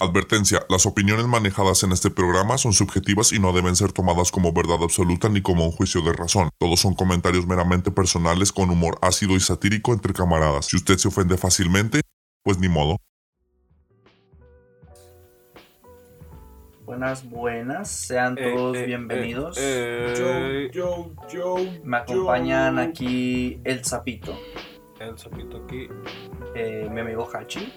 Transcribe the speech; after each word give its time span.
Advertencia, 0.00 0.66
las 0.68 0.86
opiniones 0.86 1.24
manejadas 1.26 1.84
en 1.84 1.92
este 1.92 2.10
programa 2.10 2.58
son 2.58 2.72
subjetivas 2.72 3.32
y 3.32 3.38
no 3.38 3.52
deben 3.52 3.76
ser 3.76 3.92
tomadas 3.92 4.32
como 4.32 4.52
verdad 4.52 4.78
absoluta 4.82 5.28
ni 5.28 5.40
como 5.40 5.64
un 5.64 5.70
juicio 5.70 6.02
de 6.02 6.12
razón. 6.12 6.50
Todos 6.58 6.80
son 6.80 6.94
comentarios 6.96 7.46
meramente 7.46 7.92
personales 7.92 8.50
con 8.50 8.70
humor 8.70 8.98
ácido 9.02 9.36
y 9.36 9.40
satírico 9.40 9.92
entre 9.92 10.12
camaradas. 10.12 10.66
Si 10.66 10.76
usted 10.76 10.96
se 10.98 11.06
ofende 11.06 11.36
fácilmente, 11.36 12.00
pues 12.42 12.58
ni 12.58 12.68
modo. 12.68 12.96
Buenas, 16.84 17.24
buenas, 17.30 17.88
sean 17.88 18.34
todos 18.34 18.76
Eh, 18.76 18.82
eh, 18.82 18.86
bienvenidos. 18.86 19.56
eh, 19.60 20.70
Yo, 20.74 21.12
yo, 21.28 21.56
yo. 21.56 21.56
Me 21.84 21.98
acompañan 21.98 22.74
yo. 22.76 22.82
aquí 22.82 23.60
el 23.62 23.84
Zapito, 23.84 24.36
El 24.98 25.16
sapito 25.16 25.62
aquí. 25.64 25.86
eh, 26.56 26.88
mi 26.90 27.00
amigo 27.00 27.28
Hachi, 27.32 27.72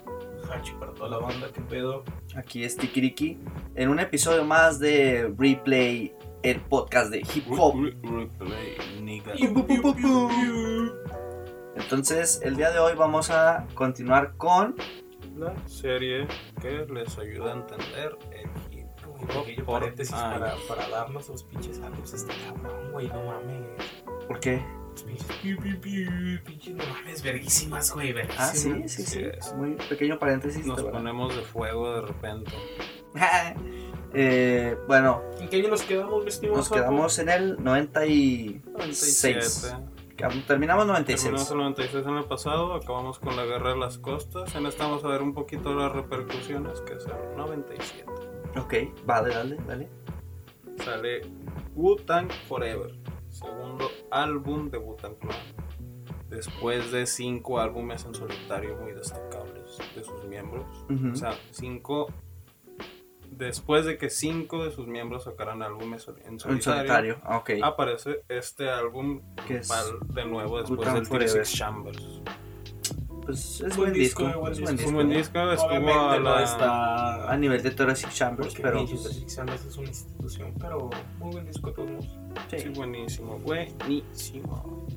Hachi 0.52 0.74
para 0.80 0.94
toda 0.94 1.10
la 1.10 1.18
banda, 1.20 1.48
qué 1.54 1.62
pedo. 1.62 2.04
aquí 2.36 2.64
es 2.64 2.78
Tikiriki, 2.78 3.38
en 3.76 3.90
un 3.90 4.00
episodio 4.00 4.44
más 4.46 4.80
de 4.80 5.34
Replay, 5.38 6.14
el 6.44 6.62
podcast 6.62 7.12
de 7.12 7.20
hip 7.20 7.46
hop. 7.52 7.76
Re- 7.84 7.98
re- 8.02 8.30
replay, 8.40 9.02
nigga. 9.02 9.34
Entonces, 11.76 12.42
el 12.44 12.56
día 12.56 12.72
de 12.72 12.80
hoy 12.80 12.94
vamos 12.96 13.30
a 13.30 13.66
continuar 13.76 14.36
con 14.38 14.76
La 15.38 15.54
serie 15.68 16.28
que 16.62 16.86
les 16.92 17.18
ayuda 17.18 17.54
a 17.54 17.58
entender 17.58 18.18
el 18.32 18.50
hip 18.78 18.88
hop 19.06 19.46
por 19.66 19.80
paréntesis 19.82 20.14
años. 20.14 20.40
para, 20.40 20.56
para 20.68 20.90
darnos 20.90 21.30
los 21.30 21.44
pinches 21.44 21.80
álbumes 21.82 22.14
este 22.14 22.34
cabrón, 22.46 22.92
güey, 22.92 23.08
no 23.10 23.24
mames. 23.26 23.62
¿Por 24.28 24.40
qué? 24.40 24.62
Los 24.98 25.04
pinches 25.04 25.28
piu, 25.44 25.58
piu, 25.60 25.80
piu, 25.80 26.44
pinches 26.44 26.74
no 26.74 26.84
mames, 26.88 27.22
verguísimas, 27.22 27.94
güey, 27.94 28.16
Ah, 28.36 28.48
sí, 28.48 28.74
sí, 28.88 29.04
sí. 29.04 29.06
Sí, 29.06 29.20
es. 29.32 29.54
Muy 29.54 29.76
pequeño 29.76 30.18
paréntesis. 30.18 30.66
Nos 30.66 30.82
ponemos 30.82 31.36
de 31.36 31.44
fuego 31.44 31.94
de 31.94 32.02
repente. 32.02 32.52
Eh, 34.14 34.78
bueno, 34.88 35.22
¿En 35.38 35.50
qué 35.50 35.58
año 35.58 35.68
nos 35.68 35.82
quedamos, 35.84 36.24
mi 36.24 36.30
estimado 36.30 36.60
nos 36.60 36.70
quedamos 36.70 37.20
en 37.20 37.28
el 37.30 37.62
96. 37.62 38.64
97. 38.66 40.44
Terminamos 40.48 40.88
96. 40.88 41.24
Terminamos 41.24 41.52
el 41.52 41.58
96 41.58 42.08
en 42.08 42.18
el 42.18 42.24
pasado, 42.24 42.74
acabamos 42.74 43.20
con 43.20 43.36
la 43.36 43.44
guerra 43.44 43.74
de 43.74 43.80
las 43.80 43.98
costas. 43.98 44.56
En 44.56 44.66
esta 44.66 44.86
vamos 44.86 45.04
a 45.04 45.10
ver 45.10 45.22
un 45.22 45.34
poquito 45.34 45.76
las 45.76 45.92
repercusiones, 45.92 46.80
que 46.82 46.94
es 46.94 47.06
el 47.06 47.36
97. 47.36 48.06
Ok, 48.58 48.74
vale, 49.06 49.36
dale, 49.36 49.58
dale. 49.68 49.90
Sale 50.84 51.22
Wu-Tang 51.76 52.32
Forever, 52.48 52.96
segundo 53.38 53.90
álbum 54.12 54.70
de 54.70 54.80
Clan. 55.20 55.36
Después 56.30 56.92
de 56.92 57.06
cinco 57.06 57.60
álbumes 57.60 58.04
en 58.06 58.14
solitario 58.14 58.76
muy 58.78 58.94
destacables 58.94 59.78
de 59.96 60.04
sus 60.04 60.24
miembros. 60.26 60.66
O 61.12 61.16
sea, 61.16 61.38
cinco. 61.52 62.08
Después 63.30 63.86
de 63.86 63.98
que 63.98 64.10
cinco 64.10 64.64
de 64.66 64.72
sus 64.72 64.88
miembros 64.88 65.26
sacaran 65.26 65.62
álbumes 65.62 66.08
en 66.26 66.34
En 66.34 66.62
solitario, 66.62 67.22
aparece 67.62 68.24
este 68.30 68.70
álbum 68.70 69.22
Que 69.46 69.58
es 69.58 69.70
de 70.08 70.26
nuevo 70.26 70.60
después 70.60 70.94
del 70.94 71.06
Forever. 71.06 71.32
36 71.32 71.58
Chambers. 71.58 72.22
Pues 73.28 73.62
es 73.62 73.76
Buen 73.76 73.92
buen 73.92 73.94
disco. 73.94 74.24
disco, 74.26 74.40
buen 74.40 74.52
es 74.54 74.58
disco. 74.60 74.72
disco. 74.72 74.88
un 74.90 74.96
buen 74.96 75.10
disco, 75.10 75.52
estuvo 75.52 75.68
Obviamente 75.70 75.94
a 75.94 76.20
no 76.20 76.36
la... 76.36 76.44
está... 76.44 77.32
A 77.32 77.38
nivel 77.38 77.62
de 77.62 77.72
Thoracic 77.72 78.10
Chambers, 78.12 78.48
Porque 78.50 78.64
pero. 78.64 78.86
pues, 78.86 79.06
Alexanders 79.18 79.66
es 79.66 79.78
una 79.78 79.88
institución, 79.90 80.54
pero 80.60 80.90
muy 81.20 81.32
buen 81.34 81.46
disco 81.46 81.70
a 81.70 81.74
todos 81.74 81.92
modos. 81.92 82.08
sí. 82.50 82.58
Sí, 82.60 82.70
buenísimo, 82.70 83.38
buenísimo. 83.40 84.88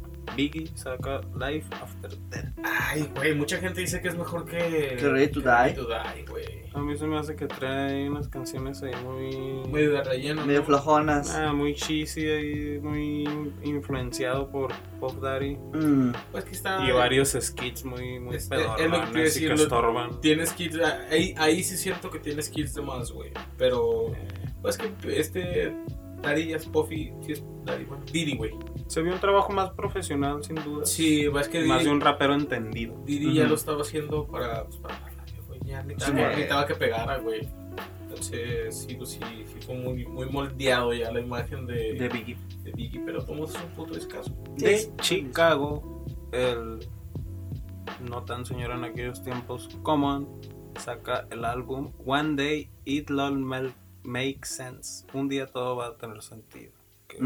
Biggie 0.40 0.70
saca 0.74 1.20
Life 1.38 1.66
After 1.82 2.10
Death. 2.30 2.46
Ay, 2.64 3.08
güey, 3.14 3.34
mucha 3.34 3.58
gente 3.58 3.80
dice 3.80 4.00
que 4.00 4.08
es 4.08 4.16
mejor 4.16 4.44
que... 4.46 4.96
Que 4.98 5.08
Ready 5.08 5.28
to 5.28 5.40
que 5.42 5.48
Die. 5.48 5.56
Ready 5.56 5.74
to 5.74 5.86
Die, 5.88 6.24
güey. 6.28 6.60
A 6.72 6.78
mí 6.80 6.96
se 6.96 7.06
me 7.06 7.18
hace 7.18 7.34
que 7.36 7.46
trae 7.46 8.08
unas 8.08 8.28
canciones 8.28 8.82
ahí 8.82 8.92
muy... 9.04 9.68
Medio 9.70 9.90
de 9.92 10.04
relleno, 10.04 10.46
Medio 10.46 10.60
¿no? 10.60 10.66
flojonas. 10.66 11.34
Ah, 11.34 11.52
muy 11.52 11.74
cheesy 11.74 12.26
y 12.28 12.80
muy 12.80 13.24
influenciado 13.64 14.48
por 14.50 14.72
Pop 15.00 15.20
Daddy. 15.20 15.56
Mm, 15.56 16.12
Pues 16.32 16.44
que 16.44 16.52
está... 16.52 16.88
Y 16.88 16.92
varios 16.92 17.36
skits 17.38 17.84
muy, 17.84 18.18
muy 18.20 18.36
Es- 18.36 18.48
es 18.50 18.90
lo 18.90 19.12
que 19.12 19.18
decir, 19.20 19.48
que 19.48 19.56
lo- 19.56 19.62
estorban. 19.62 20.20
Tienes 20.20 20.52
kits, 20.52 20.78
ahí, 21.10 21.34
ahí 21.38 21.62
sí 21.62 21.76
siento 21.76 22.10
que 22.10 22.18
tienes 22.18 22.48
kits 22.48 22.74
de 22.74 22.82
más, 22.82 23.10
güey. 23.10 23.32
Pero, 23.58 24.12
pues 24.62 24.78
que 24.78 24.90
este 25.18 25.74
Daddy 26.22 26.52
es 26.52 26.66
Puffy, 26.66 27.12
sí 27.22 27.32
es 27.32 27.44
Daddy, 27.64 27.84
bueno, 27.84 28.04
Diddy, 28.12 28.36
güey. 28.36 28.52
Se 28.86 29.02
vio 29.02 29.12
un 29.12 29.20
trabajo 29.20 29.52
más 29.52 29.70
profesional, 29.70 30.42
sin 30.44 30.56
duda. 30.56 30.84
Sí, 30.86 31.22
es 31.26 31.48
que 31.48 31.60
Más 31.64 31.78
Diddy, 31.78 31.84
de 31.88 31.90
un 31.94 32.00
rapero 32.00 32.34
entendido. 32.34 32.94
Diddy 33.04 33.34
ya 33.34 33.44
lo 33.44 33.54
estaba 33.54 33.82
haciendo 33.82 34.26
para, 34.26 34.64
pues, 34.64 34.76
para 34.78 34.98
la 35.00 35.08
radio, 35.08 35.42
güey. 35.46 35.60
Ya 35.64 35.80
Sí, 35.82 35.86
necesitaba, 35.88 36.12
güey. 36.18 36.28
necesitaba 36.30 36.66
que 36.66 36.74
pegara, 36.74 37.18
güey. 37.18 37.48
Entonces, 38.02 38.76
sí, 38.88 38.94
pues, 38.96 39.10
sí, 39.10 39.20
sí 39.46 39.54
fue 39.64 39.76
muy, 39.76 40.04
muy 40.06 40.26
moldeado 40.28 40.92
ya 40.92 41.12
la 41.12 41.20
imagen 41.20 41.66
de, 41.66 41.94
de 41.94 42.08
Biggie. 42.08 42.36
de 42.64 42.72
Biggie, 42.72 43.00
pero 43.06 43.24
como 43.24 43.44
es 43.44 43.54
un 43.54 43.70
puto 43.76 43.96
escaso. 43.96 44.34
De 44.56 44.78
Sí. 44.78 44.90
Chicago, 45.00 46.04
el 46.32 46.80
no 48.08 48.24
tan 48.24 48.44
señor 48.44 48.72
en 48.72 48.84
aquellos 48.84 49.22
tiempos, 49.22 49.68
Common, 49.82 50.28
saca 50.78 51.26
el 51.30 51.44
álbum 51.44 51.92
One 52.04 52.34
Day 52.36 52.70
It 52.84 53.10
All 53.10 53.38
Mel- 53.38 53.72
Make 54.02 54.40
Sense. 54.44 55.06
Un 55.14 55.28
día 55.28 55.46
todo 55.46 55.76
va 55.76 55.88
a 55.88 55.96
tener 55.96 56.22
sentido. 56.22 56.72
Que. 57.08 57.18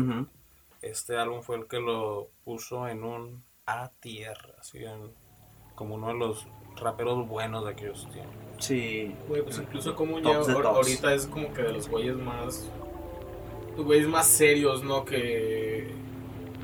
Este 0.82 1.16
álbum 1.16 1.40
fue 1.42 1.56
el 1.56 1.66
que 1.66 1.80
lo 1.80 2.28
puso 2.44 2.86
en 2.88 3.04
un 3.04 3.44
A 3.66 3.90
tierra, 4.00 4.54
así 4.58 4.84
en- 4.84 5.12
como 5.74 5.94
uno 5.94 6.08
de 6.08 6.14
los 6.14 6.46
raperos 6.76 7.26
buenos 7.26 7.64
de 7.64 7.70
aquellos 7.72 8.06
tiempos. 8.12 8.34
Sí. 8.58 9.14
Güey, 9.28 9.42
pues 9.42 9.58
incluso 9.58 9.94
como 9.96 10.18
ya 10.20 10.36
ahorita 10.36 11.14
es 11.14 11.26
como 11.26 11.52
que 11.54 11.62
de 11.62 11.72
los 11.72 11.88
güeyes 11.88 12.16
más. 12.16 12.70
Los 13.76 13.84
güeyes 13.86 14.06
más 14.08 14.26
serios, 14.26 14.84
¿no? 14.84 15.04
Que. 15.04 15.92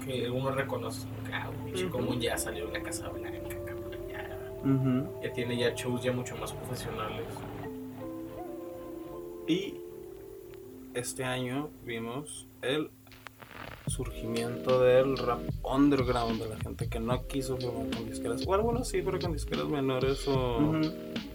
Que 0.04 0.28
uno 0.30 0.50
reconoce. 0.50 1.06
Como 1.06 1.34
ah, 1.34 1.48
un 1.50 1.64
pinche 1.64 1.86
Ujú. 1.86 1.92
común 1.98 2.20
ya 2.20 2.36
salió 2.36 2.66
de 2.66 2.72
la 2.72 2.82
Casa 2.82 3.08
Blanca, 3.08 3.56
cabrón. 3.64 4.08
Ya, 4.08 4.60
Ujú. 4.64 5.22
ya 5.22 5.32
tiene 5.32 5.56
ya 5.56 5.70
shows 5.74 6.02
ya 6.02 6.12
mucho 6.12 6.36
más 6.36 6.52
profesionales. 6.52 7.26
Y 9.46 9.79
este 10.94 11.24
año 11.24 11.70
vimos 11.84 12.46
el 12.62 12.90
surgimiento 13.86 14.80
del 14.82 15.16
rap 15.18 15.40
underground, 15.64 16.40
de 16.42 16.48
la 16.48 16.56
gente 16.58 16.88
que 16.88 17.00
no 17.00 17.26
quiso 17.26 17.56
firmar 17.56 17.90
con 17.90 18.06
disqueras, 18.06 18.46
o 18.46 18.54
algunos 18.54 18.88
sí, 18.88 19.02
pero 19.04 19.18
con 19.18 19.32
disqueras 19.32 19.66
menores 19.68 20.26
o 20.28 20.58
Ujú. 20.58 20.80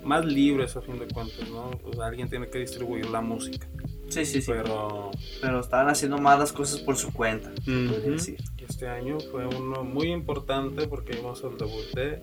más 0.04 0.24
libres 0.26 0.76
a 0.78 0.82
fin 0.82 0.98
de 0.98 1.08
cuentas, 1.08 1.50
¿no? 1.50 1.72
Pues 1.84 2.00
alguien 2.00 2.30
tiene 2.30 2.48
que 2.50 2.60
distribuir 2.60 3.10
la 3.10 3.22
música, 3.22 3.68
Sí, 4.08 4.26
sí, 4.26 4.42
sí. 4.42 4.52
pero 4.52 5.12
Pero 5.42 5.60
estaban 5.60 5.90
haciendo 5.90 6.18
más 6.18 6.40
las 6.40 6.54
cosas 6.54 6.80
por 6.80 6.96
su 6.96 7.12
cuenta, 7.12 7.50
podría 7.66 7.98
Ujú. 8.00 8.12
decir. 8.12 8.38
este 8.68 8.88
año 8.88 9.20
fue 9.32 9.46
uno 9.46 9.84
muy 9.84 10.12
importante 10.12 10.88
porque 10.88 11.16
vimos 11.18 11.44
el 11.44 11.58
debut 11.58 11.86
de 11.94 12.20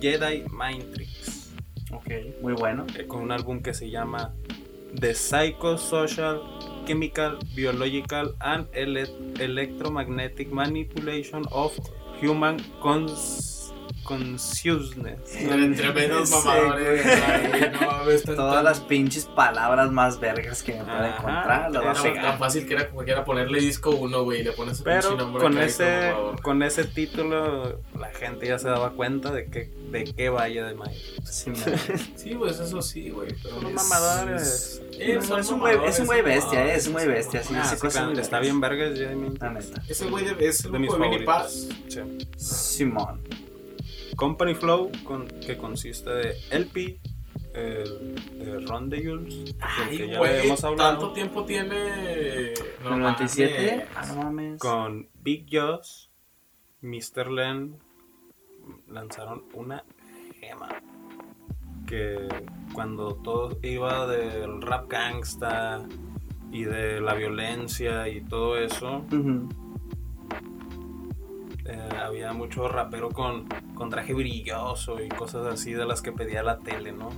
Jedi 0.00 0.44
Mind 0.50 0.92
Tricks. 0.92 1.52
Ok, 1.92 2.10
muy 2.42 2.52
bueno. 2.52 2.84
eh, 2.98 3.06
con 3.06 3.22
un 3.22 3.30
álbum 3.32 3.62
que 3.62 3.72
se 3.74 3.88
llama 3.90 4.34
The 5.00 5.08
Psychosocial, 5.08 6.36
Chemical, 6.86 7.38
Biological 7.54 8.32
and 8.40 8.66
Ele- 8.74 9.06
Electromagnetic 9.40 10.50
Manipulation 10.52 11.44
of 11.52 11.78
Human 12.20 12.60
Cons- 12.82 13.55
Consciousness. 14.06 15.18
Tremendos 15.76 16.28
Sí, 16.28 16.34
mamadores. 16.34 17.02
güey. 17.02 17.14
ay, 17.22 17.70
no 17.72 17.86
mames, 17.90 18.22
tan- 18.24 18.36
Todas 18.36 18.54
tan- 18.56 18.64
las 18.64 18.80
pinches 18.80 19.24
palabras 19.26 19.90
más 19.90 20.18
vergas 20.20 20.62
que 20.62 20.72
me 20.74 20.84
pueda 20.84 20.98
Ajá, 21.08 21.16
encontrar, 21.18 21.50
a 21.62 21.68
Era 21.68 22.22
tan 22.22 22.38
fácil 22.38 22.66
que 22.66 22.74
era 22.74 22.88
como 22.88 23.04
que 23.04 23.10
era 23.10 23.24
ponerle 23.24 23.60
disco 23.60 23.90
1, 23.90 24.22
güey, 24.24 24.40
y 24.40 24.44
le 24.44 24.52
pones 24.52 24.82
Pero 24.82 25.16
nombre 25.16 25.42
con 25.42 25.58
ese, 25.58 26.12
con 26.42 26.62
ese 26.62 26.84
título 26.84 27.80
la 27.98 28.08
gente 28.08 28.46
ya 28.46 28.58
se 28.58 28.68
daba 28.68 28.90
cuenta 28.92 29.30
de 29.32 29.46
que 29.46 29.70
de 29.90 30.04
qué 30.04 30.28
vaya 30.28 30.64
de 30.66 30.74
Mind. 30.74 30.92
Sí. 31.24 31.52
Sí, 32.16 32.34
pues 32.34 32.58
eso 32.58 32.82
sí, 32.82 33.10
güey. 33.10 33.28
Pero 33.42 33.56
Son 33.60 33.66
es- 33.68 33.74
mamadores. 33.74 34.82
Eh, 34.98 35.18
son 35.22 35.40
es 35.40 35.50
un 35.50 35.60
güey, 35.60 35.76
es 35.86 35.98
un 36.00 36.06
güey 36.06 36.22
bestia, 36.22 36.64
eh, 36.66 36.74
es 36.76 36.86
un 36.86 36.94
güey 36.94 37.06
bestia, 37.06 37.42
sí, 37.42 37.54
Ah, 37.56 37.64
sí, 37.64 37.76
cosas 37.76 38.02
claro, 38.04 38.18
está 38.20 38.40
bien 38.40 38.60
vergas 38.60 38.98
Mind 38.98 39.14
La 39.40 39.50
neta. 39.50 39.82
Es 39.88 40.00
el 40.00 40.10
güey 40.10 40.24
de, 40.24 40.48
es 40.48 40.64
el 40.64 40.72
De 40.72 40.78
mis 40.78 40.90
de. 41.18 41.24
Paz. 41.24 41.68
Sí. 41.88 42.00
Simón. 42.36 43.20
Company 44.16 44.54
Flow, 44.54 44.90
con, 45.04 45.28
que 45.28 45.56
consiste 45.56 46.10
de 46.10 46.34
LP, 46.50 47.00
el, 47.54 48.14
de 48.38 48.60
Ron 48.66 48.88
de 48.88 49.04
Jules, 49.04 49.44
del 49.44 49.54
que 49.96 50.04
Ay, 50.04 50.10
ya 50.10 50.42
hemos 50.42 50.64
hablado, 50.64 50.90
tanto 50.90 51.12
tiempo 51.12 51.44
tiene. 51.44 52.52
¿El 52.52 52.98
97? 52.98 53.76
mames. 53.76 53.88
Ah, 53.94 54.06
no 54.08 54.22
mames. 54.22 54.58
con 54.60 55.08
Big 55.22 55.46
Joss, 55.50 56.10
Mr. 56.80 57.30
Len, 57.30 57.76
lanzaron 58.88 59.44
una 59.52 59.84
gema. 60.40 60.68
Que 61.86 62.26
cuando 62.72 63.14
todo 63.16 63.58
iba 63.62 64.06
del 64.08 64.60
rap 64.60 64.88
gangsta 64.90 65.86
y 66.50 66.64
de 66.64 67.00
la 67.00 67.14
violencia 67.14 68.08
y 68.08 68.22
todo 68.22 68.58
eso. 68.58 69.04
Eh, 71.68 71.88
había 72.02 72.32
mucho 72.32 72.68
rapero 72.68 73.10
con, 73.10 73.46
con 73.74 73.90
traje 73.90 74.14
brilloso 74.14 75.00
y 75.02 75.08
cosas 75.08 75.46
así 75.46 75.72
de 75.72 75.84
las 75.86 76.02
que 76.02 76.12
pedía 76.12 76.42
la 76.42 76.58
tele, 76.58 76.92
¿no? 76.92 77.10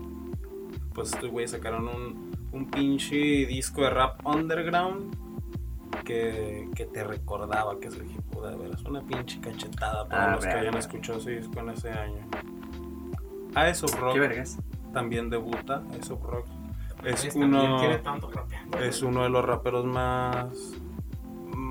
pues 0.95 1.13
estos 1.13 1.31
güeyes 1.31 1.53
sacaron 1.53 1.87
un, 1.87 2.33
un 2.51 2.69
pinche 2.71 3.15
disco 3.47 3.83
de 3.83 3.91
rap 3.91 4.27
underground 4.27 5.15
que, 6.05 6.69
que 6.75 6.87
te 6.87 7.05
recordaba 7.05 7.79
que 7.79 7.87
es 7.87 7.95
el 7.95 8.11
hip 8.11 8.21
hop 8.35 8.47
de 8.49 8.57
veras. 8.57 8.83
Una 8.83 9.01
pinche 9.03 9.41
cachetada 9.41 10.09
para 10.09 10.33
Ah, 10.33 10.35
los 10.35 10.45
que 10.45 10.51
hayan 10.51 10.77
escuchado 10.77 11.19
ese 11.21 11.37
disco 11.37 11.61
en 11.61 11.69
ese 11.71 11.91
año. 11.93 12.27
Eyes 13.55 13.83
of 13.85 13.95
Rock 14.01 14.15
¿Qué 14.15 14.21
vergas? 14.21 14.59
también 14.93 15.31
debuta. 15.31 15.83
Eyes 15.93 16.11
of 16.11 16.21
Rock 16.25 16.47
es 17.05 17.33
uno, 17.37 17.81
es 18.81 19.03
uno 19.03 19.23
de 19.23 19.29
los 19.29 19.45
raperos 19.45 19.85
más. 19.85 20.49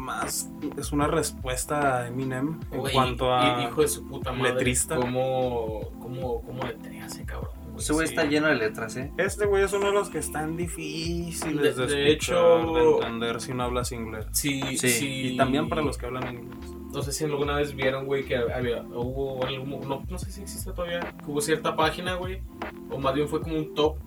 Más 0.07 0.49
es 0.77 0.91
una 0.91 1.05
respuesta 1.07 1.99
a 1.99 2.07
Eminem 2.07 2.59
en 2.71 2.81
cuanto 2.91 3.33
a. 3.35 3.63
hijo 3.69 3.81
de 3.81 3.87
su 3.89 4.07
puta 4.07 4.31
madre. 4.31 4.53
letrista. 4.53 4.95
¿Cómo, 4.95 5.81
cómo, 5.99 6.41
cómo 6.41 6.63
letrea 6.63 7.05
ese 7.05 7.25
cabrón? 7.25 7.51
Ese 7.77 7.93
güey 7.93 8.07
sí. 8.07 8.13
está 8.15 8.25
lleno 8.27 8.47
de 8.47 8.55
letras, 8.55 8.95
¿eh? 8.97 9.11
Este 9.17 9.45
güey 9.45 9.63
es 9.63 9.71
uno 9.73 9.87
de 9.87 9.91
los 9.93 10.09
que 10.09 10.17
están 10.17 10.57
difíciles 10.57 11.75
de, 11.75 11.85
De- 11.85 11.95
de 11.95 12.11
escuchar, 12.13 12.37
hecho- 12.37 12.73
de 12.73 12.91
entender 12.95 13.39
si 13.41 13.53
no 13.53 13.63
hablas 13.63 13.91
inglés. 13.91 14.25
Sí, 14.31 14.61
Sí, 14.77 14.89
sí. 14.89 15.07
Y 15.33 15.37
también 15.37 15.69
para 15.69 15.83
los 15.83 15.95
que 15.97 16.07
hablan 16.07 16.33
inglés. 16.33 16.71
No 16.97 17.03
sé 17.03 17.11
si 17.11 17.25
alguna 17.25 17.55
vez 17.57 17.75
vieron, 17.75 18.05
güey, 18.07 18.25
que 18.25 18.35
había, 18.37 18.81
hubo 18.81 19.45
algún, 19.45 19.87
no, 19.87 20.03
no 20.09 20.17
sé 20.17 20.31
si 20.31 20.41
existe 20.41 20.71
todavía, 20.71 20.99
que 21.23 21.29
hubo 21.29 21.39
cierta 21.41 21.75
página, 21.75 22.15
güey, 22.15 22.41
o 22.89 22.97
más 22.97 23.13
bien 23.13 23.27
fue 23.27 23.39
como 23.39 23.55
un 23.55 23.75
top 23.75 23.99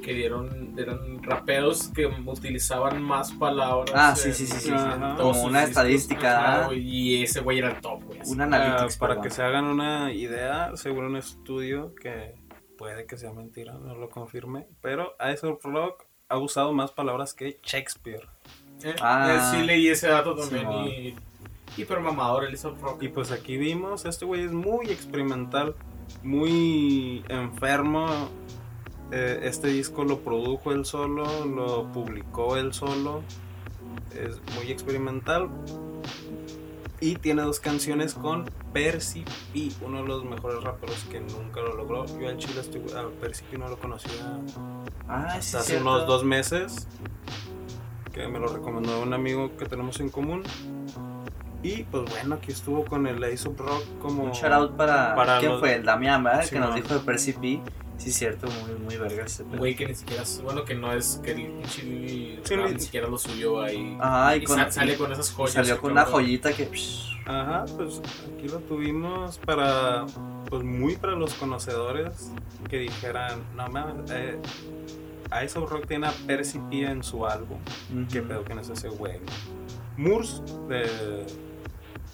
que 0.00 0.14
dieron, 0.14 0.72
eran 0.78 1.20
raperos 1.24 1.88
que 1.88 2.06
utilizaban 2.06 3.02
más 3.02 3.32
palabras. 3.32 3.90
Ah, 3.92 4.14
sí, 4.14 4.28
en- 4.28 4.34
sí, 4.36 4.46
sí, 4.46 4.60
sí. 4.60 4.72
Como 5.16 5.42
una 5.42 5.64
estadística, 5.64 6.38
Ajá, 6.60 6.68
¿ah? 6.70 6.74
y 6.74 7.24
ese 7.24 7.40
güey 7.40 7.58
era 7.58 7.70
el 7.72 7.80
top, 7.80 8.04
güey. 8.04 8.20
Un 8.26 8.40
Ah, 8.40 8.44
analytics. 8.44 8.96
para 8.96 9.14
perdón. 9.14 9.24
que 9.24 9.30
se 9.34 9.42
hagan 9.42 9.64
una 9.64 10.12
idea, 10.12 10.70
según 10.76 11.06
un 11.06 11.16
estudio 11.16 11.96
que 12.00 12.36
puede 12.78 13.06
que 13.06 13.16
sea 13.18 13.32
mentira, 13.32 13.72
no 13.74 13.96
lo 13.96 14.08
confirme, 14.08 14.68
pero 14.80 15.16
Aesop 15.18 15.64
Rock 15.64 16.04
ha 16.28 16.38
usado 16.38 16.72
más 16.72 16.92
palabras 16.92 17.34
que 17.34 17.58
Shakespeare. 17.64 18.28
Eh, 18.84 18.94
Ah. 19.02 19.50
eh, 19.52 19.56
sí 19.58 19.66
leí 19.66 19.88
ese 19.88 20.06
dato 20.06 20.36
también 20.36 20.70
y... 20.86 21.16
Hiper 21.76 22.00
mamador 22.00 22.44
el 22.44 22.50
Aesop 22.52 22.80
Rock. 22.82 23.02
Y 23.02 23.08
pues 23.08 23.30
aquí 23.32 23.56
vimos, 23.56 24.04
este 24.04 24.24
güey 24.24 24.42
es 24.44 24.52
muy 24.52 24.86
experimental, 24.90 25.74
muy 26.22 27.24
enfermo. 27.28 28.06
Eh, 29.12 29.40
este 29.44 29.68
disco 29.68 30.04
lo 30.04 30.20
produjo 30.20 30.72
él 30.72 30.84
solo, 30.84 31.44
lo 31.44 31.90
publicó 31.92 32.56
él 32.56 32.72
solo. 32.72 33.22
Es 34.14 34.40
muy 34.56 34.70
experimental. 34.72 35.48
Y 36.98 37.16
tiene 37.16 37.42
dos 37.42 37.60
canciones 37.60 38.14
con 38.14 38.46
Percy 38.72 39.22
P, 39.52 39.68
uno 39.84 40.00
de 40.02 40.08
los 40.08 40.24
mejores 40.24 40.62
raperos 40.64 41.04
que 41.10 41.20
nunca 41.20 41.60
lo 41.60 41.76
logró. 41.76 42.06
Yo 42.18 42.28
al 42.28 42.38
chile 42.38 42.60
estoy, 42.60 42.80
a 42.96 43.06
Percy 43.20 43.44
P 43.50 43.58
no 43.58 43.68
lo 43.68 43.78
conocía 43.78 44.10
Ah, 45.06 45.32
sí, 45.32 45.38
hasta 45.38 45.58
hace 45.58 45.66
cierto. 45.72 45.88
unos 45.90 46.06
dos 46.06 46.24
meses. 46.24 46.88
Que 48.14 48.26
me 48.28 48.38
lo 48.38 48.48
recomendó 48.48 49.02
un 49.02 49.12
amigo 49.12 49.54
que 49.58 49.66
tenemos 49.66 50.00
en 50.00 50.08
común. 50.08 50.42
Y 51.66 51.82
pues 51.84 52.04
bueno, 52.10 52.34
aquí 52.36 52.52
estuvo 52.52 52.84
con 52.84 53.06
el 53.06 53.22
Ace 53.24 53.48
of 53.48 53.58
Rock 53.58 53.82
como... 54.00 54.24
Un 54.24 54.30
shout 54.32 54.52
out 54.52 54.72
para. 54.76 55.14
Para 55.14 55.38
¿Quién 55.38 55.52
los- 55.52 55.60
fue? 55.60 55.74
El 55.74 55.84
Damián, 55.84 56.22
¿verdad? 56.22 56.42
Sí, 56.44 56.50
que 56.50 56.60
nos 56.60 56.70
no. 56.70 56.74
dijo 56.76 56.94
de 56.94 57.00
Percy 57.00 57.32
P. 57.32 57.60
Sí, 57.98 58.12
cierto, 58.12 58.46
muy, 58.66 58.78
muy 58.78 58.96
verga 58.98 59.24
ese. 59.24 59.42
Güey, 59.42 59.74
que 59.74 59.86
ni 59.86 59.94
siquiera 59.94 60.22
es... 60.22 60.42
Bueno, 60.42 60.64
que 60.66 60.74
no 60.74 60.92
es... 60.92 61.18
Que 61.24 61.30
el 61.32 61.46
pinche 61.46 62.40
Sí, 62.44 62.54
rap 62.54 62.66
ni- 62.68 62.74
ni 62.74 62.80
siquiera 62.80 63.08
lo 63.08 63.16
subió 63.18 63.62
ahí. 63.62 63.96
Ajá, 64.00 64.36
y, 64.36 64.40
y 64.40 64.44
con, 64.44 64.56
sa- 64.58 64.70
sale 64.70 64.96
con 64.96 65.10
esas 65.12 65.32
joyas. 65.32 65.54
salió 65.54 65.80
con 65.80 65.92
una 65.92 66.04
cabrón. 66.04 66.22
joyita 66.24 66.52
que. 66.52 66.68
Ajá, 67.24 67.64
pues 67.76 68.00
aquí 68.36 68.48
lo 68.48 68.58
tuvimos 68.60 69.38
para, 69.38 70.04
pues 70.48 70.62
muy 70.62 70.94
para 70.96 71.14
los 71.14 71.34
conocedores 71.34 72.30
que 72.68 72.78
dijeran, 72.80 73.40
no 73.56 73.66
mames, 73.68 74.10
eh, 74.12 74.38
Ice 75.44 75.58
of 75.58 75.68
Rock 75.70 75.86
tiene 75.88 76.06
a 76.06 76.12
Percy 76.26 76.60
P 76.70 76.82
en 76.82 77.02
su 77.02 77.26
álbum. 77.26 77.58
ujú. 77.92 78.06
¿Qué 78.12 78.22
pedo? 78.22 78.44
¿Quién 78.44 78.58
es 78.60 78.68
ese 78.68 78.88
güey? 78.90 79.18
Moors, 79.96 80.42
de... 80.68 80.86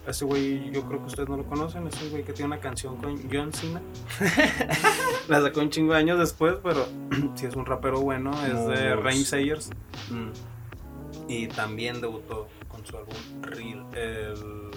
Ese 0.06 0.24
güey 0.24 0.70
yo 0.72 0.82
creo 0.82 1.00
que 1.00 1.06
ustedes 1.06 1.28
no 1.28 1.36
lo 1.36 1.44
conocen, 1.44 1.86
es 1.86 2.02
un 2.02 2.10
güey 2.10 2.24
que 2.24 2.32
tiene 2.32 2.48
una 2.48 2.60
canción 2.60 2.96
con 2.96 3.20
John 3.30 3.52
Cena. 3.52 3.80
La 5.28 5.40
sacó 5.40 5.60
un 5.60 5.70
chingo 5.70 5.92
de 5.92 6.00
años 6.00 6.18
después, 6.18 6.56
pero 6.62 6.86
si 7.36 7.46
es 7.46 7.54
un 7.54 7.64
rapero 7.64 8.00
bueno, 8.00 8.32
es 8.44 8.66
de. 8.66 8.96
Rain 8.96 9.24
Sayers. 9.24 9.70
Mm. 10.10 10.30
Y 11.28 11.46
también 11.46 12.00
debutó 12.00 12.48
con 12.68 12.84
su 12.84 12.96
álbum 12.96 13.14
Real, 13.42 13.86
el... 13.94 14.70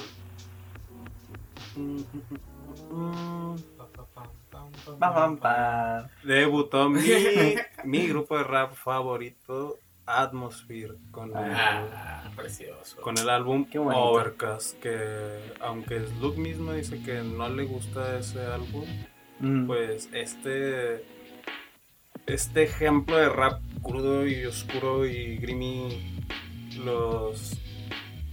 Debutó 6.24 6.89
mi, 6.89 7.01
mi 7.83 8.07
grupo 8.07 8.38
de 8.38 8.44
rap 8.44 8.74
favorito, 8.74 9.80
Atmosphere, 10.06 10.94
con 11.12 11.30
el, 11.30 11.36
Ah, 11.38 12.30
precioso. 12.36 13.02
con 13.02 13.18
el 13.18 13.30
álbum. 13.30 13.66
Overcast, 13.75 14.80
que 14.80 15.40
aunque 15.60 16.02
Luke 16.22 16.40
mismo 16.40 16.74
dice 16.74 17.02
que 17.04 17.22
no 17.24 17.50
le 17.50 17.63
gusta 17.66 18.18
ese 18.19 18.42
álbum, 18.46 18.86
Mm. 19.40 19.68
pues 19.68 20.10
este 20.13 21.04
este 22.25 22.63
ejemplo 22.63 23.18
de 23.18 23.30
rap 23.30 23.60
crudo 23.84 24.25
y 24.25 24.46
oscuro 24.46 25.06
y 25.06 25.38
grimy 25.38 26.24
los 26.84 27.60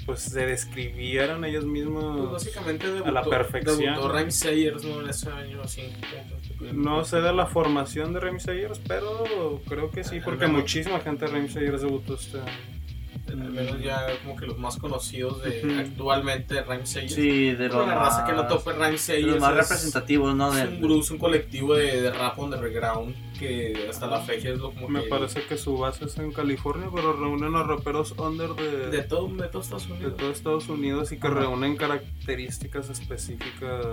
pues 0.06 0.20
se 0.22 0.46
describieron 0.46 1.44
ellos 1.44 1.64
Pues 1.64 1.72
mismos 1.72 2.32
básicamente 2.32 2.86
debutó, 2.88 3.08
a 3.10 3.12
la 3.12 3.22
perfección. 3.24 3.78
Debutó 3.78 4.12
Rhyme 4.12 4.30
Sayers, 4.32 4.84
¿no? 4.84 5.00
En 5.02 5.08
ese 5.10 5.30
año, 5.30 5.62
así. 5.62 5.82
No 6.72 7.04
sé 7.04 7.20
de 7.20 7.32
la 7.32 7.46
formación 7.46 8.12
de 8.12 8.20
Remy 8.20 8.40
Sayers 8.40 8.80
pero 8.86 9.60
creo 9.68 9.90
que 9.90 10.04
sí 10.04 10.20
porque 10.24 10.46
muchísima 10.46 11.00
gente 11.00 11.26
de 11.26 11.32
Remy 11.32 11.48
Sayers 11.48 11.82
debutó 11.82 12.14
este 12.14 12.38
año. 12.38 12.81
Al 13.28 13.36
menos 13.36 13.80
ya 13.80 14.06
como 14.22 14.36
que 14.36 14.46
los 14.46 14.58
más 14.58 14.76
conocidos 14.76 15.42
de 15.42 15.76
actualmente 15.80 16.60
Rhyme 16.62 16.86
Sayers. 16.86 17.14
Sí, 17.14 17.52
de 17.52 17.68
los 17.68 17.86
la 17.86 17.94
más, 17.94 18.04
raza 18.08 18.24
que 18.26 18.32
no 18.32 18.46
tope 18.46 18.72
Rhyme 18.72 18.90
de 18.92 18.98
Sayers. 18.98 19.26
los 19.26 19.40
más 19.40 19.50
es- 19.52 19.56
representativos, 19.58 20.34
¿no? 20.34 20.56
Es 20.56 20.68
un, 20.68 20.80
grupo, 20.80 21.00
es 21.00 21.10
un 21.10 21.18
colectivo 21.18 21.74
de, 21.74 22.02
de 22.02 22.10
rap 22.10 22.38
underground 22.38 23.14
que 23.38 23.86
hasta 23.90 24.06
la 24.06 24.20
fecha 24.20 24.50
es 24.50 24.58
lo 24.58 24.70
como 24.72 24.88
me 24.88 25.02
que 25.04 25.08
parece 25.08 25.42
que 25.44 25.56
su 25.56 25.76
base 25.78 26.04
es 26.04 26.16
en 26.18 26.32
California 26.32 26.88
pero 26.94 27.12
reúnen 27.12 27.56
a 27.56 27.62
raperos 27.64 28.12
under 28.18 28.50
de, 28.50 28.88
de 28.90 29.02
todo, 29.02 29.28
de 29.28 29.48
todo 29.48 29.62
Estados 29.62 29.88
de 29.88 29.94
Unidos. 29.94 30.16
todo 30.16 30.30
Estados 30.30 30.68
Unidos 30.68 31.12
y 31.12 31.18
que 31.18 31.26
Ajá. 31.26 31.36
reúnen 31.40 31.76
características 31.76 32.90
específicas 32.90 33.84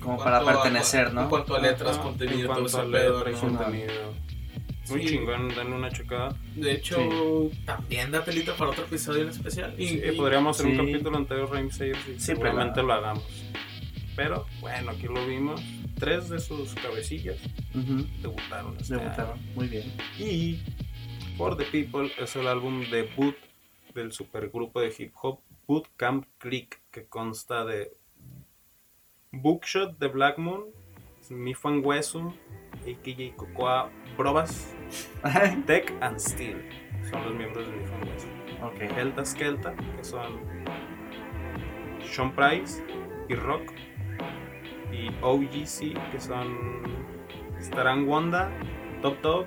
como 0.00 0.14
En 0.18 0.24
para 0.24 0.40
cuanto 0.40 0.60
a- 0.60 0.62
pertenecer, 0.64 1.08
En 1.08 1.14
¿no? 1.14 1.28
cuanto 1.28 1.54
a 1.54 1.60
letras, 1.60 1.94
Ajá, 1.96 2.02
contenido, 2.02 2.48
en 2.48 2.54
todo 2.56 2.66
ese 2.66 2.78
pedo. 2.90 3.18
letra 3.24 3.30
y 3.30 3.34
¿no? 3.34 3.40
contenido. 3.40 3.92
Muy 4.88 5.02
Sí. 5.02 5.08
chingón, 5.08 5.48
denle 5.48 5.74
una 5.74 5.90
checada. 5.90 6.36
De 6.54 6.72
hecho, 6.72 6.96
también 7.64 8.10
da 8.10 8.24
telita 8.24 8.54
para 8.56 8.70
otro 8.70 8.84
episodio 8.84 9.22
en 9.22 9.28
especial. 9.30 9.74
Y, 9.78 9.88
Sí, 9.88 10.00
y- 10.12 10.16
podríamos 10.16 10.56
hacer 10.60 10.72
sí. 10.72 10.78
un 10.78 10.86
capítulo 10.86 11.18
entero 11.18 11.46
de 11.48 11.54
Rhyme 11.56 11.72
Sayers 11.72 11.98
pero- 12.74 12.86
lo 12.86 12.92
hagamos. 12.92 13.24
Pero 14.14 14.46
bueno, 14.60 14.92
aquí 14.92 15.06
lo 15.06 15.26
vimos. 15.26 15.60
Tres 15.98 16.28
de 16.28 16.38
sus 16.40 16.74
cabecillas 16.74 17.36
Ujú, 17.74 18.06
debutaron 18.22 18.76
este 18.78 18.96
Debutaron, 18.96 19.38
muy 19.54 19.66
bien. 19.68 19.92
Y 20.18 20.58
For 21.36 21.56
the 21.56 21.64
People 21.64 22.10
es 22.18 22.36
el 22.36 22.46
álbum 22.46 22.84
debut 22.90 23.34
del 23.94 24.12
supergrupo 24.12 24.80
de 24.80 24.94
hip 24.98 25.12
hop 25.20 25.40
Bootcamp 25.66 26.26
Creek, 26.38 26.80
que 26.90 27.04
consta 27.06 27.64
de 27.64 27.90
Bookshot 29.32 29.98
de 29.98 30.08
Black 30.08 30.38
Moon, 30.38 30.64
Mifan 31.30 31.84
Wesum, 31.84 32.32
AKJ 32.86 33.34
Cocoa 33.36 33.90
Brobas, 34.16 34.74
Tech 35.66 35.92
and 36.00 36.18
Steel. 36.18 36.62
Son 37.10 37.22
los 37.24 37.34
miembros 37.34 37.66
de 37.68 37.72
Mifan 37.76 38.00
Wesum. 38.08 38.30
ok. 38.64 38.98
Helta 38.98 39.24
Skelta, 39.24 39.74
que 39.96 40.04
son 40.04 40.40
Sean 42.02 42.32
Price 42.34 42.84
y 43.28 43.34
Rock. 43.34 43.72
Y 44.92 45.10
OGC, 45.20 46.10
que 46.10 46.20
son 46.20 46.48
Staran 47.60 48.08
Wanda, 48.08 48.50
Top 49.02 49.20
Top 49.20 49.46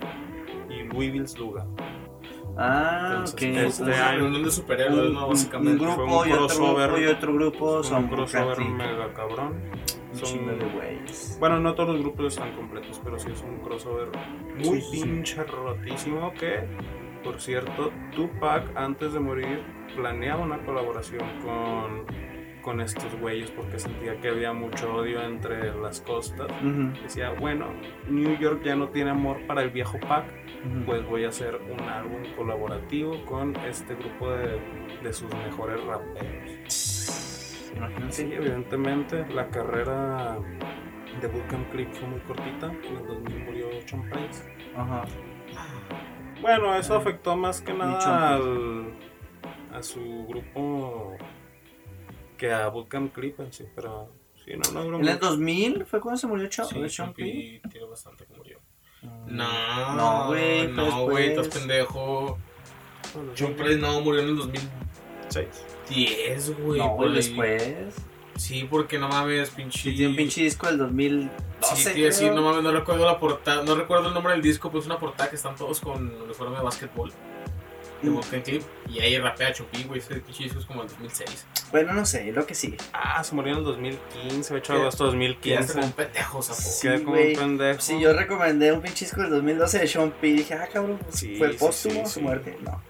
y 0.69 0.83
Louisville's 0.83 1.37
Luga. 1.39 1.65
Ah, 2.57 3.07
Entonces, 3.11 3.33
ok. 3.33 3.41
este 3.83 3.95
año- 3.95 4.19
reunión 4.19 4.43
de 4.43 4.51
superhéroes, 4.51 5.07
un, 5.07 5.13
¿no? 5.13 5.23
un- 5.23 5.29
Básicamente. 5.29 5.83
un 5.83 5.89
fue 5.95 6.03
grupo 6.05 6.21
un 6.21 6.27
y 6.27 6.31
otro 6.33 6.45
crossover. 6.47 6.89
grupo 6.89 7.01
y 7.01 7.05
otro 7.07 7.33
grupo 7.33 7.83
Son 7.83 8.03
un 8.03 8.09
crossover 8.09 8.59
mega 8.59 9.13
cabrón. 9.13 9.61
Un 10.11 10.17
Son- 10.17 10.27
chingo 10.29 10.51
de 10.51 10.65
güeyes. 10.65 11.37
Bueno, 11.39 11.59
no 11.59 11.75
todos 11.75 11.89
los 11.95 11.99
grupos 12.01 12.33
están 12.33 12.53
completos, 12.55 12.99
pero 13.03 13.19
sí 13.19 13.29
es 13.31 13.41
un 13.43 13.57
crossover 13.59 14.09
muy 14.55 14.63
Sí, 14.63 14.81
sí, 14.81 14.97
sí. 14.97 15.03
pinche 15.03 15.43
rotísimo 15.43 16.33
que, 16.33 16.61
por 17.23 17.39
cierto, 17.39 17.91
Tupac 18.15 18.75
antes 18.75 19.13
de 19.13 19.19
morir 19.19 19.61
planeaba 19.95 20.43
una 20.43 20.57
colaboración 20.65 21.21
con, 21.43 22.05
con 22.63 22.81
estos 22.81 23.13
güeyes 23.19 23.51
porque 23.51 23.77
sentía 23.79 24.19
que 24.19 24.29
había 24.29 24.51
mucho 24.53 24.93
odio 24.95 25.21
entre 25.21 25.73
las 25.79 26.01
costas. 26.01 26.47
Ujú, 26.63 26.91
Decía, 27.03 27.31
bueno, 27.31 27.67
New 28.09 28.37
York 28.39 28.61
ya 28.63 28.75
no 28.75 28.89
tiene 28.89 29.11
amor 29.11 29.45
para 29.47 29.61
el 29.61 29.69
viejo 29.69 29.99
Pac, 29.99 30.25
ujú. 30.65 30.85
pues 30.85 31.05
voy 31.07 31.25
a 31.25 31.29
hacer 31.29 31.55
un 31.71 31.81
álbum 31.87 32.23
colaborativo 32.35 33.23
con 33.25 33.55
este 33.57 33.93
grupo 33.95 34.31
de, 34.31 34.59
de 35.03 35.13
sus 35.13 35.31
mejores 35.35 35.83
raperos. 35.83 36.98
Sí, 38.09 38.29
evidentemente 38.33 39.25
la 39.33 39.47
carrera 39.49 40.37
de 41.21 41.27
Vulcan 41.27 41.65
Click 41.71 41.91
fue 41.93 42.07
muy 42.07 42.19
cortita, 42.21 42.67
en 42.67 42.97
el 42.97 43.07
2000 43.07 43.39
murió 43.45 43.67
John 43.89 44.09
Ajá. 44.75 45.05
Bueno, 46.41 46.75
eso 46.75 46.95
afectó 46.95 47.35
más 47.35 47.61
que 47.61 47.73
nada 47.73 48.35
al, 48.35 48.93
a 49.73 49.83
su 49.83 50.25
grupo 50.27 51.17
que 52.37 52.53
a 52.53 52.69
Vulcan 52.69 53.09
Clip 53.09 53.39
en 53.41 53.51
sí, 53.51 53.65
pero 53.75 54.09
sí, 54.45 54.53
no, 54.73 54.83
no 54.83 54.99
¿En 54.99 55.07
el 55.07 55.19
2000 55.19 55.85
fue 55.85 55.99
cuando 55.99 56.17
se 56.17 56.27
murió 56.27 56.47
Ch 56.47 56.63
sí, 56.65 57.61
tiene 57.69 57.87
bastante 57.89 58.25
que 58.25 58.37
murió. 58.37 58.59
Mm. 59.01 59.35
No, 59.35 59.95
no, 59.95 60.27
güey, 60.27 60.73
pues, 60.73 60.75
no, 60.75 61.03
güey, 61.03 61.29
estás 61.29 61.47
pues. 61.49 61.59
pendejo. 61.59 62.37
John 63.37 63.55
no 63.81 64.01
murió 64.01 64.21
en 64.21 64.29
el 64.29 64.37
2006. 64.37 65.78
10, 65.89 66.61
güey. 66.61 66.79
No, 66.79 66.89
güey, 66.95 67.13
después. 67.13 67.95
Sí, 68.35 68.65
porque 68.69 68.97
no 68.97 69.09
mames, 69.09 69.49
pinche. 69.49 69.79
Sí, 69.79 69.95
tiene 69.95 70.11
un 70.11 70.15
pinche 70.15 70.41
disco 70.41 70.67
del 70.67 70.77
2012. 70.77 71.75
Sí, 71.75 71.93
tío, 71.93 72.11
sí, 72.11 72.29
no 72.29 72.41
mames, 72.41 72.63
no 72.63 72.71
recuerdo 72.71 73.05
la 73.05 73.19
portada, 73.19 73.63
no 73.63 73.75
recuerdo 73.75 74.07
el 74.07 74.13
nombre 74.13 74.31
del 74.33 74.41
disco, 74.41 74.69
pero 74.69 74.79
es 74.79 74.85
una 74.85 74.97
portada 74.97 75.29
que 75.29 75.35
están 75.35 75.55
todos 75.57 75.81
con 75.81 76.09
uniforme 76.21 76.55
de 76.55 76.63
básquetbol. 76.63 77.11
De 78.01 78.09
mm. 78.09 78.21
Clip, 78.43 78.63
y 78.87 78.99
ahí 78.99 79.17
rapea 79.17 79.51
Chupi, 79.51 79.83
güey. 79.83 79.99
Ese 79.99 80.15
pinche 80.21 80.45
disco 80.45 80.59
es 80.59 80.65
como 80.65 80.83
el 80.83 80.87
2006. 80.87 81.45
Bueno, 81.71 81.91
no 81.91 82.05
sé, 82.05 82.31
lo 82.31 82.45
que 82.45 82.55
sigue. 82.55 82.77
Ah, 82.93 83.21
se 83.25 83.35
murió 83.35 83.51
en 83.51 83.59
el 83.59 83.65
2015, 83.65 84.53
8 84.53 84.73
de 84.73 84.79
agosto 84.79 85.05
2015. 85.05 85.73
como 85.73 85.85
un 85.85 85.91
pendejo, 85.91 86.41
sapo. 86.41 86.61
Sí, 86.61 86.87
Quedé 86.87 87.03
como 87.03 87.17
un 87.17 87.33
pendejo. 87.33 87.81
Sí, 87.81 87.99
yo 87.99 88.13
recomendé 88.13 88.71
un 88.71 88.81
pinche 88.81 89.03
disco 89.03 89.21
del 89.21 89.31
2012 89.31 89.79
de 89.79 89.87
Sean 89.87 90.11
P. 90.11 90.27
Dije, 90.27 90.53
ah, 90.53 90.69
cabrón, 90.71 90.97
pues, 91.03 91.15
sí, 91.15 91.35
fue 91.37 91.49
póstumo 91.49 91.95
sí, 91.95 92.01
sí, 92.05 92.13
su 92.13 92.21
muerte. 92.21 92.57
No. 92.61 92.81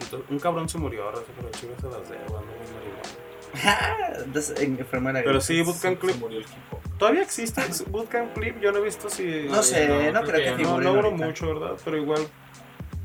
Entonces, 0.00 0.30
un 0.30 0.38
cabrón 0.38 0.68
se 0.68 0.78
murió, 0.78 1.04
ahora 1.04 1.18
se 1.18 1.24
pero 1.36 1.50
chivas 1.50 1.80
se 1.80 1.88
las 1.88 2.08
de 2.08 2.16
la 2.16 2.40
Pero 5.24 5.40
sí, 5.40 5.62
Bootcamp 5.62 5.94
Se 6.00 6.06
Clip. 6.06 6.16
murió 6.16 6.38
el 6.38 6.44
equipo. 6.44 6.80
¿Todavía 6.98 7.22
existe 7.22 7.62
Bootcamp 7.88 8.34
Clip? 8.34 8.60
Yo 8.60 8.72
no 8.72 8.78
he 8.78 8.82
visto 8.82 9.08
si... 9.08 9.46
No 9.48 9.62
sé, 9.62 9.88
no, 9.88 9.94
no, 10.12 10.20
creo 10.26 10.32
creo 10.32 10.56
que 10.56 10.62
que 10.62 10.68
No, 10.68 10.90
ahorita. 10.90 11.24
mucho, 11.26 11.46
¿verdad? 11.48 11.76
Pero 11.84 11.96
igual, 11.96 12.26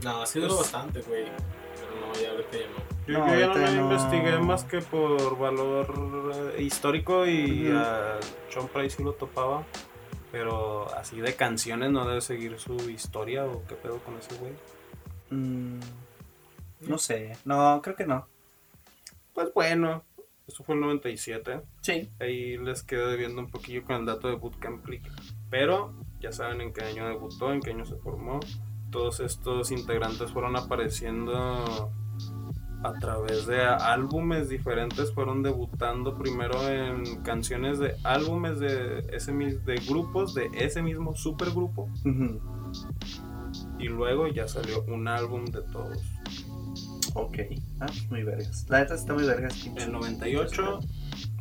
No, 0.04 0.26
sí 0.26 0.40
duró 0.40 0.56
Pues- 0.56 0.72
bastante, 0.72 1.02
güey. 1.02 1.26
Pero 1.26 2.08
no, 2.08 2.14
ya 2.22 2.32
ahorita 2.32 2.58
ya 2.58 2.66
no. 2.68 3.08
yo, 3.08 3.20
No, 3.20 3.34
yo 3.34 3.40
ya 3.40 3.48
no 3.48 3.54
lo 3.58 3.72
no. 3.72 3.82
investigué 3.94 4.38
más 4.40 4.64
que 4.66 4.80
por 4.82 5.38
valor 5.38 6.34
eh, 6.58 6.62
histórico 6.64 7.26
y 7.26 7.70
Ujú. 7.70 7.78
a 7.78 8.20
John 8.54 8.68
Price 8.68 8.98
sí 8.98 9.04
lo 9.04 9.14
topaba. 9.14 9.64
Pero 10.32 10.92
así 10.96 11.22
de 11.22 11.36
canciones 11.36 11.92
no 11.92 12.06
debe 12.08 12.20
seguir 12.22 12.60
su 12.60 12.76
historia 12.90 13.46
o 13.46 13.64
qué 13.68 13.76
pedo 13.76 14.00
con 14.00 14.18
ese 14.18 14.36
güey. 14.40 14.52
Mm, 15.30 15.80
no 16.88 16.98
sé. 16.98 17.38
No, 17.46 17.82
creo 17.82 17.96
que 17.96 18.06
no. 18.06 18.28
Pues 19.34 19.54
bueno, 19.54 20.04
eso 20.48 20.64
fue 20.64 20.76
el 20.76 20.82
97. 20.82 21.62
Sí. 21.82 22.10
Ahí 22.20 22.58
les 22.58 22.84
quedé 22.84 23.08
debiendo 23.08 23.42
un 23.42 23.50
poquillo 23.50 23.84
con 23.84 23.96
el 23.98 24.06
dato 24.06 24.28
de 24.28 24.36
Bootcamp 24.36 24.84
Click. 24.84 25.04
Pero 25.50 25.94
ya 26.20 26.32
saben 26.32 26.62
en 26.62 26.74
qué 26.74 26.84
año 26.84 27.08
debutó, 27.08 27.54
en 27.54 27.62
qué 27.62 27.72
año 27.72 27.86
se 27.86 27.96
formó. 27.96 28.40
Todos 28.92 29.20
estos 29.20 29.72
integrantes 29.72 30.32
fueron 30.32 30.56
apareciendo 30.56 31.92
a 32.84 32.94
través 33.00 33.48
de 33.48 33.62
álbumes 33.62 34.50
diferentes. 34.50 35.14
Fueron 35.14 35.42
debutando 35.42 36.18
primero 36.18 36.68
en 36.70 37.24
canciones 37.24 37.80
de 37.80 37.96
álbumes 38.04 38.60
de, 38.60 39.08
ese, 39.12 39.32
de 39.32 39.76
grupos 39.88 40.34
de 40.34 40.50
ese 40.54 40.82
mismo 40.82 41.16
supergrupo. 41.16 41.90
Ujú. 42.06 42.42
Y 43.80 43.88
luego 43.88 44.28
ya 44.28 44.48
salió 44.48 44.84
un 44.88 45.08
álbum 45.08 45.46
de 45.46 45.62
todos. 45.62 46.00
Ok. 47.16 47.38
Ah, 47.80 47.88
muy 48.10 48.24
vergas. 48.24 48.66
La 48.70 48.80
neta 48.80 48.96
está 48.96 49.14
muy 49.14 49.24
vergas. 49.24 49.66
En 49.66 49.78
el 49.78 49.92
98 49.92 50.80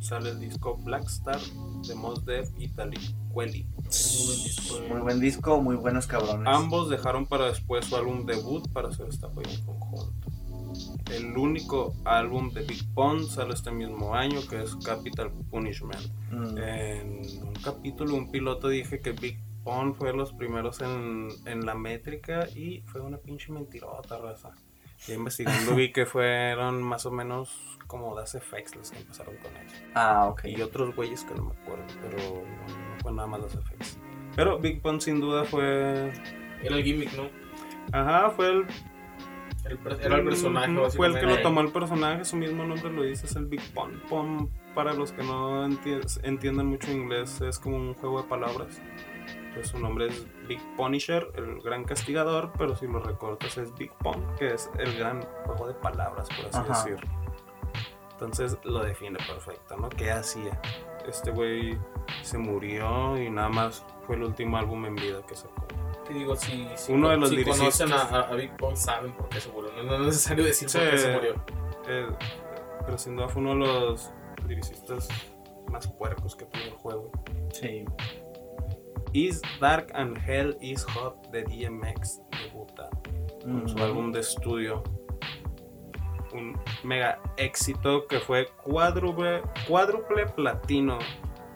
sale 0.00 0.30
el 0.30 0.40
disco 0.40 0.76
Black 0.78 1.04
Star 1.04 1.40
de 1.86 1.94
Mos 1.94 2.24
Def 2.24 2.50
y 2.58 2.68
Talib 2.68 3.00
Kweli. 3.32 3.64
Muy 3.64 3.80
buen 3.80 4.42
disco. 4.44 4.80
Muy 4.88 5.00
buen 5.00 5.20
disco, 5.20 5.62
muy 5.62 5.76
buenos 5.76 6.06
cabrones. 6.06 6.52
Ambos 6.52 6.90
dejaron 6.90 7.26
para 7.26 7.46
después 7.46 7.86
su 7.86 7.96
álbum 7.96 8.26
debut 8.26 8.68
para 8.72 8.88
hacer 8.88 9.08
esta 9.08 9.28
joya 9.28 9.52
en 9.52 9.64
conjunto. 9.64 10.28
El 11.10 11.36
único 11.36 11.94
álbum 12.04 12.50
de 12.50 12.62
Big 12.62 12.84
Pun 12.94 13.26
sale 13.26 13.54
este 13.54 13.70
mismo 13.70 14.14
año 14.14 14.40
que 14.48 14.62
es 14.62 14.74
Capital 14.76 15.30
Punishment. 15.50 16.08
Mm. 16.30 16.58
En 16.58 17.46
un 17.46 17.54
capítulo, 17.62 18.14
un 18.14 18.30
piloto 18.30 18.68
dije 18.68 19.00
que 19.00 19.12
Big 19.12 19.38
Pun 19.64 19.94
fue 19.94 20.12
los 20.12 20.32
primeros 20.32 20.80
en, 20.80 21.28
en 21.46 21.66
la 21.66 21.74
métrica 21.74 22.48
y 22.54 22.80
fue 22.82 23.00
una 23.00 23.18
pinche 23.18 23.52
mentirota, 23.52 24.18
raza. 24.18 24.54
Ya 25.06 25.14
investigando 25.14 25.74
vi 25.74 25.92
que 25.92 26.06
fueron 26.06 26.82
más 26.82 27.06
o 27.06 27.10
menos 27.10 27.78
como 27.86 28.14
Das 28.14 28.34
Effects 28.34 28.76
los 28.76 28.90
que 28.90 28.98
empezaron 28.98 29.36
con 29.38 29.56
eso. 29.56 29.76
Ah, 29.94 30.26
ok. 30.28 30.44
Y 30.46 30.62
otros 30.62 30.94
güeyes 30.94 31.24
que 31.24 31.34
no 31.34 31.44
me 31.44 31.52
acuerdo, 31.52 31.84
pero 32.00 32.16
no, 32.18 32.40
no 32.94 32.98
fue 33.02 33.12
nada 33.12 33.26
más 33.28 33.42
Das 33.42 33.54
Effects. 33.54 33.98
Pero 34.36 34.58
Big 34.58 34.80
Pun 34.80 35.00
sin 35.00 35.20
duda 35.20 35.44
fue 35.44 36.12
Era 36.62 36.76
el 36.76 36.82
gimmick, 36.84 37.12
¿no? 37.14 37.28
Ajá, 37.92 38.30
fue 38.30 38.48
el, 38.48 38.66
El 39.64 39.78
era 40.00 40.16
el 40.16 40.24
personaje, 40.24 40.72
Fue 40.96 41.06
el 41.08 41.14
que 41.14 41.26
lo 41.26 41.42
tomó 41.42 41.60
el 41.60 41.72
personaje, 41.72 42.24
su 42.24 42.36
mismo 42.36 42.64
nombre 42.64 42.90
lo 42.90 43.02
dice, 43.02 43.26
es 43.26 43.36
el 43.36 43.46
Big 43.46 43.60
Pun. 43.74 44.00
Pun, 44.08 44.50
para 44.74 44.94
los 44.94 45.12
que 45.12 45.22
no 45.22 45.66
enti- 45.68 46.20
entiendan 46.22 46.66
mucho 46.66 46.90
inglés, 46.90 47.40
es 47.42 47.58
como 47.58 47.76
un 47.76 47.94
juego 47.94 48.22
de 48.22 48.28
palabras. 48.28 48.80
Entonces 49.54 49.70
su 49.72 49.78
nombre 49.78 50.06
es 50.08 50.26
Big 50.48 50.60
Punisher, 50.76 51.30
el 51.36 51.60
gran 51.60 51.84
castigador, 51.84 52.52
pero 52.56 52.74
si 52.74 52.86
lo 52.86 53.00
recortas 53.00 53.58
es 53.58 53.74
Big 53.74 53.92
Pun, 53.98 54.24
que 54.38 54.54
es 54.54 54.70
el 54.78 54.96
gran 54.98 55.22
juego 55.44 55.68
de 55.68 55.74
palabras, 55.74 56.26
por 56.28 56.46
así 56.46 56.58
Ajá. 56.70 56.84
decirlo. 56.84 57.10
Entonces 58.12 58.56
lo 58.64 58.82
define 58.82 59.18
perfecto, 59.26 59.76
¿no? 59.76 59.88
¿Qué 59.90 60.10
hacía? 60.10 60.58
Este 61.06 61.30
güey 61.32 61.76
se 62.22 62.38
murió 62.38 63.20
y 63.20 63.28
nada 63.28 63.48
más 63.50 63.84
fue 64.06 64.16
el 64.16 64.22
último 64.22 64.56
álbum 64.56 64.86
en 64.86 64.94
vida 64.94 65.20
que 65.26 65.34
sacó. 65.36 65.66
Te 66.06 66.14
digo, 66.14 66.34
si, 66.36 66.66
si, 66.76 66.92
Uno 66.92 67.10
de 67.10 67.16
los 67.18 67.28
si 67.30 67.44
conocen 67.44 67.92
a, 67.92 68.02
a- 68.02 68.20
a 68.30 68.34
Big 68.34 68.56
Pun, 68.56 68.76
saben 68.76 69.12
por 69.12 69.28
qué 69.28 69.40
se 69.40 69.50
murió. 69.50 69.70
No, 69.76 69.82
no 69.84 69.94
es 69.96 70.00
necesario 70.06 70.44
decir 70.44 70.68
Sí. 70.70 70.78
por 70.78 70.90
qué 70.90 70.98
se 70.98 71.12
murió. 71.12 71.34
Eh, 71.88 72.06
pero 72.86 72.96
sin 72.98 73.16
duda 73.16 73.28
fue 73.28 73.42
uno 73.42 73.50
de 73.50 73.56
los 73.80 74.10
lyricistas 74.46 75.08
más 75.68 75.86
puercos 75.88 76.36
que 76.36 76.44
tuvo 76.46 76.62
el 76.64 76.72
juego. 76.72 77.10
Sí. 77.52 77.84
Is 79.14 79.42
Dark 79.60 79.90
and 79.94 80.16
Hell 80.26 80.56
is 80.62 80.84
Hot 80.84 81.30
de 81.30 81.42
DMX 81.42 82.22
debuta 82.30 82.88
con 83.42 83.68
su 83.68 83.76
álbum 83.78 84.10
de 84.10 84.20
estudio. 84.20 84.82
Un 86.32 86.58
mega 86.82 87.20
éxito 87.36 88.06
que 88.06 88.20
fue 88.20 88.48
cuádruple, 88.62 89.42
cuádruple 89.68 90.26
platino. 90.26 90.98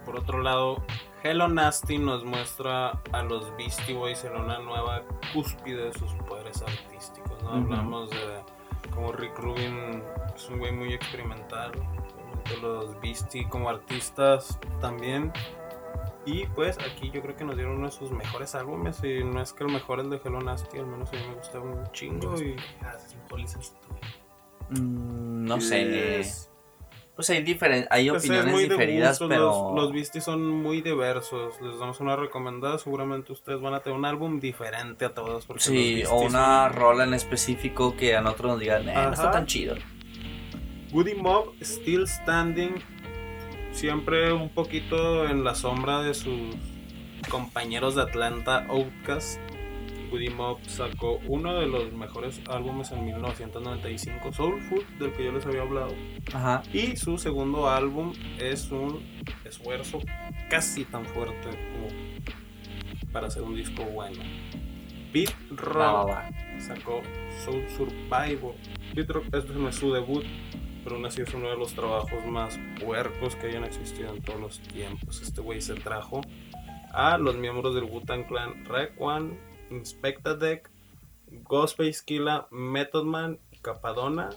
Por 0.05 0.19
otro 0.19 0.43
lado, 0.43 0.85
Hello 1.23 1.49
Nasty 1.49 1.97
nos 1.97 2.25
muestra 2.25 2.91
a 3.13 3.23
los 3.23 3.51
Beastie 3.57 3.95
Boys 3.95 4.23
en 4.25 4.37
una 4.37 4.59
nueva 4.59 5.03
cúspide 5.33 5.87
de 5.87 5.93
sus 5.95 6.13
poderes 6.29 6.61
artísticos. 6.61 7.43
¿no? 7.43 7.53
Hablamos 7.53 8.11
de 8.11 8.43
como 8.95 9.13
Rick 9.13 9.39
Rubin 9.39 10.03
es 10.35 10.49
un 10.51 10.59
güey 10.59 10.73
muy 10.73 10.93
experimental. 10.93 11.73
Los 12.61 13.01
Beastie 13.01 13.49
como 13.49 13.71
artistas 13.71 14.59
también. 14.81 15.33
Y 16.27 16.45
pues 16.47 16.77
aquí 16.79 17.11
yo 17.15 17.23
creo 17.23 17.37
que 17.37 17.45
nos 17.45 17.55
dieron 17.57 17.77
uno 17.77 17.87
de 17.87 17.93
sus 17.93 18.11
mejores 18.11 18.55
álbumes. 18.57 19.03
Y 19.05 19.23
no 19.25 19.41
es 19.41 19.53
que 19.53 19.63
el 19.65 19.71
mejor 19.73 20.01
el 20.01 20.11
de 20.11 20.21
Hello 20.25 20.41
Nasty, 20.41 20.77
al 20.79 20.87
menos 20.87 21.09
a 21.11 21.13
mí 21.13 21.23
me 21.29 21.35
gusta 21.37 21.61
un 21.61 21.91
chingo. 21.93 22.35
Y. 22.43 22.57
Mm, 24.71 25.45
no 25.45 25.61
sé. 25.61 26.21
Es- 26.21 26.51
Pues 27.15 27.31
hay, 27.31 27.43
diferen 27.43 27.87
hay 27.91 28.11
pues, 28.11 28.25
es 28.25 28.31
opiniones 28.31 28.69
diferidas, 28.69 29.19
pero. 29.21 29.73
Los, 29.75 29.85
los 29.85 29.93
Beastie 29.93 30.21
son 30.21 30.51
muy 30.51 30.83
diversos. 30.83 31.59
Les 31.63 31.79
damos 31.79 31.99
una 32.01 32.15
recomendada. 32.17 32.77
Seguramente 32.79 33.33
ustedes 33.33 33.59
van 33.61 33.73
a 33.73 33.81
tener 33.81 33.99
un 33.99 34.05
álbum 34.05 34.39
diferente 34.39 35.05
a 35.07 35.15
todos. 35.15 35.47
Porque 35.47 35.63
Sí, 35.63 36.03
los 36.03 36.11
o 36.13 36.17
una 36.19 36.69
son- 36.69 36.73
rola 36.79 37.05
en 37.05 37.15
específico 37.15 37.97
que 37.97 38.17
a 38.17 38.21
nosotros 38.21 38.53
nos 38.53 38.61
digan, 38.61 38.89
eh, 38.89 38.95
no 38.95 39.13
está 39.13 39.31
tan 39.31 39.47
chido. 39.47 39.77
Goody 40.93 41.15
Mob 41.15 41.55
Still 41.63 42.07
Standing. 42.07 42.75
Siempre 43.77 44.33
un 44.33 44.49
poquito 44.49 45.29
en 45.29 45.45
la 45.45 45.55
sombra 45.55 46.01
de 46.01 46.15
sus 46.15 46.57
compañeros 47.29 47.95
de 47.95 48.01
Atlanta, 48.01 48.65
Outcast. 48.71 49.39
Goody 50.11 50.31
Mob 50.31 50.59
sacó 50.67 51.21
uno 51.27 51.53
de 51.57 51.67
los 51.67 51.93
mejores 51.93 52.41
álbumes 52.49 52.91
en 52.93 53.05
1995, 53.05 54.33
Soul 54.33 54.63
Food, 54.63 54.83
del 54.99 55.13
que 55.13 55.27
yo 55.27 55.33
les 55.33 55.45
había 55.45 55.61
hablado. 55.61 55.93
Ajá. 56.33 56.63
Y 56.73 56.97
su 56.97 57.19
segundo 57.19 57.69
álbum 57.69 58.15
es 58.39 58.71
un 58.71 59.03
esfuerzo 59.45 60.01
casi 60.49 60.87
tan 60.87 61.05
fuerte 61.05 61.51
como 61.51 63.13
para 63.13 63.27
hacer 63.27 63.43
un 63.43 63.57
disco 63.57 63.85
bueno. 63.85 64.23
Pete 65.13 65.35
Rock 65.51 66.17
sacó 66.61 67.03
Soul 67.45 67.63
Survivor. 67.77 68.55
Pete 68.95 69.13
Rock 69.13 69.27
este 69.35 69.69
es 69.69 69.75
su 69.75 69.93
debut, 69.93 70.25
pero 70.87 70.97
aún 70.97 71.07
así 71.07 71.21
es 71.21 71.35
uno 71.35 71.49
de 71.49 71.57
los 71.57 71.75
trabajos 71.75 72.25
más 72.27 72.61
puercos 72.81 73.35
que 73.35 73.49
hayan 73.49 73.65
existido 73.65 74.15
en 74.15 74.23
todos 74.23 74.41
los 74.41 74.61
tiempos. 74.61 75.21
Este 75.21 75.41
güey 75.41 75.61
se 75.61 75.75
trajo 75.75 76.21
a 76.93 77.19
los 77.19 77.35
miembros 77.35 77.75
del 77.75 77.83
Wu-Tang 77.83 78.25
Clan 78.29 78.65
Rec 78.67 78.93
One, 79.01 79.37
Inspecta 79.73 80.37
Deck, 80.37 80.71
Ghostface 81.43 82.05
Killa, 82.05 82.47
Method 82.53 83.03
Man, 83.03 83.41
Capadona, 83.63 84.31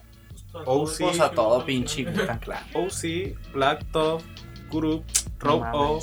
a 0.56 1.29
todo 1.29 1.63
pinche 1.68 2.06
tan 2.06 2.39
claro. 2.39 2.65
OC, 2.74 3.53
Black 3.53 3.86
Top, 3.91 4.24
Group, 4.72 5.06
Rob 5.38 5.62
No 5.62 5.98
O. 5.98 6.00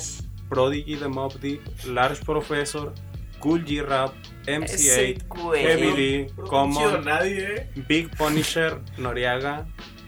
Prodigy 0.47 0.95
de 0.95 1.09
Mob 1.09 1.33
Deep, 1.41 1.61
Large 1.87 2.23
Professor, 2.23 2.93
Cool 3.39 3.65
G 3.65 3.85
Rap, 3.85 4.13
Ese 4.45 5.17
MC8, 5.17 5.27
güey. 5.27 5.61
Heavy 5.61 5.91
D, 5.91 6.31
Common, 6.47 7.05
eh. 7.05 7.69
Big 7.85 8.15
Punisher, 8.15 8.79
Noriaga 8.97 9.67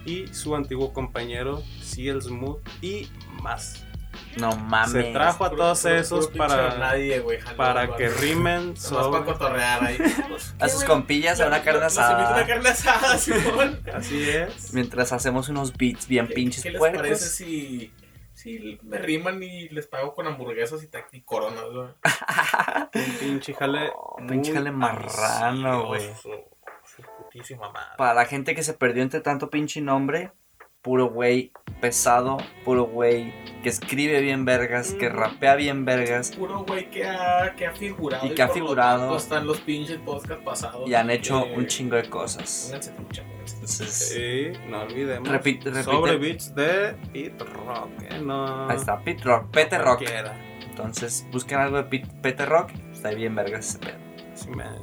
y 0.10 0.28
su 0.34 0.56
antiguo 0.56 0.94
compañero 0.94 1.62
CL 1.82 2.22
Smooth 2.22 2.60
y 2.82 3.08
más. 3.42 3.84
No 4.38 4.56
mames. 4.56 4.92
Se 4.92 5.04
trajo 5.14 5.46
a 5.46 5.52
todos 5.52 5.82
puro- 5.82 5.96
esos 5.96 6.28
puro 6.28 6.38
para, 6.48 6.78
nadie, 6.78 7.20
güey, 7.20 7.40
jaló, 7.40 7.58
para 7.58 7.96
que 7.96 8.10
rimen 8.10 8.74
Nomás 8.74 8.90
para 8.90 9.04
sobre... 9.04 9.24
cotorrear 9.26 9.84
ahí. 9.86 9.98
A 10.60 10.68
sus 10.68 10.84
compillas 10.84 11.40
a 11.42 11.48
una 11.48 11.62
carne 11.62 11.86
asada. 11.86 12.34
una 12.34 12.46
carne 12.48 12.70
asada, 12.70 13.18
Simón. 13.20 13.80
Así 13.94 14.28
es. 14.30 14.74
Mientras 14.74 15.12
hacemos 15.14 15.48
unos 15.50 15.76
beats 15.78 16.08
bien 16.08 16.28
¿Qué- 16.28 16.34
pinches 16.34 16.64
¿Qué 16.64 16.72
les 16.72 16.80
puercos. 16.80 17.02
parece 17.02 17.26
si, 17.30 17.94
si 18.34 18.80
me 18.84 18.98
riman 18.98 19.42
y 19.44 19.70
les 19.70 19.88
pago 19.88 20.14
con 20.16 20.28
hamburguesas 20.28 20.84
y, 20.84 20.90
y 21.18 21.22
coronas, 21.22 21.66
güey? 21.72 21.88
Un 22.96 23.12
pinche 23.20 23.54
jale. 23.54 23.92
Oh, 23.96 24.18
pinche 24.28 24.54
jale 24.54 24.72
marrano, 24.72 25.86
güey. 25.88 26.10
Putísima 27.42 27.70
madre. 27.72 27.90
Para 27.98 28.14
la 28.14 28.26
gente 28.26 28.56
que 28.56 28.64
se 28.64 28.74
perdió 28.74 29.04
entre 29.04 29.22
tanto 29.22 29.50
pinche 29.50 29.82
nombre, 29.82 30.32
puro 30.82 31.10
güey 31.10 31.52
pesado, 31.82 32.38
puro 32.64 32.86
güey 32.86 33.34
que 33.64 33.70
escribe 33.70 34.22
bien 34.22 34.46
vergas, 34.46 34.94
que 34.94 35.10
Mm. 35.10 35.14
rapea 35.14 35.56
bien 35.56 35.84
vergas 35.84 36.32
Puro 36.32 36.64
güey 36.64 36.90
que 36.90 37.06
ha, 37.06 37.54
que 37.58 37.66
ha 37.68 37.74
figurado. 37.74 38.26
Y 38.26 38.30
que 38.34 38.42
ha 38.42 38.48
por 38.48 38.58
lo 38.58 38.64
figurado. 38.66 39.00
tanto 39.02 39.18
Están 39.18 39.46
los 39.48 39.60
pinches 39.60 39.98
podcast 39.98 40.42
pasados. 40.44 40.90
y 40.90 40.94
han 40.94 41.10
hecho 41.10 41.44
que- 41.44 41.54
un 41.56 41.68
chingo 41.68 41.96
de 41.98 42.10
cosas. 42.10 42.68
Pónganse 42.68 42.92
trucha. 42.94 43.24
Entonces, 43.52 44.60
no 44.70 44.82
olvidemos. 44.84 45.28
Repite- 45.28 45.66
repite. 45.72 45.84
Sobre 45.84 46.18
beats 46.18 46.54
de 46.56 46.96
Pete 47.12 47.44
Rock. 47.44 47.90
eh, 48.10 48.20
No. 48.22 48.70
ahí 48.70 48.78
está, 48.78 49.00
Pete 49.04 49.24
Rock, 49.24 49.50
Pete 49.52 49.78
no 49.78 49.84
Rock. 49.84 50.04
Entonces, 50.70 51.28
busquen 51.32 51.58
algo 51.60 51.78
de 51.78 51.84
Pete, 51.84 52.08
Pete 52.22 52.46
Rock, 52.46 52.72
está 52.94 53.10
bien 53.12 53.36
vergas 53.36 53.68
ese 53.70 53.80
pedo. 53.80 53.98
Sí, 54.36 54.50
man. 54.52 54.78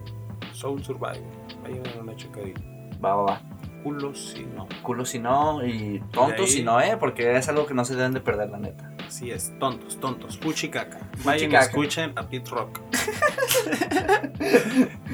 Soul 0.57 0.83
Survivor. 0.85 1.17
A 1.65 1.69
dar 1.69 2.03
una 2.03 2.17
checadita. 2.17 2.61
Va, 3.05 3.15
va, 3.15 3.23
va. 3.25 3.41
Culo 3.83 4.15
si 4.15 4.45
no. 4.45 4.67
Culo 4.83 5.05
si 5.05 5.19
no 5.21 5.65
y 5.65 6.01
tonto 6.11 6.43
ahí- 6.43 6.49
si 6.49 6.63
no, 6.65 6.81
eh, 6.81 6.97
porque 6.99 7.37
es 7.37 7.49
algo 7.49 7.67
que 7.67 7.75
no 7.75 7.85
se 7.85 7.95
deben 7.95 8.13
de 8.15 8.21
perder, 8.21 8.51
la 8.51 8.59
neta. 8.59 8.91
Así 9.07 9.31
es, 9.31 9.53
tontos, 9.61 10.01
tontos. 10.01 10.39
Fuchicaca. 10.39 10.99
Vayan 11.25 11.53
y 11.53 11.55
escuchen 11.57 12.13
a 12.17 12.27
Pete 12.29 12.51
Rock. 12.51 12.81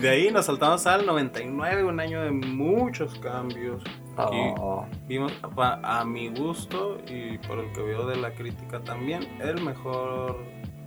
de 0.00 0.08
ahí 0.08 0.30
nos 0.30 0.46
saltamos 0.46 0.86
al 0.86 1.04
99, 1.06 1.84
un 1.84 2.00
año 2.00 2.22
de 2.22 2.30
muchos 2.30 3.18
cambios. 3.18 3.82
Oh, 4.16 4.86
Vimos, 5.06 5.32
pa- 5.54 5.80
a 5.82 6.04
mi 6.04 6.28
gusto 6.28 6.98
y 7.08 7.38
por 7.38 7.58
el 7.58 7.72
que 7.72 7.82
veo 7.82 8.06
de 8.06 8.16
la 8.16 8.32
crítica 8.34 8.80
también, 8.80 9.26
el 9.40 9.60
mejor 9.62 10.38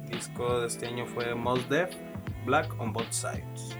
disco 0.09 0.61
de 0.61 0.67
este 0.67 0.87
año 0.87 1.05
fue 1.05 1.33
Mos 1.35 1.67
Def, 1.69 1.95
Black 2.45 2.73
on 2.79 2.93
Both 2.93 3.11
Sides. 3.11 3.75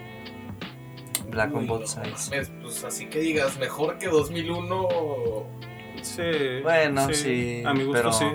Black 1.29 1.53
on 1.53 1.62
Uy, 1.62 1.67
Both 1.67 1.82
no 1.82 1.88
Sides. 1.88 2.29
mames, 2.29 2.51
Pues 2.62 2.84
así 2.84 3.08
que 3.08 3.20
digas, 3.20 3.58
mejor 3.60 3.98
que 3.98 4.08
2001. 4.08 4.88
Sí. 6.01 6.22
Bueno, 6.63 7.08
sí, 7.13 7.63
A 7.65 7.74
mi 7.74 7.84
gusto 7.84 7.94
pero- 8.01 8.13
sí. 8.13 8.25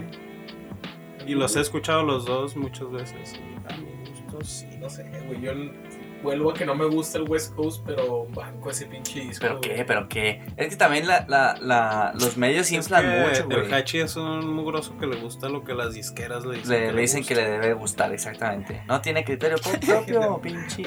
Y 1.27 1.35
los 1.35 1.55
he 1.57 1.61
escuchado 1.61 2.03
los 2.03 2.25
dos 2.27 2.57
muchas 2.57 2.91
veces. 2.91 3.35
a 3.69 3.77
mi 3.77 3.87
gusto 4.11 4.41
sí. 4.45 4.67
No 4.81 4.89
sé, 4.91 5.05
güey. 5.27 5.41
Yo 5.41 5.53
vuelvo 6.23 6.51
a 6.51 6.55
que 6.55 6.65
no 6.65 6.75
me 6.75 6.85
gusta 6.85 7.19
el 7.19 7.29
West 7.29 7.55
Coast, 7.55 7.83
pero 7.87 8.27
banco 8.27 8.71
ese 8.71 8.87
pinche 8.87 9.21
disco. 9.21 9.41
¿Pero 9.41 9.59
güey. 9.59 9.77
qué? 9.77 9.85
¿Pero 9.85 10.09
qué? 10.09 10.43
Es 10.57 10.69
que 10.69 10.77
también 10.77 11.07
la, 11.07 11.25
la, 11.29 11.57
la, 11.61 12.13
los 12.15 12.37
medios 12.37 12.67
Es 12.67 12.73
inflan 12.73 13.03
que 13.03 13.21
mucho, 13.21 13.47
güey. 13.47 13.67
El 13.67 13.75
Hachi 13.75 13.99
es 14.01 14.17
un 14.17 14.53
mugroso 14.53 14.97
que 14.99 15.07
le 15.07 15.17
gusta 15.17 15.49
lo 15.49 15.65
que 15.65 15.75
las 15.75 15.95
disqueras 15.95 16.45
le 16.45 16.59
dicen. 16.59 16.71
Le, 16.71 16.87
que 16.87 16.93
le 16.93 17.01
dicen 17.03 17.25
que 17.25 17.35
le 17.35 17.49
debe 17.49 17.73
gustar, 17.75 18.13
exactamente. 18.13 18.83
No 18.87 19.01
tiene 19.01 19.25
criterio 19.25 19.57
propio, 19.87 20.41
pinche, 20.41 20.85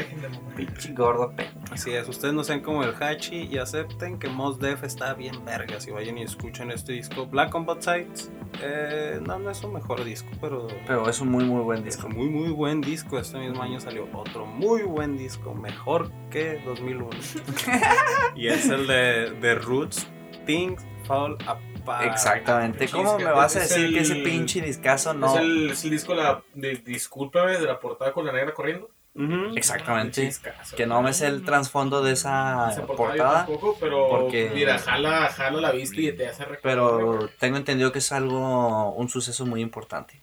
pinche 0.56 0.94
gordo 0.94 1.32
pe. 1.36 1.48
Así 1.72 1.92
es, 1.92 2.08
ustedes 2.08 2.34
no 2.34 2.44
sean 2.44 2.62
como 2.62 2.84
el 2.84 2.94
Hachi 3.02 3.48
y 3.52 3.58
acepten 3.58 4.20
que 4.20 4.28
Mos 4.30 4.60
Def 4.60 4.84
está 4.84 5.14
bien 5.14 5.44
vergas 5.46 5.88
y 5.88 5.92
vayan 5.92 6.18
y 6.18 6.24
escuchen 6.24 6.72
este 6.72 6.94
disco 6.94 7.26
Black 7.26 7.54
on 7.56 7.66
Both 7.66 7.82
Sides. 7.82 8.32
Eh, 8.62 9.20
no, 9.26 9.40
no 9.40 9.50
es 9.50 9.58
su 9.58 9.68
mejor 9.68 10.04
disco, 10.04 10.30
pero 10.40 10.68
Pero 10.86 11.10
es 11.10 11.20
un 11.20 11.30
muy, 11.30 11.44
muy 11.44 11.62
buen 11.62 11.80
es 11.80 11.86
disco. 11.86 12.08
un 12.08 12.16
muy 12.16 12.30
muy 12.30 12.50
buen 12.50 12.82
disco. 12.82 13.18
Este 13.18 13.38
mismo 13.40 13.62
año 13.64 13.80
salió 13.80 14.08
otro 14.14 14.46
muy 14.46 14.84
buen 14.84 15.18
disco, 15.18 15.23
mejor 15.56 16.12
que 16.30 16.62
2001. 16.66 17.10
y 18.36 18.48
es 18.48 18.66
el 18.68 18.88
de 18.88 19.36
The 19.42 19.56
Roots, 19.56 20.08
Things 20.46 20.84
Fall 21.06 21.38
Apart. 21.46 22.08
Exactamente. 22.08 22.88
¿Cómo 22.88 23.14
me 23.18 23.24
disco. 23.24 23.36
vas 23.36 23.56
a 23.56 23.60
decir 23.60 23.94
que 23.94 24.00
ese 24.00 24.16
pinche 24.16 24.62
discazo 24.62 25.14
no? 25.14 25.36
Es, 25.36 25.42
el, 25.42 25.70
es 25.72 25.84
el 25.84 25.90
disco 25.92 26.14
la, 26.16 26.42
de 26.54 26.76
Discúlpame 26.78 27.58
de 27.58 27.66
la 27.66 27.80
portada 27.80 28.14
con 28.14 28.26
la 28.26 28.32
negra 28.32 28.54
corriendo. 28.54 28.90
Exactamente. 29.56 30.32
Que 30.76 30.88
no 30.88 31.02
me 31.04 31.14
sé 31.14 31.28
el 31.28 31.46
trasfondo 31.46 32.02
de 32.02 32.14
esa 32.14 32.70
Esa 32.72 32.86
portada, 32.88 32.98
portada, 32.98 33.46
tampoco, 33.46 33.78
pero 33.80 34.08
porque- 34.10 34.52
mira, 34.54 34.80
jala, 34.80 35.30
jala 35.30 35.62
la 35.62 35.72
vista 35.72 36.02
y 36.02 36.12
te 36.14 36.28
hace 36.28 36.46
recordar. 36.46 36.62
pero 36.62 37.30
tengo 37.40 37.58
entendido 37.58 37.92
que 37.92 38.00
es 38.00 38.12
algo, 38.12 38.92
un 38.94 39.10
suceso 39.10 39.46
muy 39.46 39.62
importante. 39.62 40.20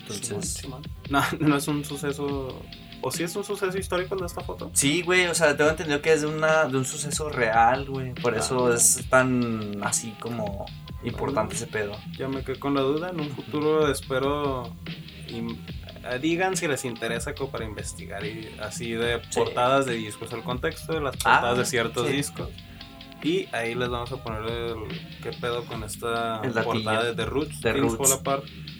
Entonces. 0.00 0.66
No, 1.10 1.22
no 1.40 1.56
es 1.56 1.66
un 1.66 1.84
suceso. 1.84 2.62
¿O 3.06 3.10
sí 3.12 3.22
es 3.22 3.36
un 3.36 3.44
suceso 3.44 3.76
histórico 3.76 4.14
el 4.14 4.20
de 4.20 4.26
esta 4.26 4.40
foto? 4.40 4.70
sí, 4.72 5.02
güey, 5.02 5.26
o 5.26 5.34
sea, 5.34 5.56
tengo 5.56 5.70
entendido 5.70 6.00
que 6.00 6.12
es 6.12 6.22
de, 6.22 6.26
una, 6.28 6.64
de 6.64 6.76
un 6.78 6.84
suceso 6.86 7.28
real, 7.28 7.84
güey. 7.88 8.14
Por 8.14 8.34
eso 8.36 8.68
Ah. 8.68 8.74
es 8.74 9.04
tan 9.10 9.82
así 9.84 10.14
como 10.20 10.64
importante 11.04 11.54
ese 11.54 11.66
pedo. 11.66 11.92
Ya 12.16 12.28
me 12.28 12.42
quedé 12.42 12.58
con 12.58 12.72
la 12.74 12.80
duda. 12.80 13.10
En 13.10 13.20
un 13.20 13.28
futuro 13.30 13.90
espero. 13.90 14.74
digan 16.20 16.56
si 16.56 16.68
les 16.68 16.84
interesa 16.84 17.34
como 17.34 17.50
para 17.50 17.64
investigar 17.64 18.24
y 18.26 18.54
así 18.60 18.92
de 18.92 19.20
Sí. 19.30 19.38
portadas 19.38 19.86
de 19.86 19.94
discos, 19.94 20.32
el 20.32 20.42
contexto 20.42 20.92
de 20.92 21.00
las 21.00 21.14
Ah, 21.24 21.40
portadas 21.40 21.58
de 21.58 21.64
ciertos 21.64 22.06
sí. 22.08 22.12
discos. 22.14 22.48
Y 23.22 23.48
ahí 23.52 23.74
les 23.74 23.88
vamos 23.88 24.12
a 24.12 24.16
poner 24.22 24.42
el 24.50 24.76
qué 25.22 25.30
pedo 25.40 25.64
con 25.64 25.82
esta 25.82 26.42
portada 26.62 27.04
de 27.04 27.14
The 27.14 27.24
Roots. 27.24 27.60
The 27.62 27.72
Roots. 27.72 28.20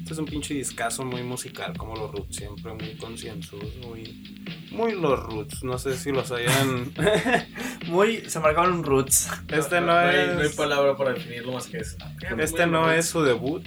Este 0.04 0.12
es 0.12 0.18
un 0.18 0.26
pinche 0.26 0.52
discazo 0.52 1.02
muy 1.02 1.22
musical, 1.22 1.74
como 1.78 1.96
los 1.96 2.12
Roots, 2.12 2.36
siempre 2.36 2.74
muy 2.74 2.94
concienzudos, 2.98 3.74
muy, 3.86 4.44
muy 4.70 4.92
los 4.92 5.18
Roots. 5.18 5.64
No 5.64 5.78
sé 5.78 5.96
si 5.96 6.12
los 6.12 6.30
hayan. 6.30 6.92
Muy, 7.88 8.18
se 8.28 8.38
marcaron 8.40 8.82
roots. 8.82 9.30
este 9.48 9.80
no, 9.80 9.92
hay, 9.92 10.16
es. 10.16 10.34
no 10.34 10.40
hay 10.40 10.48
palabra 10.50 10.96
para 10.96 11.12
definirlo 11.14 11.52
más 11.52 11.66
que 11.66 11.78
eso. 11.78 11.96
Este 12.38 12.66
no 12.66 12.90
es 12.90 13.06
su 13.06 13.22
debut, 13.22 13.62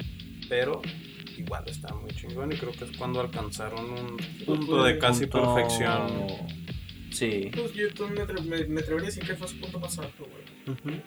pero 0.49 0.81
igual 1.37 1.63
está 1.67 1.93
muy 1.93 2.09
chingón 2.11 2.51
y 2.51 2.55
creo 2.57 2.71
que 2.71 2.85
es 2.85 2.97
cuando 2.97 3.19
alcanzaron 3.21 3.85
un 3.91 4.17
punto 4.45 4.83
de 4.83 4.97
casi 4.99 5.27
Punto- 5.27 5.53
perfección. 5.55 6.27
Sí, 7.11 7.49
Pues 7.55 7.73
yo 7.73 8.07
me, 8.09 8.21
atre- 8.21 8.41
me- 8.43 8.65
me 8.65 8.81
atrevería 8.81 9.07
a 9.07 9.11
decir 9.11 9.23
que 9.25 9.35
fue 9.35 9.47
su 9.47 9.59
punto 9.59 9.79
más 9.79 9.97
alto, 9.99 10.25
güey. 10.27 10.75
Que 10.83 10.91
sí. 10.91 11.01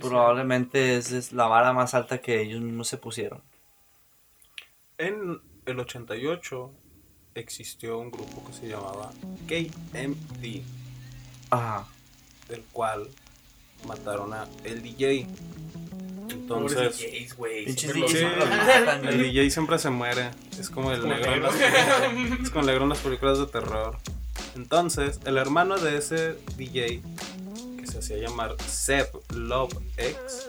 probablemente 0.00 0.96
es, 0.96 1.12
es 1.12 1.32
la 1.32 1.46
vara 1.46 1.72
más 1.72 1.94
alta 1.94 2.18
que 2.18 2.42
ellos 2.42 2.60
mismos 2.60 2.88
se 2.88 2.98
pusieron. 2.98 3.42
En 4.98 5.40
el 5.66 5.78
88 5.78 6.70
existió 7.34 7.98
un 7.98 8.10
grupo 8.10 8.42
que 8.46 8.52
se 8.54 8.68
llamaba 8.68 9.12
KMD, 9.46 10.62
Ajá. 11.50 11.86
del 12.48 12.62
cual 12.72 13.06
mataron 13.86 14.32
a 14.32 14.48
el 14.64 14.82
DJ. 14.82 15.26
Entonces, 16.30 16.98
DJs, 16.98 17.38
matan, 18.48 19.06
el. 19.06 19.18
DJ 19.22 19.50
siempre 19.50 19.78
se 19.78 19.90
muere. 19.90 20.30
Es 20.58 20.70
como 20.70 20.90
el 20.92 21.06
negro 21.06 21.32
en 21.32 21.42
negro. 21.42 21.52
las 21.52 22.40
Es 22.40 22.50
como 22.50 22.60
el 22.60 22.66
negro 22.66 22.82
en 22.84 22.88
las 22.88 22.98
películas 22.98 23.38
de 23.38 23.46
terror. 23.46 23.98
Entonces, 24.54 25.20
el 25.26 25.36
hermano 25.36 25.76
de 25.76 25.98
ese 25.98 26.38
DJ, 26.56 27.02
que 27.78 27.86
se 27.86 27.98
hacía 27.98 28.16
llamar 28.16 28.56
Seb 28.66 29.08
Love 29.34 29.76
X, 29.98 30.48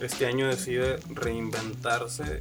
este 0.00 0.26
año 0.26 0.46
decide 0.46 0.98
reinventarse 1.08 2.40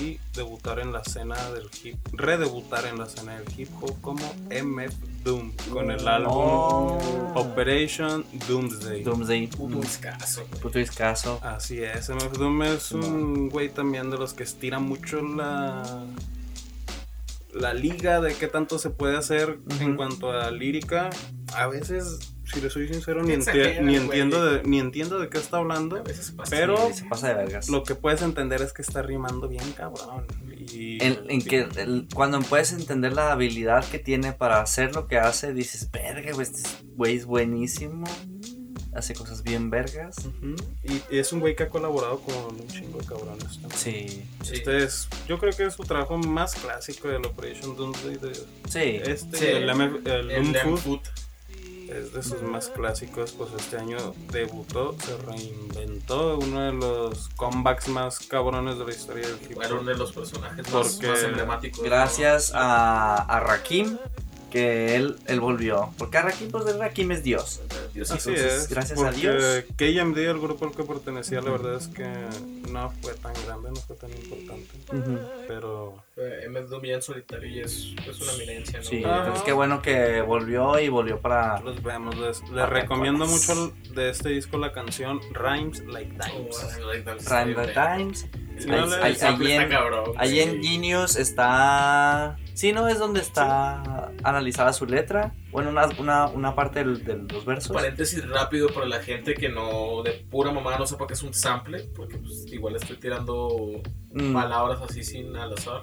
y 0.00 0.18
debutar 0.34 0.80
en 0.80 0.92
la 0.92 1.00
escena 1.00 1.36
del 1.50 1.68
hip, 1.82 1.96
redebutar 2.12 2.86
en 2.86 2.98
la 2.98 3.04
escena 3.04 3.38
del 3.38 3.46
hip 3.56 3.68
hop 3.80 4.00
como 4.00 4.24
MF 4.50 4.94
Doom 5.24 5.52
con 5.72 5.90
el 5.90 6.06
álbum. 6.06 6.98
Operation 7.34 8.24
Doomsday. 8.48 9.02
Doomsday. 9.02 9.46
Puto 9.48 9.78
mm, 9.78 9.82
escaso, 9.82 10.46
güey. 10.48 10.60
Puto 10.60 10.78
escaso. 10.78 11.40
Así 11.42 11.82
es, 11.82 12.08
MF 12.08 12.32
Doom 12.38 12.62
es 12.62 12.92
un 12.92 13.48
güey 13.48 13.68
también 13.68 14.10
de 14.10 14.18
los 14.18 14.34
que 14.34 14.44
estira 14.44 14.78
mucho 14.78 15.20
la 15.22 16.04
la 17.56 17.72
liga 17.72 18.20
de 18.20 18.34
qué 18.34 18.48
tanto 18.48 18.78
se 18.78 18.90
puede 18.90 19.16
hacer 19.16 19.58
en 19.80 19.96
cuanto 19.96 20.30
a 20.30 20.50
lírica. 20.50 21.10
A 21.54 21.66
veces, 21.66 22.34
si 22.52 22.60
le 22.60 22.70
soy 22.70 22.88
sincero, 22.88 23.22
ni, 23.22 23.34
enti- 23.34 23.80
ni 23.82 23.96
entiendo 23.96 24.44
de, 24.44 24.62
ni 24.62 24.78
entiendo 24.78 25.18
de 25.18 25.28
qué 25.28 25.38
está 25.38 25.58
hablando. 25.58 25.96
A 25.96 26.02
veces 26.02 26.30
pasa. 26.30 26.50
Pero 26.50 26.76
Sí, 26.88 27.00
se 27.00 27.04
pasa 27.06 27.28
de 27.28 27.34
vergas. 27.34 27.68
lo 27.68 27.82
que 27.82 27.94
puedes 27.94 28.22
entender 28.22 28.62
es 28.62 28.72
que 28.72 28.82
está 28.82 29.02
rimando 29.02 29.48
bien 29.48 29.72
cabrón. 29.72 30.24
Y, 30.72 31.02
En, 31.04 31.18
en 31.28 31.42
que 31.42 31.68
el- 31.76 32.06
cuando 32.14 32.40
puedes 32.40 32.72
entender 32.72 33.12
la 33.12 33.32
habilidad 33.32 33.84
que 33.88 33.98
tiene 33.98 34.32
para 34.32 34.60
hacer 34.60 34.94
lo 34.94 35.06
que 35.06 35.18
hace, 35.18 35.52
dices, 35.52 35.90
verga, 35.90 36.32
güey, 36.32 36.46
este 36.46 36.68
güey 36.94 37.16
es 37.16 37.24
buenísimo. 37.26 38.04
hace 38.94 39.12
cosas 39.14 39.42
bien 39.42 39.68
vergas. 39.68 40.16
Ujú. 40.24 40.56
y, 40.84 41.14
y 41.14 41.18
es 41.18 41.30
un 41.30 41.40
güey 41.40 41.54
que 41.54 41.64
ha 41.64 41.68
colaborado 41.68 42.18
con 42.20 42.34
un 42.58 42.66
chingo 42.68 42.98
de 42.98 43.04
cabrones 43.04 43.60
también. 43.60 43.72
Sí, 43.72 44.24
Sí. 44.42 44.54
Este 44.54 44.84
es, 44.84 45.06
yo 45.28 45.38
creo 45.38 45.52
que 45.52 45.64
es 45.64 45.74
su 45.74 45.82
trabajo 45.82 46.16
más 46.16 46.54
clásico 46.54 47.08
del 47.08 47.26
Operation 47.26 47.76
Doomsday. 47.76 48.16
De, 48.16 48.34
sí. 48.34 49.00
este, 49.04 49.36
Sí. 49.36 49.44
el, 49.48 49.68
el 49.68 50.30
El 50.30 50.52
Lamb 50.52 50.56
Food, 50.64 50.78
Food. 50.78 51.00
Es 51.88 52.12
de 52.12 52.22
sus 52.22 52.42
más 52.42 52.68
clásicos. 52.68 53.32
Pues 53.32 53.50
este 53.58 53.76
año 53.78 53.96
debutó, 54.32 54.96
se 55.04 55.16
reinventó, 55.18 56.38
uno 56.38 56.60
de 56.62 56.72
los 56.72 57.28
comebacks 57.36 57.88
más 57.88 58.18
cabrones 58.20 58.78
de 58.78 58.84
la 58.84 58.90
historia 58.90 59.26
del 59.28 59.38
hip 59.50 59.56
hop. 59.58 59.80
uno 59.80 59.90
de 59.90 59.96
los 59.96 60.12
personajes 60.12 60.72
más, 60.72 60.92
Porque- 60.94 61.08
más 61.08 61.22
emblemáticos. 61.22 61.78
¿no? 61.80 61.84
Gracias 61.86 62.52
a, 62.54 63.16
a 63.16 63.40
Rakim, 63.40 63.98
que 64.50 64.94
él, 64.96 65.16
él 65.26 65.40
volvió. 65.40 65.90
Porque 65.98 66.18
a 66.18 66.22
Rakim, 66.22 66.50
pues 66.50 66.66
el 66.66 66.78
Rakim 66.78 67.10
es 67.12 67.22
Dios. 67.22 67.60
Dios, 67.92 68.10
Así 68.10 68.30
Entonces, 68.30 68.52
es, 68.64 68.68
gracias 68.68 69.02
a 69.02 69.10
Dios. 69.10 69.64
KMD, 69.76 70.18
el 70.18 70.38
grupo 70.40 70.66
al 70.66 70.72
que 70.72 70.82
pertenecía, 70.84 71.40
la 71.40 71.50
verdad 71.50 71.74
es 71.76 71.88
que 71.88 72.06
no 72.70 72.90
fue 73.02 73.14
tan 73.14 73.32
grande, 73.46 73.70
no 73.70 73.76
fue 73.76 73.96
tan 73.96 74.10
importante. 74.10 74.66
Pero 75.48 76.02
Eh, 76.16 76.48
MS 76.48 76.70
Doom 76.70 76.82
ya 76.84 76.94
en 76.94 77.02
solitario 77.02 77.48
y 77.48 77.60
es, 77.60 77.88
es 78.08 78.20
una 78.22 78.32
eminencia, 78.32 78.78
¿no? 78.78 78.84
Sí, 78.84 79.04
Ajá. 79.04 79.18
entonces 79.18 79.42
qué 79.42 79.52
bueno 79.52 79.82
que 79.82 80.22
volvió 80.22 80.78
y 80.80 80.88
volvió 80.88 81.20
para... 81.20 81.60
los 81.60 81.82
vemos. 81.82 82.16
Les, 82.16 82.40
les 82.50 82.58
Ah, 82.58 82.66
recomiendo 82.66 83.26
mucho 83.26 83.72
de 83.94 84.10
este 84.10 84.30
disco 84.30 84.56
la 84.56 84.72
canción 84.72 85.20
Rhymes 85.32 85.84
Like 85.86 86.12
Dimes. 86.12 86.56
Oh, 86.80 86.86
like 86.86 87.02
that, 87.02 87.18
Rhyme 87.28 87.50
sí, 87.50 87.54
the 87.54 87.72
güey. 87.72 87.74
Times. 87.74 88.26
Sí, 88.58 88.70
Ahí- 88.70 89.18
no 89.20 89.46
en- 89.62 89.68
cabrón. 89.68 90.12
Ahí 90.16 90.40
en. 90.40 90.62
Genius 90.62 91.16
está... 91.16 92.38
Sí, 92.54 92.72
¿no? 92.72 92.88
Es 92.88 92.98
donde 92.98 93.20
está 93.20 94.05
analizada 94.28 94.72
su 94.72 94.86
letra. 94.86 95.34
Bueno, 95.50 95.70
una, 95.70 95.86
una, 95.98 96.26
una 96.26 96.54
parte 96.54 96.80
del- 96.84 97.04
de 97.04 97.16
los 97.32 97.44
versos. 97.44 97.74
Paréntesis 97.74 98.26
rápido 98.28 98.68
para 98.68 98.86
la 98.86 99.00
gente 99.00 99.34
que 99.34 99.48
no, 99.48 100.02
de 100.02 100.12
pura 100.30 100.50
mamá 100.52 100.76
no 100.78 100.86
sepa 100.86 101.06
que 101.06 101.14
es 101.14 101.22
un 101.22 101.32
sample, 101.34 101.84
porque 101.94 102.18
pues, 102.18 102.46
igual 102.52 102.76
estoy 102.76 102.96
tirando 102.96 103.82
Mm, 104.12 104.32
palabras 104.32 104.80
así 104.80 105.04
sin 105.04 105.36
al 105.36 105.52
azar. 105.52 105.82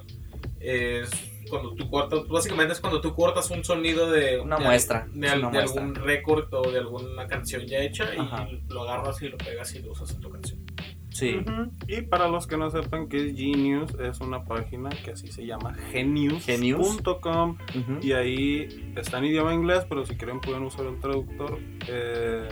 Es 0.60 1.10
cuando 1.50 1.76
tú 1.76 1.90
cortas, 1.90 2.28
básicamente 2.28 2.74
es 2.74 2.80
cuando 2.80 3.00
tú 3.02 3.14
cortas 3.14 3.50
un 3.52 3.64
sonido 3.64 4.10
de 4.10 4.40
Una 4.40 4.58
de- 4.58 4.64
muestra, 4.64 5.08
de, 5.14 5.30
al- 5.30 5.40
una 5.40 5.50
de 5.50 5.54
muestra. 5.60 5.82
algún 5.84 5.96
récord 5.96 6.52
o 6.54 6.72
de 6.72 6.80
alguna 6.80 7.28
canción 7.28 7.66
ya 7.68 7.80
hecha 7.80 8.06
Ajá. 8.18 8.48
y 8.50 8.64
lo 8.74 8.84
agarras 8.84 9.22
y 9.22 9.30
lo 9.30 9.38
pegas 9.38 9.76
y 9.76 9.80
lo 9.84 9.92
usas 9.92 10.10
en 10.12 10.20
tu 10.22 10.30
canción. 10.32 10.66
Sí. 11.14 11.40
Y 11.88 12.02
para 12.02 12.28
los 12.28 12.48
que 12.48 12.58
no 12.58 12.70
sepan 12.72 13.08
que 13.08 13.18
es 13.18 13.38
Genius, 13.38 13.94
es 14.00 14.20
una 14.20 14.44
página 14.44 14.90
que 14.90 15.12
así 15.12 15.28
se 15.28 15.46
llama 15.46 15.74
Genius. 15.92 16.44
genius.com 16.44 17.52
Ujú. 17.52 18.00
y 18.02 18.14
ahí 18.14 18.94
está 18.96 19.20
en 19.20 19.26
idioma 19.26 19.54
inglés, 19.54 19.86
pero 19.88 20.06
si 20.06 20.16
quieren 20.16 20.42
pueden 20.42 20.64
usar 20.64 20.86
el 20.88 21.00
traductor. 21.00 21.60
Eh, 21.88 22.50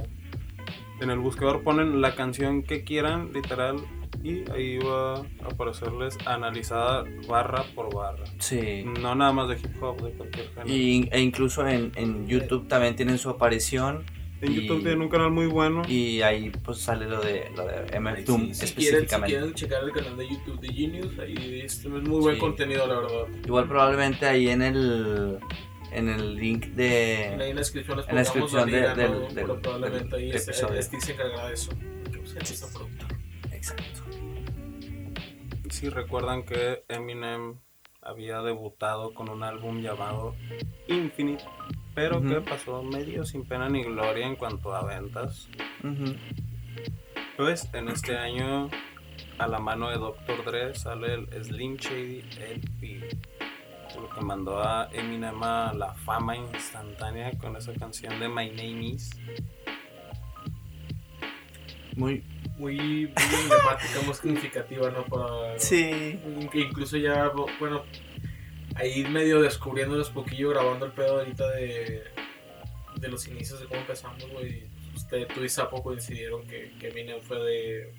en 1.02 1.10
el 1.10 1.18
buscador 1.18 1.64
ponen 1.64 2.00
la 2.00 2.14
canción 2.14 2.62
que 2.62 2.84
quieran, 2.84 3.34
literal, 3.34 3.78
y 4.24 4.48
ahí 4.52 4.78
va 4.78 5.16
a 5.16 5.24
aparecerles 5.52 6.16
analizada 6.28 7.04
barra 7.28 7.64
por 7.74 7.92
barra. 7.94 8.24
Sí. 8.38 8.84
No 9.02 9.16
nada 9.16 9.32
más 9.32 9.50
de 9.50 9.56
hip 9.56 9.82
hop, 9.82 10.00
de 10.04 10.12
cualquier 10.12 10.48
género. 10.50 10.70
Y, 10.70 11.10
e 11.12 11.20
incluso 11.22 11.68
en, 11.68 11.92
en 11.96 12.28
YouTube 12.28 12.68
también 12.68 12.96
tienen 12.96 13.18
su 13.18 13.30
aparición 13.32 14.04
en 14.42 14.52
y- 14.52 14.56
YouTube 14.56 14.80
tienen 14.82 15.02
un 15.02 15.10
canal 15.10 15.32
muy 15.32 15.46
bueno. 15.48 15.84
y 15.88 16.22
ahí 16.22 16.50
pues 16.64 16.80
sale 16.80 17.06
lo 17.06 17.22
de, 17.22 17.50
lo 17.56 17.66
de 17.66 18.00
MF 18.00 18.26
Doom 18.26 18.54
Sí, 18.54 18.68
si, 18.68 18.74
quieren, 18.74 19.02
si 19.02 19.06
específicamente. 19.06 19.28
quieren 19.36 19.54
checar 19.54 19.84
el 19.84 19.92
canal 19.92 20.18
de 20.18 20.28
YouTube 20.30 20.60
de 20.60 20.68
Genius, 20.74 21.20
ahí 21.20 21.62
es, 21.64 21.80
es 21.80 21.86
muy 21.86 22.20
buen 22.20 22.36
Sí. 22.36 22.42
contenido, 22.42 22.88
la 22.88 22.96
verdad. 23.00 23.28
Igual 23.46 23.68
probablemente 23.68 24.26
ahí 24.26 24.50
en 24.50 24.62
el 24.62 25.40
en 25.94 26.08
el 26.08 26.36
link 26.36 26.64
Ahí 26.64 26.72
de 26.72 27.24
en 27.34 27.38
la 27.40 27.46
descripción 27.56 27.98
les 27.98 28.08
en 28.08 28.16
la 28.16 28.24
pongamos 28.24 28.52
descripción 28.54 28.72
de- 28.72 29.44
del- 29.44 29.60
probablemente 29.62 30.16
ahí 30.16 30.28
del 30.28 30.36
es- 30.36 30.48
episodio. 30.48 30.82
Steve 30.82 31.02
se 31.02 31.12
encargará 31.14 31.48
de 31.48 31.54
eso. 31.54 31.72
pues, 32.18 32.36
exacto. 33.52 34.02
Si 35.70 35.90
recuerdan 35.90 36.44
que 36.44 36.84
Eminem 36.90 37.56
había 38.02 38.42
debutado 38.42 39.14
con 39.14 39.30
un 39.30 39.44
álbum 39.44 39.82
llamado 39.82 40.36
Infinite, 40.88 41.44
pero 41.94 42.20
Ujú. 42.20 42.28
que 42.30 42.42
pasó 42.42 42.82
medio 42.84 43.26
sin 43.26 43.44
pena 43.46 43.68
ni 43.70 43.84
gloria 43.84 44.26
en 44.26 44.36
cuanto 44.36 44.74
a 44.74 44.86
ventas. 44.86 45.48
Ujú. 45.84 46.16
Pues 47.38 47.68
en 47.74 47.90
este 47.90 48.18
año, 48.18 48.70
a 49.38 49.48
la 49.48 49.60
mano 49.60 49.90
de 49.90 49.98
Dr. 49.98 50.44
Dre, 50.46 50.76
sale 50.76 51.14
el 51.14 51.44
Slim 51.44 51.78
Shady 51.78 52.24
LP, 52.40 53.10
lo 54.00 54.10
que 54.10 54.22
mandó 54.22 54.62
a 54.62 54.90
Eminem 54.94 55.42
a 55.44 55.74
la 55.74 55.94
fama 55.94 56.36
instantánea 56.38 57.32
con 57.40 57.56
esa 57.58 57.74
canción 57.74 58.20
de 58.20 58.30
My 58.30 58.50
Name 58.50 58.86
Is. 58.86 59.10
Muy 61.96 62.24
Muy, 62.58 62.76
muy 62.78 63.10
emblemática, 63.44 64.02
muy 64.06 64.14
significativa, 64.14 64.90
¿no? 64.92 65.04
Para, 65.06 65.60
sí. 65.60 66.20
incluso 66.54 66.96
ya, 66.98 67.32
bueno, 67.60 67.84
ahí 68.76 69.04
medio 69.06 69.42
descubriéndonos 69.42 70.10
poquillo, 70.10 70.50
grabando 70.50 70.86
el 70.86 70.92
pedo 70.92 71.20
ahorita 71.20 71.50
de, 71.52 72.04
de 72.98 73.08
los 73.08 73.28
inicios 73.28 73.60
de 73.60 73.66
cómo 73.68 73.82
empezamos, 73.82 74.28
güey. 74.32 74.68
Usted, 74.96 75.28
tú 75.34 75.44
y 75.44 75.50
Sapo 75.50 75.82
coincidieron 75.82 76.46
que, 76.48 76.74
que 76.80 76.90
Eminem 76.90 77.22
fue 77.22 77.40
de... 77.40 77.94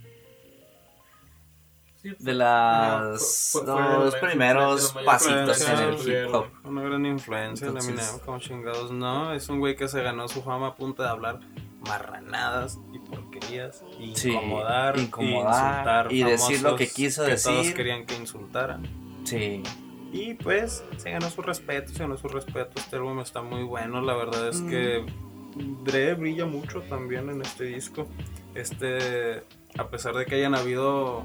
Sí, 2.03 2.11
De 2.19 2.35
las 2.35 3.51
Fue- 3.53 3.63
fue- 3.65 3.73
fue 3.75 3.83
de 3.83 3.89
los 3.95 4.05
los 4.05 4.15
primeros 4.17 4.93
pasitos 5.05 5.69
en 5.69 5.79
el 5.79 5.95
hip 5.95 6.35
hop. 6.35 6.47
Una 6.65 6.83
gran 6.83 7.07
influencia 7.07 7.67
en 7.69 7.77
Entonces- 7.77 7.91
Eminem, 8.09 8.19
como 8.27 8.39
chingados. 8.41 8.91
No, 8.91 9.33
es 9.33 9.49
un 9.49 9.61
güey 9.61 9.77
que 9.77 9.87
se 9.89 10.03
ganó 10.03 10.27
su 10.29 10.43
fama 10.43 10.69
a 10.69 10.75
punta 10.75 11.05
de 11.05 11.09
hablar 11.11 11.41
marranadas 11.87 12.79
y 12.93 12.99
porquerías, 12.99 13.85
y 14.01 14.15
Sí, 14.17 14.31
incomodar, 14.33 14.99
y 14.99 15.03
incomodar, 15.03 16.07
insultar 16.07 16.13
y 16.13 16.23
decir 16.25 16.63
lo 16.63 16.77
que 16.77 16.89
quiso 16.89 17.23
Todos 17.25 17.45
decir. 17.45 17.75
querían 17.75 18.05
que 18.07 18.17
insultaran. 18.17 18.83
Sí. 19.25 19.63
Y 20.13 20.35
pues 20.35 20.85
se 20.99 21.11
ganó 21.11 21.31
su 21.31 21.41
respeto, 21.41 21.93
se 21.93 22.01
ganó 22.01 22.19
su 22.19 22.29
respeto. 22.29 22.73
Este 22.77 22.97
álbum 22.97 23.21
está 23.21 23.41
muy 23.41 23.63
bueno. 23.63 24.03
La 24.03 24.15
verdad 24.15 24.49
es 24.49 24.61
que 24.61 25.05
Dre 25.85 26.15
brilla 26.15 26.45
mucho 26.45 26.83
también 26.83 27.31
en 27.31 27.41
este 27.41 27.65
disco. 27.65 28.07
Este, 28.55 29.43
a 29.79 29.89
pesar 29.89 30.15
de 30.15 30.27
que 30.27 30.35
hayan 30.35 30.55
habido 30.55 31.25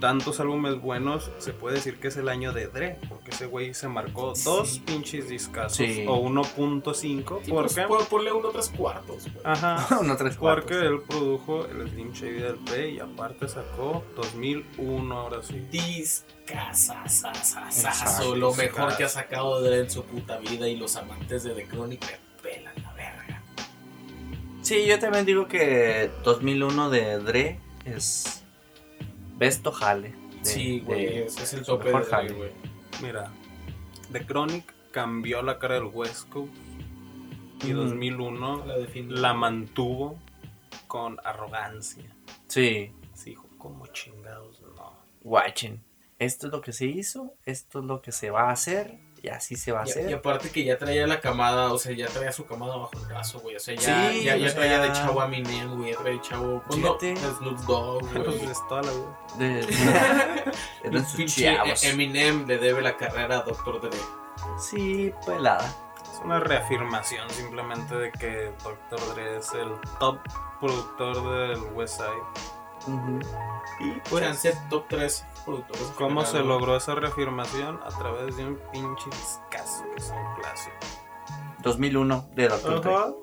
tantos 0.00 0.40
álbumes 0.40 0.80
buenos, 0.80 1.30
se 1.38 1.52
puede 1.52 1.76
decir 1.76 1.98
que 2.00 2.08
es 2.08 2.16
el 2.16 2.28
año 2.28 2.52
de 2.52 2.66
Dre, 2.68 2.98
porque 3.08 3.30
ese 3.30 3.46
güey 3.46 3.74
se 3.74 3.86
marcó 3.88 4.34
Sí. 4.34 4.44
dos 4.44 4.78
pinches 4.86 5.28
discazos 5.28 5.76
Sí. 5.76 6.04
o 6.08 6.16
1.5. 6.16 7.40
Sí, 7.44 7.50
¿Por 7.50 7.72
pues, 7.72 8.06
ponle 8.08 8.32
uno 8.32 8.48
tres 8.48 8.68
cuartos, 8.70 9.24
güey. 9.32 9.44
Ajá. 9.44 9.86
Uno 10.00 10.16
tres 10.16 10.36
Porque 10.36 10.66
cuartos. 10.74 10.82
él 10.82 11.00
produjo 11.06 11.66
el 11.66 11.88
Slim 11.90 12.12
Shady 12.12 12.38
del 12.40 12.56
P 12.56 12.90
y 12.92 13.00
aparte 13.00 13.46
sacó 13.48 14.02
2001 14.16 15.14
ahora 15.18 15.42
sí. 15.42 15.58
Discasasasasazo, 15.70 17.60
Exacto, 17.88 18.36
lo 18.36 18.54
mejor 18.54 18.96
que 18.96 19.04
ha 19.04 19.08
sacado 19.08 19.60
de 19.62 19.80
en 19.80 19.90
su 19.90 20.02
puta 20.04 20.38
vida 20.38 20.66
y 20.68 20.76
los 20.76 20.96
amantes 20.96 21.44
de 21.44 21.50
The 21.54 21.66
Chronic 21.68 22.00
me 22.06 22.18
pelan 22.42 22.74
la 22.82 22.92
verga. 22.94 23.42
Sí, 24.62 24.84
yo 24.86 24.98
también 24.98 25.24
digo 25.26 25.46
que 25.48 26.10
2001 26.24 26.90
de 26.90 27.18
Dre 27.18 27.60
es 27.84 28.39
besto 29.40 29.72
jale. 29.72 30.10
de- 30.10 30.44
sí, 30.44 30.80
güey, 30.80 31.06
de 31.06 31.24
ese 31.24 31.42
es 31.42 31.52
el 31.54 31.64
tope 31.64 31.86
de 31.86 31.92
mejor 31.94 32.02
Dre, 32.08 32.10
jale. 32.16 32.32
güey. 32.34 32.50
Mira, 33.02 33.32
The 34.12 34.24
Chronic 34.26 34.72
cambió 34.92 35.42
la 35.42 35.58
cara 35.58 35.74
del 35.74 35.84
West 35.92 36.28
Coast 36.28 36.52
y 37.64 37.72
Ujú. 37.74 37.82
2001 37.82 38.64
La 38.66 38.76
la 39.20 39.34
mantuvo 39.34 40.18
con 40.86 41.18
arrogancia. 41.24 42.04
Sí, 42.46 42.92
Sí, 43.14 43.32
hijo, 43.32 43.48
como 43.58 43.86
chingados, 43.88 44.60
no. 44.76 44.92
watching. 45.22 45.82
Esto 46.18 46.46
es 46.46 46.52
lo 46.52 46.60
que 46.60 46.72
se 46.72 46.86
hizo, 46.86 47.34
esto 47.44 47.80
es 47.80 47.84
lo 47.86 48.00
que 48.02 48.12
se 48.12 48.30
va 48.30 48.48
a 48.48 48.52
hacer 48.52 48.98
y 49.22 49.28
así 49.28 49.56
se 49.56 49.72
va 49.72 49.82
a 49.82 49.84
Y, 49.84 49.88
y 49.88 49.90
hacer. 49.90 50.14
aparte 50.14 50.50
que 50.50 50.64
ya 50.64 50.78
traía 50.78 51.06
la 51.06 51.20
camada, 51.20 51.72
o 51.72 51.78
sea, 51.78 51.92
ya 51.92 52.06
traía 52.08 52.32
su 52.32 52.46
camada 52.46 52.76
bajo 52.76 52.90
el 52.94 53.06
brazo, 53.06 53.40
güey. 53.40 53.56
O 53.56 53.60
sea, 53.60 53.74
ya, 53.74 54.10
Sí, 54.10 54.24
ya, 54.24 54.32
traía 54.36 54.50
sea- 54.50 54.80
de 54.80 54.92
chavo 54.92 55.20
a 55.20 55.26
Eminem, 55.26 55.76
güey. 55.76 55.92
Ya 55.92 55.98
traía 55.98 56.16
de 56.16 56.22
chavo. 56.22 56.62
pues, 56.66 56.78
no, 56.80 56.98
Snoop 56.98 57.58
Dogg, 57.66 58.08
Pues 58.14 58.26
güey. 58.26 58.50
es 58.50 58.68
toda 58.68 58.82
la 58.82 58.92
vida. 58.92 59.18
De, 59.38 61.02
Pinche 61.16 61.54
chavos. 61.54 61.84
Eminem 61.84 62.46
le 62.46 62.58
debe 62.58 62.80
la 62.82 62.96
carrera 62.96 63.38
a 63.38 63.42
Dr. 63.42 63.80
Dre. 63.80 63.98
Sí, 64.58 65.12
pelada. 65.26 65.66
Es 66.02 66.20
una 66.24 66.40
reafirmación 66.40 67.28
simplemente 67.30 67.94
de 67.94 68.10
que 68.12 68.52
Dr. 68.62 69.14
Dre 69.14 69.38
es 69.38 69.52
el 69.54 69.70
top 69.98 70.18
productor 70.60 71.16
del 71.48 71.62
West 71.74 71.96
Side. 71.98 72.58
Y 73.80 73.92
Pues, 74.10 74.40
pues, 74.42 74.58
top 74.68 74.84
3 74.88 75.24
productores. 75.44 75.92
¿cómo 75.96 76.24
se 76.24 76.40
logró 76.40 76.76
esa 76.76 76.94
reafirmación? 76.94 77.80
A 77.84 77.88
través 77.88 78.36
de 78.36 78.46
un 78.46 78.58
pinche 78.72 79.10
discazo, 79.10 79.84
que 79.94 80.00
es 80.00 80.10
un 80.10 80.34
clásico. 80.40 80.76
2001 81.62 82.28
de 82.34 82.48
Dr. 82.48 82.78
Ajá. 82.78 83.14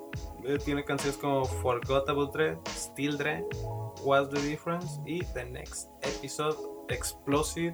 Eh, 0.44 0.58
Tiene 0.64 0.84
canciones 0.84 1.18
como 1.18 1.44
Forgottable 1.44 2.28
Dre, 2.32 2.58
Still 2.68 3.18
Dre, 3.18 3.44
What's 4.02 4.30
the 4.30 4.40
Difference 4.40 5.00
y 5.04 5.24
The 5.34 5.44
Next 5.44 5.88
Episode, 6.02 6.56
Explosive 6.88 7.72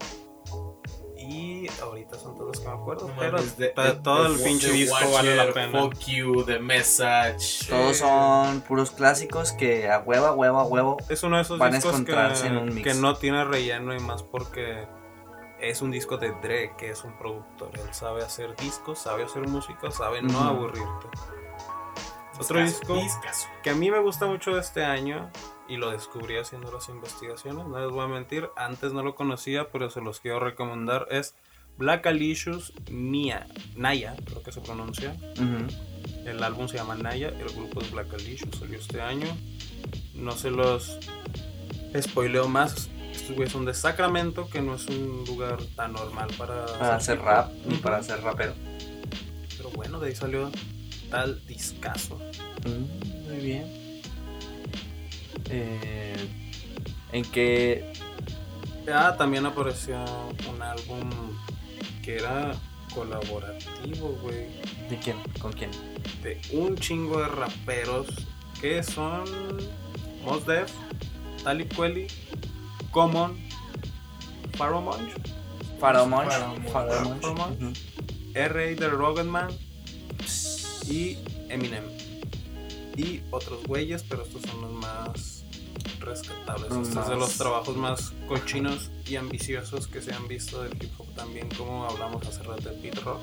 Y 1.16 1.66
ahorita 1.80 2.18
son 2.18 2.34
todos 2.34 2.48
los 2.48 2.60
que 2.60 2.68
me 2.68 2.74
acuerdo. 2.74 3.08
No 3.08 3.14
pero 3.18 3.42
de- 3.42 3.68
to- 3.68 3.82
de- 3.82 3.92
todo 3.94 4.26
el 4.26 4.38
pinche 4.40 4.70
disco 4.70 4.94
Watcher, 4.96 5.12
vale 5.12 5.36
la 5.36 5.52
pena. 5.54 5.80
Fuck 5.80 5.98
you, 6.00 6.44
The 6.44 6.58
Message. 6.58 7.66
Todos 7.68 7.96
son 7.98 8.60
puros 8.62 8.90
clásicos 8.90 9.52
que 9.52 9.90
a 9.90 10.00
huevo, 10.00 10.26
a 10.26 10.32
huevo, 10.32 10.58
a 10.60 10.64
huevo. 10.64 10.96
Es 11.08 11.22
uno 11.22 11.36
de 11.36 11.42
esos 11.42 11.58
Van 11.58 11.72
a 11.72 11.76
discos 11.76 11.92
encontrarse 11.92 12.46
en 12.48 12.56
un 12.58 12.68
que, 12.68 12.74
mix. 12.74 12.88
que 12.88 12.94
no 13.00 13.16
tiene 13.16 13.42
relleno 13.44 13.94
y 13.94 14.00
más 14.00 14.22
porque 14.22 14.86
es 15.60 15.80
un 15.80 15.90
disco 15.90 16.18
de 16.18 16.32
Dre, 16.42 16.72
que 16.76 16.90
es 16.90 17.02
un 17.04 17.16
productor. 17.16 17.70
Él 17.72 17.88
sabe 17.94 18.22
hacer 18.22 18.54
discos, 18.56 18.98
sabe 18.98 19.24
hacer 19.24 19.48
música, 19.48 19.90
sabe 19.90 20.20
no 20.20 20.40
aburrirte. 20.40 21.06
Otro 22.38 22.60
disco 22.60 22.94
discazo. 22.96 23.48
que 23.62 23.70
a 23.70 23.74
mí 23.74 23.90
me 23.90 24.00
gusta 24.00 24.26
mucho 24.26 24.52
de 24.54 24.60
este 24.60 24.84
año 24.84 25.30
y 25.68 25.76
lo 25.76 25.90
descubrí 25.90 26.36
haciendo 26.36 26.70
las 26.72 26.88
investigaciones, 26.88 27.66
no 27.66 27.78
les 27.80 27.90
voy 27.90 28.04
a 28.04 28.08
mentir, 28.08 28.48
antes 28.56 28.92
no 28.92 29.02
lo 29.02 29.14
conocía, 29.14 29.70
pero 29.70 29.90
se 29.90 30.00
los 30.00 30.20
quiero 30.20 30.40
recomendar, 30.40 31.06
es 31.10 31.34
Black 31.78 32.06
Alicious 32.06 32.72
Nia, 32.90 33.46
Naya, 33.74 34.14
creo 34.24 34.42
que 34.42 34.52
se 34.52 34.60
pronuncia. 34.60 35.16
El 36.24 36.42
álbum 36.42 36.68
se 36.68 36.76
llama 36.76 36.94
Naya, 36.94 37.28
el 37.28 37.48
grupo 37.54 37.80
es 37.80 37.90
Black 37.90 38.12
Alicious, 38.14 38.56
salió 38.58 38.78
este 38.78 39.00
año. 39.00 39.26
No 40.14 40.32
se 40.32 40.50
los 40.50 40.98
spoileo 42.00 42.48
más. 42.48 42.88
Estos 43.12 43.36
güeyes 43.36 43.52
son 43.52 43.64
de 43.64 43.74
Sacramento, 43.74 44.48
que 44.48 44.60
no 44.60 44.74
es 44.74 44.86
un 44.86 45.24
lugar 45.26 45.58
tan 45.76 45.92
normal 45.92 46.28
para, 46.36 46.66
Para 46.66 46.96
hacer 46.96 47.20
rap 47.20 47.50
Ujú. 47.66 47.76
para 47.80 47.98
hacer 47.98 48.20
rapero. 48.22 48.54
Pero 49.56 49.70
bueno, 49.70 50.00
de 50.00 50.08
ahí 50.08 50.14
salió 50.16 50.50
tal 51.10 51.44
discazo. 51.46 52.18
Mm, 52.64 53.28
Muy 53.28 53.38
bien. 53.40 53.83
Eh, 55.50 56.16
en 57.12 57.24
que 57.30 57.92
Ah, 58.92 59.14
también 59.16 59.46
apareció 59.46 59.96
un 60.52 60.60
álbum 60.60 61.08
que 62.02 62.16
era 62.16 62.54
colaborativo, 62.94 64.08
güey. 64.22 64.48
¿De 64.90 64.98
quién? 65.02 65.16
¿Con 65.40 65.52
quién? 65.52 65.70
De 66.22 66.38
un 66.52 66.76
chingo 66.76 67.18
de 67.20 67.28
raperos 67.28 68.06
que 68.60 68.82
son 68.82 69.24
Mos 70.22 70.44
Def, 70.46 70.70
Talib 71.42 71.74
Kweli, 71.74 72.06
Common, 72.90 73.38
Pharaoh. 74.58 74.84
Faramonch. 75.80 76.32
Faramonch. 76.70 77.24
Ujú. 77.24 77.72
R.A. 78.34 78.66
del 78.74 78.90
Rocketman 78.90 79.48
y 80.88 81.16
Eminem. 81.48 81.84
Y 82.96 83.22
otros 83.30 83.64
güeyes, 83.64 84.04
pero 84.08 84.22
estos 84.24 84.42
son 84.42 84.60
los 84.62 84.72
más 84.72 85.33
rescatables. 86.00 86.70
Este 86.72 87.00
es 87.00 87.08
de 87.08 87.16
los 87.16 87.36
trabajos 87.36 87.76
más 87.76 88.12
cochinos 88.28 88.90
y 89.06 89.16
ambiciosos 89.16 89.86
que 89.86 90.00
se 90.00 90.12
han 90.12 90.26
visto 90.28 90.62
del 90.62 90.72
hip 90.82 90.92
hop 90.98 91.06
también, 91.14 91.48
como 91.56 91.84
hablamos 91.84 92.26
hace 92.26 92.42
rato 92.42 92.68
de 92.70 92.76
Pete 92.76 93.00
Rock. 93.00 93.20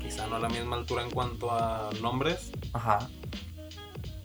Quizá 0.00 0.26
no 0.26 0.36
a 0.36 0.38
la 0.40 0.48
misma 0.48 0.76
altura 0.76 1.02
en 1.02 1.10
cuanto 1.10 1.50
a 1.52 1.90
nombres. 2.00 2.52
Ajá. 2.72 3.08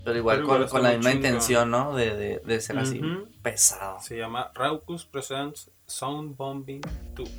Pero 0.03 0.17
igual, 0.17 0.38
Pero 0.38 0.47
con, 0.47 0.55
igual 0.55 0.63
está 0.65 0.71
con 0.71 0.83
la 0.83 0.89
misma 0.91 1.11
chingón. 1.11 1.25
intención, 1.25 1.71
¿no? 1.71 1.95
De, 1.95 2.15
de, 2.15 2.39
de 2.45 2.61
ser 2.61 2.77
así. 2.77 2.99
Ujú. 2.99 3.27
Pesado. 3.41 3.99
Se 4.01 4.17
llama 4.17 4.51
Raucus 4.53 5.05
Presents 5.05 5.71
Sound 5.88 6.38
Bombing 6.38 6.81
2. 7.15 7.29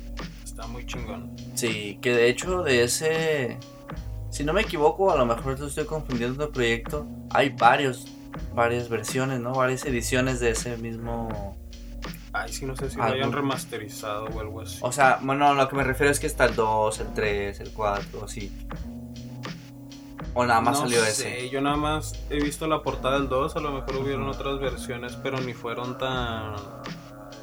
Está 0.43 0.67
muy 0.67 0.85
chingón. 0.85 1.35
Sí, 1.55 1.97
que 2.01 2.13
de 2.13 2.29
hecho 2.29 2.63
de 2.63 2.83
ese... 2.83 3.57
Si 4.29 4.43
no 4.43 4.51
me 4.53 4.61
equivoco, 4.61 5.09
a 5.11 5.15
lo 5.15 5.25
mejor 5.25 5.57
estoy 5.63 5.85
confundiendo 5.85 6.45
de 6.45 6.51
proyecto. 6.51 7.05
Hay 7.29 7.49
varios, 7.49 8.05
varias 8.53 8.89
versiones, 8.89 9.39
¿no? 9.39 9.53
Varias 9.53 9.85
ediciones 9.85 10.39
de 10.39 10.51
ese 10.51 10.77
mismo... 10.77 11.57
Ay, 12.33 12.51
sí, 12.53 12.65
no 12.65 12.75
sé 12.75 12.89
si 12.89 12.97
lo 12.97 13.03
hayan 13.03 13.31
remasterizado 13.31 14.25
o 14.25 14.39
algo 14.39 14.61
así. 14.61 14.77
O 14.81 14.91
sea, 14.91 15.19
bueno, 15.21 15.53
lo 15.53 15.67
que 15.67 15.75
me 15.75 15.83
refiero 15.83 16.11
es 16.11 16.19
que 16.19 16.27
está 16.27 16.45
el 16.45 16.55
2, 16.55 16.99
el 16.99 17.13
3, 17.13 17.59
el 17.61 17.71
4, 17.71 18.23
así. 18.23 18.51
O 20.33 20.45
nada 20.45 20.61
más 20.61 20.75
no 20.75 20.81
salió 20.83 21.01
sé, 21.01 21.09
ese. 21.39 21.49
Yo 21.49 21.61
nada 21.61 21.77
más 21.77 22.13
he 22.29 22.39
visto 22.39 22.67
la 22.67 22.83
portada 22.83 23.17
del 23.17 23.27
2, 23.27 23.55
a 23.55 23.59
lo 23.59 23.71
mejor 23.71 23.95
hubieron 23.95 24.27
otras 24.27 24.59
versiones, 24.59 25.15
pero 25.15 25.39
ni 25.41 25.53
fueron 25.53 25.97
tan, 25.97 26.55
tan 26.55 26.63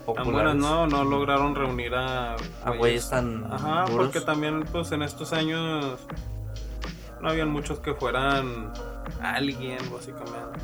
Populares. 0.06 0.32
buenas, 0.32 0.56
no, 0.56 0.86
no 0.86 1.02
lograron 1.02 1.56
reunir 1.56 1.92
a 1.94 2.36
A 2.64 2.70
güeyes 2.70 3.10
tan 3.10 3.52
Ajá, 3.52 3.86
porque 3.90 4.20
también 4.20 4.62
pues 4.70 4.92
en 4.92 5.02
estos 5.02 5.32
años 5.32 5.98
no 7.20 7.28
habían 7.30 7.48
muchos 7.48 7.80
que 7.80 7.94
fueran 7.94 8.72
alguien 9.20 9.78
básicamente. 9.92 10.60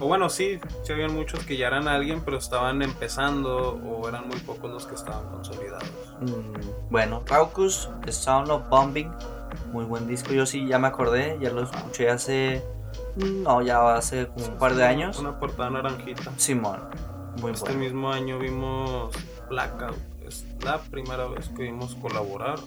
O 0.00 0.06
bueno, 0.06 0.28
sí, 0.28 0.58
sí 0.82 0.92
habían 0.92 1.14
muchos 1.14 1.40
que 1.44 1.56
ya 1.56 1.68
eran 1.68 1.88
alguien, 1.88 2.22
pero 2.24 2.36
estaban 2.38 2.82
empezando 2.82 3.74
o 3.74 4.08
eran 4.08 4.28
muy 4.28 4.38
pocos 4.40 4.70
los 4.70 4.86
que 4.86 4.94
estaban 4.94 5.26
consolidados. 5.30 5.88
Mm, 6.20 6.90
bueno, 6.90 7.22
Raucus, 7.26 7.88
The 8.04 8.12
Sound 8.12 8.50
of 8.50 8.68
Bombing, 8.68 9.10
muy 9.72 9.84
buen 9.84 10.06
disco. 10.06 10.32
Yo 10.32 10.44
sí 10.46 10.66
ya 10.66 10.78
me 10.78 10.88
acordé, 10.88 11.38
ya 11.40 11.50
lo 11.50 11.62
escuché 11.62 12.10
hace. 12.10 12.62
mm, 13.16 13.42
No, 13.42 13.62
ya 13.62 13.94
hace 13.96 14.26
como 14.28 14.46
un 14.46 14.58
par 14.58 14.74
de 14.74 14.84
años. 14.84 15.18
Una 15.18 15.38
portada 15.38 15.70
naranjita. 15.70 16.32
Simón, 16.36 16.80
muy 17.40 17.52
Este 17.52 17.66
bueno. 17.70 17.80
mismo 17.80 18.12
año 18.12 18.38
vimos 18.38 19.14
Blackout. 19.48 19.96
Es 20.26 20.44
la 20.62 20.78
primera 20.78 21.26
vez 21.26 21.48
que 21.50 21.64
vimos 21.64 21.94
colaborar 21.96 22.58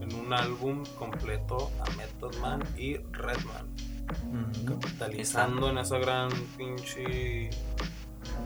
en 0.00 0.14
un 0.14 0.32
álbum 0.32 0.82
completo 0.98 1.70
a 1.80 1.90
Method 1.96 2.34
Man 2.40 2.62
y 2.78 2.96
Redman. 3.12 3.66
Ujú. 4.12 4.78
Capitalizando 4.80 5.70
en 5.70 5.78
esa 5.78 5.98
gran 5.98 6.28
pinche. 6.56 7.50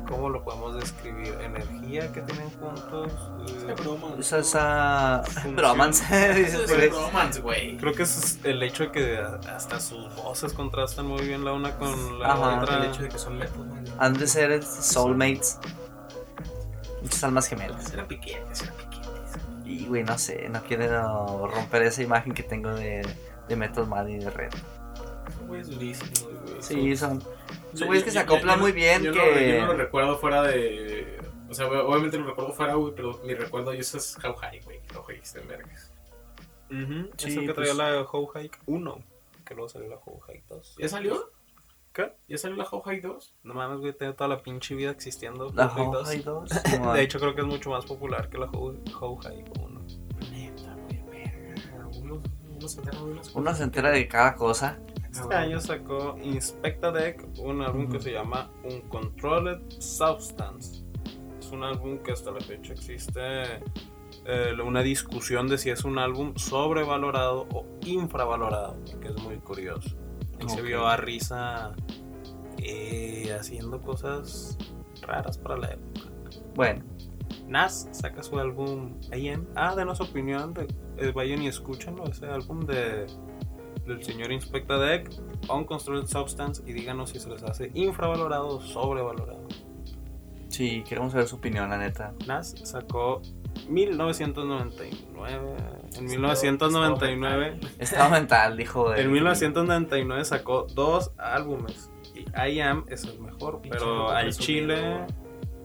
¿Cómo 0.06 0.30
lo 0.30 0.42
podemos 0.42 0.74
describir? 0.74 1.34
Energía 1.42 2.10
que 2.12 2.22
tienen 2.22 2.48
juntos. 2.50 3.12
eh, 3.68 3.74
Esa, 4.18 4.38
esa. 4.38 5.22
Bromance, 5.54 6.04
dices, 6.34 6.54
Eso 6.54 6.64
pues. 6.66 6.82
es 6.84 6.94
romance, 6.94 7.40
güey. 7.40 7.76
Creo 7.76 7.92
que 7.92 8.02
es 8.04 8.38
el 8.44 8.62
hecho 8.62 8.84
de 8.84 8.92
que 8.92 9.18
hasta 9.18 9.80
sus 9.80 10.14
voces 10.16 10.52
contrastan 10.54 11.06
muy 11.06 11.22
bien 11.26 11.44
la 11.44 11.52
una 11.52 11.76
con 11.76 12.18
la 12.18 12.32
Ajá. 12.32 12.60
otra. 12.62 12.78
El 12.78 12.90
hecho 12.90 13.02
de 13.02 13.08
que 13.10 13.18
son 13.18 13.38
man. 13.38 13.84
Han 13.98 14.14
de 14.14 14.26
ser 14.26 14.62
soulmates. 14.62 15.58
Muchas 17.02 17.24
almas 17.24 17.46
gemelas. 17.48 17.92
Eran 17.92 18.06
piquetes, 18.06 18.62
eran 18.62 18.74
piquetes. 18.76 19.08
Y, 19.64 19.86
güey, 19.86 20.04
no 20.04 20.16
sé, 20.18 20.48
no 20.48 20.62
quiero 20.62 21.46
romper 21.48 21.82
esa 21.82 22.02
imagen 22.02 22.32
que 22.32 22.42
tengo 22.42 22.70
de, 22.70 23.06
de 23.48 23.56
Method 23.56 23.86
Man 23.86 24.08
y 24.10 24.18
de 24.18 24.30
Red. 24.30 24.52
Güeyes 25.48 25.68
durísimos, 25.70 26.22
güey. 26.24 26.62
Sí, 26.62 26.96
son. 26.96 27.20
Yo- 27.20 27.26
Son 27.78 27.86
güeyes 27.88 28.04
que 28.04 28.10
yo- 28.10 28.20
se 28.20 28.26
yo- 28.26 28.34
acoplan 28.34 28.56
yo 28.56 28.62
muy 28.62 28.70
no- 28.72 28.76
bien. 28.76 29.02
Yo, 29.02 29.12
que... 29.12 29.18
no, 29.18 29.40
yo 29.40 29.60
no 29.60 29.66
lo 29.72 29.78
recuerdo 29.78 30.18
fuera 30.18 30.42
de. 30.42 31.18
O 31.50 31.54
sea, 31.54 31.66
obviamente 31.66 32.18
lo 32.18 32.26
recuerdo 32.26 32.52
fuera, 32.52 32.74
güey, 32.74 32.92
pero 32.94 33.18
mi 33.24 33.34
recuerdo 33.34 33.72
y 33.74 33.78
eso 33.78 33.96
es 33.98 34.16
How 34.22 34.34
High, 34.36 34.60
güey. 34.64 34.80
How 34.94 35.02
High 35.02 35.18
está 35.18 35.40
en 35.40 35.48
vergas. 35.48 35.90
Ujú, 36.70 37.10
Sí, 37.16 37.28
es 37.30 37.36
el 37.36 37.46
que 37.46 37.54
pues- 37.54 37.68
traía 37.68 37.74
la 37.74 38.02
How 38.02 38.26
Hike 38.34 38.58
1. 38.66 38.98
Que 39.46 39.54
luego 39.54 39.68
salió 39.70 39.88
la 39.88 39.96
How 39.96 40.20
Hike 40.28 40.44
2. 40.48 40.76
¿Ya 40.78 40.88
salió? 40.90 41.30
¿Qué? 41.94 42.12
¿Ya 42.28 42.36
salió 42.36 42.56
la 42.56 42.64
How 42.70 42.82
High 42.82 43.00
2? 43.00 43.34
No 43.44 43.54
mames, 43.54 43.78
güey, 43.80 43.94
tiene 43.94 44.12
toda 44.12 44.28
la 44.28 44.42
pinche 44.42 44.74
vida 44.74 44.90
existiendo. 44.90 45.50
La 45.54 45.66
How 45.68 45.86
How 45.86 45.92
2. 45.94 46.08
High 46.08 46.22
2. 46.22 46.48
De 46.94 47.02
hecho, 47.02 47.18
creo 47.18 47.34
que 47.34 47.40
es 47.40 47.46
mucho 47.46 47.70
más 47.70 47.86
popular 47.86 48.28
que 48.28 48.36
la 48.36 48.46
How, 48.46 48.76
How 49.00 49.18
Hike 49.22 49.50
1. 49.58 49.80
Neta, 50.30 50.74
güey, 50.74 51.02
verga. 51.24 51.86
Uno, 52.02 52.20
uno 52.54 52.68
se 52.68 52.78
entera 52.80 52.98
de 52.98 53.04
unas 53.04 53.34
Uno 53.34 53.54
se 53.54 53.62
entera 53.62 53.90
de 53.90 54.06
cada 54.06 54.34
cosa. 54.34 54.78
Este 55.10 55.34
año 55.34 55.60
sacó 55.60 56.16
Inspecta 56.22 56.92
Deck, 56.92 57.26
un 57.38 57.62
álbum 57.62 57.88
que 57.88 58.00
se 58.00 58.12
llama 58.12 58.50
Uncontrolled 58.64 59.60
Substance. 59.80 60.84
Es 61.38 61.50
un 61.50 61.62
álbum 61.64 61.98
que 61.98 62.12
hasta 62.12 62.30
la 62.30 62.40
fecha 62.40 62.72
existe 62.72 63.20
eh, 64.24 64.52
una 64.62 64.82
discusión 64.82 65.48
de 65.48 65.58
si 65.58 65.70
es 65.70 65.84
un 65.84 65.98
álbum 65.98 66.34
sobrevalorado 66.36 67.46
o 67.52 67.64
infravalorado, 67.86 68.76
que 69.00 69.08
es 69.08 69.22
muy 69.22 69.36
curioso. 69.38 69.96
Ahí 70.40 70.48
se 70.48 70.62
vio 70.62 70.86
a 70.86 70.96
Risa 70.96 71.74
eh, 72.58 73.34
haciendo 73.38 73.80
cosas 73.80 74.58
raras 75.02 75.38
para 75.38 75.56
la 75.56 75.70
época. 75.72 76.08
Bueno, 76.54 76.84
Nas 77.46 77.88
saca 77.92 78.22
su 78.22 78.38
álbum 78.38 78.94
AM. 79.12 79.46
Ah, 79.54 79.74
denos 79.74 80.00
opinión. 80.00 80.52
De, 80.54 80.68
eh, 80.98 81.12
vayan 81.14 81.42
y 81.42 81.48
escúchenlo. 81.48 82.04
Ese 82.04 82.26
álbum 82.26 82.60
de, 82.66 83.06
del 83.88 84.04
señor 84.04 84.30
Inspecta 84.30 84.78
Deck, 84.78 85.10
Uncontrolled 85.48 86.06
Substance. 86.06 86.62
Y 86.66 86.72
díganos 86.72 87.10
si 87.10 87.18
se 87.20 87.28
les 87.28 87.42
hace 87.42 87.70
infravalorado 87.74 88.48
o 88.48 88.60
sobrevalorado. 88.60 89.48
sí, 90.48 90.84
queremos 90.88 91.12
saber 91.12 91.26
su 91.26 91.36
opinión, 91.36 91.70
la 91.70 91.78
neta. 91.78 92.14
Nas 92.26 92.54
sacó 92.64 93.22
1999. 93.68 95.56
En 95.96 96.04
1999. 96.04 97.60
Estado 97.78 98.10
mental, 98.10 98.56
dijo. 98.56 98.94
En 98.96 99.10
1999 99.10 100.24
sacó 100.24 100.66
dos 100.74 101.12
álbumes. 101.18 101.90
Y 102.14 102.20
I 102.38 102.60
Am 102.60 102.84
es 102.88 103.04
el 103.04 103.18
mejor. 103.20 103.60
Pero 103.68 104.10
al. 104.10 104.32
Chile 104.34 105.06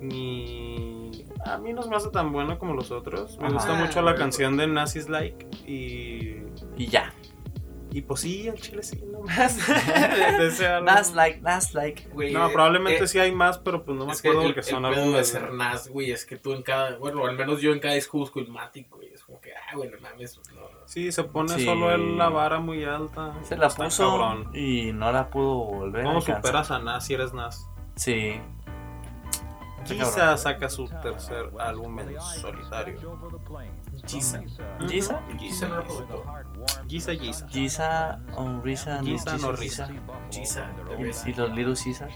ni. 0.02 1.12
A 1.46 1.58
mí 1.58 1.74
no 1.74 1.84
se 1.84 1.90
me 1.90 1.96
hace 1.98 2.10
tan 2.10 2.32
bueno 2.32 2.58
como 2.58 2.74
los 2.74 2.92
otros. 2.92 3.38
Me 3.40 3.50
gusta 3.52 3.74
mucho 3.74 4.02
la 4.02 4.16
canción 4.16 4.58
de 4.58 4.68
Nazis 4.68 5.10
Like 5.10 5.48
y. 5.68 6.44
Y 6.78 6.88
ya. 6.88 7.13
Y 7.96 8.02
pues 8.02 8.22
sí, 8.22 8.48
el 8.48 8.60
chile 8.60 8.82
sí, 8.82 9.00
no 9.06 9.20
más. 9.26 9.56
Nas 10.84 11.14
like, 11.14 11.42
Nas 11.42 11.74
like. 11.76 12.08
Güey, 12.12 12.34
No, 12.34 12.50
probablemente 12.52 13.04
eh, 13.04 13.08
sí 13.08 13.20
hay 13.20 13.32
más, 13.32 13.60
pero 13.60 13.86
pues 13.86 13.96
no 13.98 14.08
me 14.08 14.14
que 14.14 14.18
acuerdo 14.18 14.42
el, 14.42 14.48
porque 14.48 14.60
el 14.62 14.66
son 14.66 14.82
pedo 14.84 14.94
de 14.96 15.02
álbumes. 15.02 15.28
ser 15.28 15.54
Nas, 15.54 15.88
güey, 15.90 16.12
es 16.12 16.26
que 16.26 16.38
tú 16.38 16.54
en 16.54 16.64
cada, 16.64 16.98
bueno, 16.98 17.24
al 17.26 17.38
menos 17.38 17.62
yo 17.62 17.72
en 17.72 17.80
cada 17.80 17.94
disco 17.94 18.18
busco 18.18 18.40
el 18.40 18.48
Matic, 18.48 18.90
güey, 18.90 19.14
es 19.14 19.24
como 19.24 19.40
que, 19.40 19.52
ah, 19.54 19.76
güey, 19.76 19.92
no 19.92 19.98
mames, 20.00 20.40
no. 20.56 20.64
Sí, 20.86 21.12
se 21.12 21.24
pone 21.24 21.54
Sí. 21.56 21.66
solo 21.66 21.92
él 21.92 22.18
la 22.18 22.30
vara 22.30 22.60
muy 22.60 22.84
alta. 22.84 23.36
Se 23.44 23.56
la 23.56 23.70
puso 23.70 24.10
cabrón. 24.10 24.50
y 24.56 24.92
no 24.92 25.12
la 25.12 25.30
pudo 25.30 25.54
volver 25.66 26.04
¿Cómo 26.04 26.18
alcanzar. 26.18 26.42
superas 26.44 26.72
a 26.72 26.80
Nas 26.80 27.06
si 27.06 27.14
eres 27.14 27.34
Nas? 27.34 27.70
Sí. 27.96 28.42
Está 29.84 29.94
Quizá 29.96 30.16
cabrón. 30.16 30.38
saca 30.40 30.70
su 30.70 30.88
tercer 30.88 31.52
álbum 31.60 32.00
en 32.00 32.20
solitario. 32.42 33.20
Giza. 34.06 34.42
¿Giza? 34.88 35.22
Giza 35.40 35.68
no. 35.68 35.84
Giza 36.88 37.14
Giza. 37.16 37.48
Giza, 37.48 38.20
o 38.36 38.62
Risa, 38.62 39.02
no, 39.02 39.04
Giza, 39.06 39.38
no 39.38 39.56
Giza. 39.56 39.90
Giza, 40.30 40.72
Y, 41.00 41.04
Risa. 41.04 41.30
los 41.38 41.52
Little 41.56 41.76
Caesars. 41.76 42.14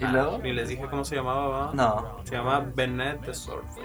¿Y 0.00 0.04
luego? 0.06 0.38
Ni 0.38 0.52
les 0.52 0.68
dije 0.68 0.86
cómo 0.90 1.04
se 1.04 1.16
llamaba. 1.16 1.70
No. 1.74 2.18
Se 2.24 2.34
llama 2.36 2.60
Bennett 2.74 3.20
the 3.24 3.34
Swordface. 3.34 3.80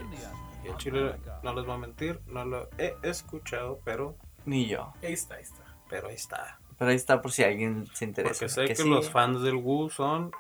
Y 0.64 0.68
el 0.68 0.78
chile, 0.78 1.16
no 1.44 1.54
les 1.54 1.66
voy 1.66 1.76
a 1.76 1.78
mentir, 1.78 2.20
no 2.28 2.44
lo 2.44 2.68
he 2.80 2.96
escuchado, 3.04 3.80
pero, 3.86 4.16
Ni 4.46 4.66
yo. 4.68 4.94
Ahí 5.04 5.14
está, 5.14 5.36
ahí 5.36 5.44
está. 5.44 5.64
pero 5.88 6.08
ahí 6.08 6.16
está. 6.16 6.60
Pero 6.78 6.90
ahí 6.90 6.98
está 6.98 7.22
por 7.22 7.32
si 7.32 7.44
alguien 7.44 7.86
se 7.94 8.06
interesa. 8.06 8.34
Porque 8.34 8.50
sé 8.50 8.84
que, 8.84 8.90
los 8.90 9.10
fans 9.10 9.42
del 9.42 9.56
Wu 9.56 9.90
son 9.90 10.32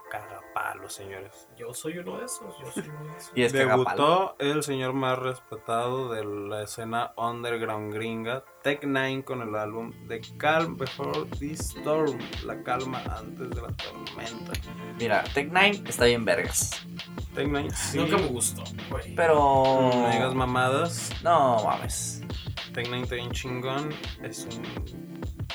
cagapalos, 0.65 0.93
señores. 0.93 1.47
Yo 1.57 1.73
soy 1.73 1.97
uno 1.97 2.17
de 2.17 2.25
esos, 2.25 2.55
yo 2.59 2.71
soy 2.71 2.89
uno 2.89 3.11
de 3.11 3.17
esos. 3.17 3.31
Y 3.35 3.43
es. 3.43 3.53
Debutó 3.53 4.35
el 4.39 4.63
señor 4.63 4.93
más 4.93 5.17
respetado 5.19 6.11
de 6.11 6.23
la 6.23 6.63
escena 6.63 7.13
underground 7.17 7.93
gringa, 7.93 8.43
Tech 8.63 8.83
Nine, 8.83 9.23
con 9.23 9.41
el 9.41 9.55
álbum 9.55 9.93
The 10.07 10.21
Calm 10.37 10.77
Before 10.77 11.25
the 11.39 11.53
Storm, 11.53 12.17
la 12.45 12.61
calma 12.63 13.01
antes 13.17 13.49
de 13.49 13.61
la 13.61 13.67
tormenta. 13.69 14.53
Mira, 14.99 15.23
Tech 15.33 15.47
Nine 15.47 15.83
está 15.87 16.05
bien 16.05 16.25
vergas. 16.25 16.71
Tech 17.33 17.47
Nine, 17.47 17.69
sí, 17.71 17.97
Nunca 17.97 18.17
me 18.17 18.27
gustó, 18.27 18.63
güey. 18.89 19.15
Pero. 19.15 19.91
no 19.93 20.09
digas 20.11 20.33
mamadas, 20.33 21.11
No 21.23 21.63
mames. 21.63 22.21
Tech 22.73 22.87
Nine 22.87 23.03
está 23.03 23.15
bien 23.15 23.31
chingón, 23.31 23.89
es 24.21 24.45
un, 24.45 24.63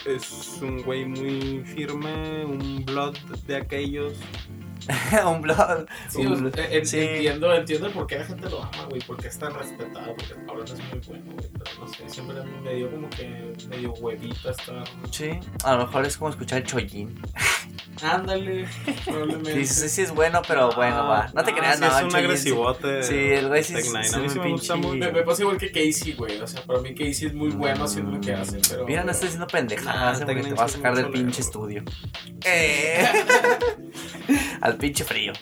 es 0.07 0.59
un 0.63 0.83
güey 0.83 1.05
muy 1.05 1.63
firme, 1.65 2.45
un 2.45 2.85
blood 2.85 3.17
de 3.47 3.57
aquellos. 3.57 4.15
un 5.27 5.41
blog. 5.43 5.87
Sí, 6.09 6.21
un 6.27 6.33
o 6.33 6.37
sea, 6.37 6.43
blog. 6.45 6.59
en- 6.73 6.87
Sí. 6.87 6.99
entiendo, 6.99 7.55
entiendo 7.55 7.91
por 7.91 8.07
qué 8.07 8.19
la 8.19 8.25
gente 8.25 8.49
lo 8.51 8.63
ama, 8.63 8.85
güey, 8.89 9.01
porque 9.07 9.29
es 9.29 9.39
tan 9.39 9.55
respetado, 9.55 10.15
porque 10.17 10.35
el 10.35 10.47
cabrón 10.47 10.65
es 10.67 10.73
muy 10.79 11.01
bueno, 11.07 11.33
güey, 11.37 11.49
pero 11.53 11.65
no 11.81 11.89
sé, 11.93 12.09
siempre 12.09 12.37
me 12.63 12.75
dio 12.75 12.91
como 12.91 13.09
que 13.11 13.53
medio 13.69 13.93
huevita 13.95 14.51
estar... 14.51 14.85
Sí, 15.11 15.31
a 15.65 15.77
lo 15.77 15.87
mejor 15.87 16.07
es 16.07 16.17
como 16.17 16.31
escuchar 16.31 16.63
Chollín. 16.65 17.21
Ándale, 18.03 18.67
probablemente. 19.05 19.67
Sí, 19.67 19.75
sí, 19.83 19.89
sí 19.91 20.03
es 20.03 20.13
bueno, 20.15 20.41
pero 20.49 20.71
bueno, 20.73 21.07
va. 21.07 21.31
No 21.35 21.45
te 21.45 21.51
Ah, 21.51 21.55
creas, 21.55 21.75
sí 21.77 21.81
no. 21.83 21.99
es 21.99 22.03
un 22.05 22.11
sí. 22.11 22.17
agresivote. 22.17 23.03
Sí, 23.03 23.15
el 23.15 23.49
güey 23.49 23.63
sí 23.63 23.75
es- 23.75 23.93
me 23.93 24.51
gusta. 24.51 24.77
Me, 24.77 25.13
me 25.13 25.23
pasa 25.23 25.43
igual 25.43 25.59
que 25.59 25.71
Casey, 25.71 26.15
güey, 26.15 26.41
o 26.41 26.47
sea, 26.47 26.63
para 26.63 26.81
mí 26.81 26.95
Casey 26.95 27.27
es 27.27 27.35
muy 27.35 27.51
bueno 27.51 27.85
haciendo 27.85 28.13
lo 28.13 28.21
que 28.21 28.33
hace, 28.33 28.59
pero... 28.71 28.87
Mira, 28.87 29.05
no 29.05 29.11
estoy 29.11 29.27
diciendo 29.27 29.47
Ah, 29.51 29.53
pendejadas, 29.53 30.21
porque 30.21 30.43
te 30.43 30.55
va 30.55 30.65
a 30.65 30.69
sacar 30.69 30.95
del 30.97 31.11
pinche 31.11 31.43
estudio. 31.43 31.83
Eh. 32.45 33.07
Al 34.61 34.77
pinche 34.81 35.05
frío. 35.05 35.33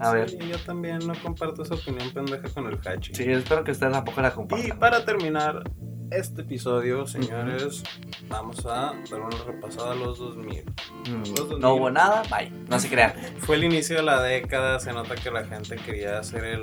A 0.00 0.12
ver. 0.12 0.30
Sí, 0.30 0.38
yo 0.48 0.58
también 0.60 0.98
no 1.06 1.14
comparto 1.22 1.62
esa 1.62 1.74
opinión 1.74 2.10
pendeja 2.10 2.48
con 2.48 2.66
el 2.66 2.78
Hachi. 2.84 3.14
Sí, 3.14 3.24
espero 3.30 3.62
que 3.64 3.72
ustedes 3.72 3.92
tampoco 3.92 4.20
la 4.20 4.28
Y 4.28 4.32
compartan. 4.32 4.78
para 4.78 5.04
terminar 5.04 5.62
este 6.10 6.42
episodio, 6.42 7.06
señores, 7.06 7.84
vamos 8.28 8.66
a 8.66 8.92
dar 9.08 9.20
una 9.20 9.44
repasada 9.46 9.92
a 9.92 9.94
los 9.94 10.18
2000. 10.18 10.64
Mm, 11.08 11.60
No 11.60 11.74
hubo 11.74 11.88
nada, 11.90 12.22
bye. 12.36 12.50
No 12.68 12.80
se 12.80 12.88
crean. 12.88 13.12
Fue 13.38 13.54
el 13.56 13.62
inicio 13.64 13.96
de 13.96 14.02
la 14.02 14.20
década, 14.20 14.80
se 14.80 14.92
nota 14.92 15.14
que 15.14 15.30
la 15.30 15.44
gente 15.44 15.76
quería 15.76 16.20
ser 16.24 16.44
el, 16.44 16.62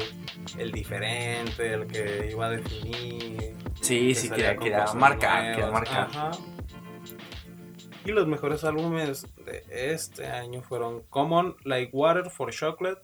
el 0.58 0.72
diferente, 0.74 1.74
el 1.74 1.88
que 1.88 2.28
iba 2.32 2.48
a 2.48 2.50
definir. 2.50 3.56
Sí, 3.80 4.14
sí, 4.16 4.30
quería, 4.30 4.58
quería 4.58 4.86
marcar, 4.96 5.56
quería 5.56 5.72
marcar. 5.72 6.08
Ajá. 6.10 6.32
Y 8.08 8.12
los 8.14 8.26
mejores 8.26 8.64
álbumes 8.64 9.28
de 9.44 9.66
este 9.94 10.28
año 10.28 10.62
fueron 10.62 11.02
Common 11.10 11.58
Like 11.66 11.92
Water 11.94 12.30
for 12.30 12.54
Chocolate, 12.54 13.02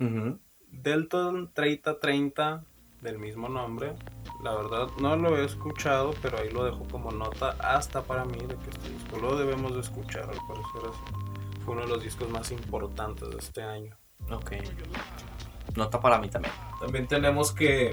Ujú. 0.00 0.40
Delton 0.68 1.52
3030 1.54 2.64
del 3.02 3.20
mismo 3.20 3.48
nombre. 3.48 3.94
La 4.42 4.56
verdad 4.56 4.88
no 5.00 5.14
lo 5.14 5.36
he 5.38 5.44
escuchado, 5.44 6.12
pero 6.22 6.38
ahí 6.38 6.50
lo 6.50 6.64
dejo 6.64 6.84
como 6.90 7.12
nota 7.12 7.50
hasta 7.60 8.02
para 8.02 8.24
mí 8.24 8.38
de 8.40 8.56
que 8.56 8.70
este 8.70 8.88
disco 8.90 9.16
lo 9.18 9.36
debemos 9.36 9.74
de 9.74 9.80
escuchar. 9.80 10.22
Al 10.24 10.38
parecer 10.48 10.90
es- 10.90 11.64
fue 11.64 11.74
uno 11.74 11.82
de 11.82 11.88
los 11.88 12.02
discos 12.02 12.28
más 12.30 12.50
importantes 12.50 13.30
de 13.30 13.36
este 13.38 13.62
año. 13.62 13.96
Ok. 14.28 14.52
Nota 15.76 16.00
para 16.00 16.18
mí 16.18 16.28
también. 16.28 16.52
También 16.80 17.06
tenemos 17.06 17.52
que 17.52 17.92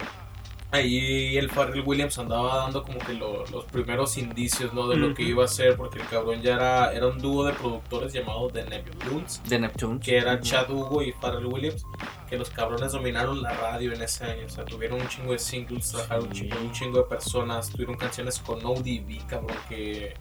ahí 0.71 1.37
el 1.37 1.49
Farrell 1.49 1.83
Williams 1.85 2.17
andaba 2.19 2.57
dando 2.57 2.83
como 2.83 2.99
que 2.99 3.13
lo- 3.13 3.45
los 3.47 3.65
primeros 3.65 4.17
indicios, 4.17 4.73
¿no? 4.73 4.87
De 4.87 4.97
lo 4.97 5.13
que 5.15 5.23
iba 5.23 5.43
a 5.43 5.47
ser, 5.47 5.75
porque 5.75 5.99
el 5.99 6.07
cabrón 6.07 6.41
ya 6.41 6.55
era, 6.55 6.93
era 6.93 7.07
un 7.07 7.17
dúo 7.19 7.43
de 7.45 7.53
productores 7.53 8.13
llamado 8.13 8.47
The 8.49 8.63
Neptunes, 8.65 9.41
Neptune. 9.59 9.99
que 9.99 10.17
eran 10.17 10.41
Chad 10.41 10.69
Hugo 10.69 11.01
y 11.01 11.11
Farrell 11.13 11.45
Williams, 11.47 11.83
que 12.29 12.37
los 12.37 12.49
cabrones 12.51 12.91
dominaron 12.91 13.41
la 13.41 13.51
radio 13.53 13.91
en 13.93 14.01
ese 14.03 14.25
año, 14.25 14.45
o 14.45 14.49
sea, 14.49 14.63
tuvieron 14.65 15.01
un 15.01 15.07
chingo 15.07 15.31
de 15.31 15.39
singles, 15.39 15.89
trabajaron 15.91 16.25
un 16.27 16.31
chingo, 16.33 16.55
un 16.61 16.71
chingo 16.71 16.97
de 16.99 17.03
personas, 17.05 17.69
tuvieron 17.71 17.95
canciones 17.97 18.37
con 18.39 18.63
ODB, 18.63 19.25
cabrón, 19.27 19.57
que, 19.67 20.13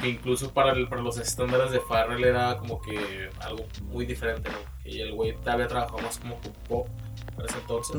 que 0.00 0.08
incluso 0.08 0.52
para, 0.52 0.72
el- 0.72 0.86
para 0.88 1.02
los 1.02 1.18
estándares 1.18 1.72
de 1.72 1.80
Farrell 1.80 2.22
era 2.24 2.56
como 2.58 2.80
que 2.80 3.30
algo 3.40 3.64
muy 3.82 4.06
diferente, 4.06 4.48
¿no? 4.50 4.58
Que 4.84 5.02
el 5.02 5.12
güey 5.12 5.36
había 5.44 5.66
trabajado 5.66 5.98
más 5.98 6.18
como 6.20 6.38
pop 6.68 6.86
para 7.34 7.48
ese 7.48 7.58
entonces. 7.58 7.96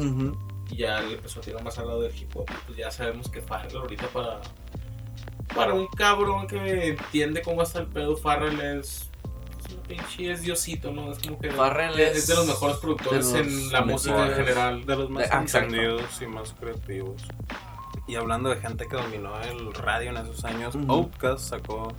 Y 0.70 0.78
ya 0.78 1.02
le 1.02 1.16
empezó 1.16 1.40
a 1.40 1.44
tirar 1.44 1.64
más 1.64 1.78
al 1.78 1.88
lado 1.88 2.02
del 2.02 2.16
hip 2.16 2.36
hop. 2.36 2.46
y 2.50 2.66
Pues 2.66 2.78
ya 2.78 2.92
sabemos 2.92 3.30
que 3.30 3.42
Farrell 3.42 3.76
ahorita 3.78 4.08
para 4.08 4.40
para 5.56 5.74
un 5.74 5.88
cabrón 5.88 6.46
que 6.48 6.90
entiende 6.90 7.42
cómo 7.42 7.64
está 7.64 7.80
el 7.80 7.88
pedo, 7.88 8.18
Farrell 8.18 8.60
es 8.60 9.10
es 9.66 9.74
un 9.74 9.82
pinche 9.82 10.32
es 10.32 10.42
diosito, 10.42 10.92
¿no? 10.92 11.12
Es 11.12 11.20
como 11.20 11.40
que 11.40 11.52
Farrell 11.52 12.00
es, 12.00 12.18
es 12.18 12.28
de 12.28 12.36
los 12.36 12.48
mejores 12.48 12.78
productores 12.78 13.26
los 13.26 13.36
en 13.36 13.72
la 13.72 13.82
música 13.82 14.28
en 14.28 14.34
general. 14.36 14.86
De 14.86 14.96
los 14.96 15.10
más 15.10 15.26
exacto. 15.26 15.58
entendidos 15.58 16.22
y 16.22 16.28
más 16.28 16.54
creativos. 16.60 17.24
Y 18.08 18.16
hablando 18.16 18.50
de 18.50 18.58
gente 18.58 18.88
que 18.88 18.96
dominó 18.96 19.34
el 19.42 19.74
radio 19.74 20.12
en 20.12 20.18
esos 20.18 20.46
años, 20.46 20.76
Ujú. 20.76 20.90
Outkast 20.92 21.50
sacó 21.50 21.94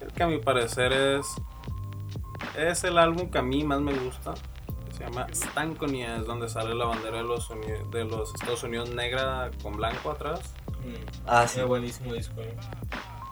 el 0.00 0.12
que 0.12 0.22
a 0.22 0.26
mi 0.26 0.38
parecer 0.38 0.92
es 0.92 1.26
es 2.56 2.84
el 2.84 2.98
álbum 2.98 3.30
que 3.30 3.38
a 3.38 3.42
mí 3.42 3.64
más 3.64 3.80
me 3.80 3.92
gusta. 3.92 4.34
Se 5.00 5.06
llama 5.06 5.26
Stankonia, 5.32 6.16
es 6.16 6.26
donde 6.26 6.46
sale 6.50 6.74
la 6.74 6.84
bandera 6.84 7.16
de 7.18 7.24
los, 7.24 7.48
Uni- 7.48 7.88
de 7.90 8.04
los 8.04 8.34
Estados 8.34 8.62
Unidos 8.64 8.90
negra 8.90 9.50
con 9.62 9.72
blanco 9.74 10.10
atrás. 10.10 10.40
Mm, 10.84 10.94
Ah, 11.26 11.48
sí. 11.48 11.58
es 11.60 11.66
buenísimo 11.66 12.12
disco. 12.12 12.38
¿eh? 12.42 12.54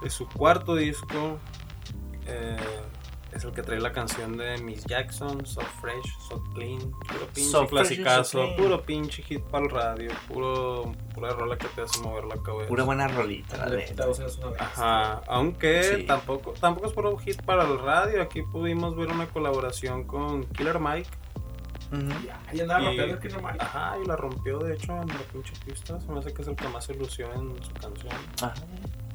Es 0.03 0.15
su 0.15 0.27
cuarto 0.29 0.75
disco. 0.75 1.39
eh, 2.27 2.57
es 3.33 3.45
el 3.45 3.53
que 3.53 3.63
trae 3.63 3.79
la 3.81 3.93
canción 3.93 4.37
de 4.39 4.57
Miss 4.59 4.85
Jackson, 4.87 5.45
So 5.47 5.61
Fresh, 5.81 6.19
So 6.29 6.43
Clean, 6.55 6.79
puro 6.79 7.27
pinche 7.35 7.51
So 7.51 7.67
clasicazo, 7.67 8.57
puro 8.57 8.83
pinche 8.83 9.23
hit 9.23 9.43
para 9.45 9.65
el 9.67 9.71
radio, 9.71 10.11
puro, 10.27 10.93
pura 11.15 11.31
rola 11.33 11.57
que 11.59 11.69
te 11.69 11.83
hace 11.83 12.01
mover 12.01 12.25
la 12.25 12.37
cabeza. 12.43 12.69
Pura 12.69 12.85
buena 12.85 13.07
rolita, 13.09 13.57
la 13.59 13.67
De. 13.67 13.95
Ajá, 14.59 15.23
aunque 15.27 15.83
Sí. 15.83 16.03
tampoco, 16.05 16.53
tampoco 16.59 16.87
es 16.87 16.93
puro 16.95 17.17
hit 17.19 17.43
para 17.43 17.65
el 17.65 17.79
radio, 17.79 18.23
aquí 18.23 18.41
pudimos 18.43 18.97
ver 18.97 19.09
una 19.13 19.27
colaboración 19.27 20.05
con 20.05 20.45
Killer 20.47 20.81
Mike, 20.81 21.09
Ahí 22.49 22.61
andaba 22.61 22.83
Y- 22.83 22.87
rapeando 22.99 23.19
que 23.21 23.29
normal. 23.31 23.57
ajá, 23.61 23.97
y 24.03 24.07
la 24.07 24.17
rompió 24.17 24.59
de 24.59 24.75
hecho 24.75 24.93
en 25.01 25.09
la 25.09 25.19
pinche 25.33 25.53
pista, 25.65 25.99
se 26.01 26.09
me 26.11 26.19
hace 26.19 26.33
que 26.35 26.43
es 26.43 26.49
el 26.49 26.57
que 26.57 26.69
más 26.69 26.85
se 26.85 26.95
lució 26.95 27.33
en 27.35 27.63
su 27.63 27.73
canción. 27.75 28.13
Ajá. 28.43 28.55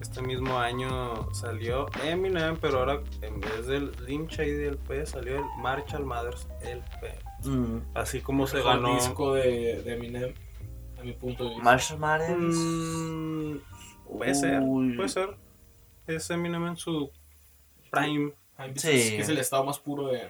Este 0.02 0.22
mismo 0.22 0.58
año 0.60 1.32
salió 1.34 1.86
Eminem, 2.04 2.58
pero 2.58 2.80
ahora 2.80 3.02
en 3.22 3.40
vez 3.40 3.68
del 3.68 3.94
Slim 3.96 4.28
Shady 4.28 4.66
LP 4.66 5.06
salió 5.06 5.38
el 5.38 5.46
Marshall 5.62 6.06
Mathers 6.06 6.48
LP. 6.62 7.20
Mm. 7.46 7.78
Así 7.94 8.20
como 8.22 8.46
se 8.48 8.62
ganó. 8.62 8.96
disco 8.96 9.34
de, 9.36 9.82
de 9.84 9.94
Eminem, 9.94 10.34
a 11.00 11.04
mi 11.04 11.14
punto 11.14 11.44
de 11.44 11.50
vista. 11.52 11.64
Marshall 11.64 12.00
Mathers. 12.00 12.38
Mm, 12.56 13.58
puede 14.18 14.36
ser, 14.36 14.60
puede 14.96 15.10
ser. 15.10 15.38
Es 16.08 16.30
Eminem 16.30 16.68
en 16.68 16.76
su 16.76 17.10
prime. 17.92 18.34
Sí. 18.76 19.16
Es 19.18 19.30
el 19.30 19.38
estado 19.38 19.64
más 19.64 19.80
puro 19.80 20.08
de... 20.08 20.28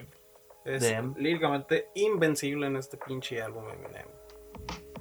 Es 0.65 0.84
Em. 0.84 1.13
líricamente 1.17 1.89
invencible 1.95 2.67
en 2.67 2.78
este 2.78 2.97
pinche 2.97 3.41
álbum 3.41 3.65
Eminem. 3.69 4.08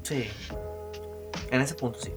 Sí. 0.02 0.28
En 1.50 1.60
ese 1.60 1.74
punto 1.74 2.00
sí. 2.00 2.12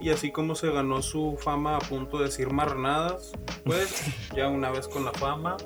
Y 0.00 0.10
así 0.10 0.30
como 0.30 0.54
se 0.54 0.70
ganó 0.70 1.00
su 1.00 1.38
fama 1.40 1.76
a 1.76 1.78
punto 1.78 2.18
de 2.18 2.24
decir 2.26 2.50
marranadas, 2.50 3.32
pues 3.64 4.04
ya 4.36 4.48
una 4.48 4.70
vez 4.70 4.88
con 4.88 5.04
la 5.04 5.12
fama, 5.12 5.56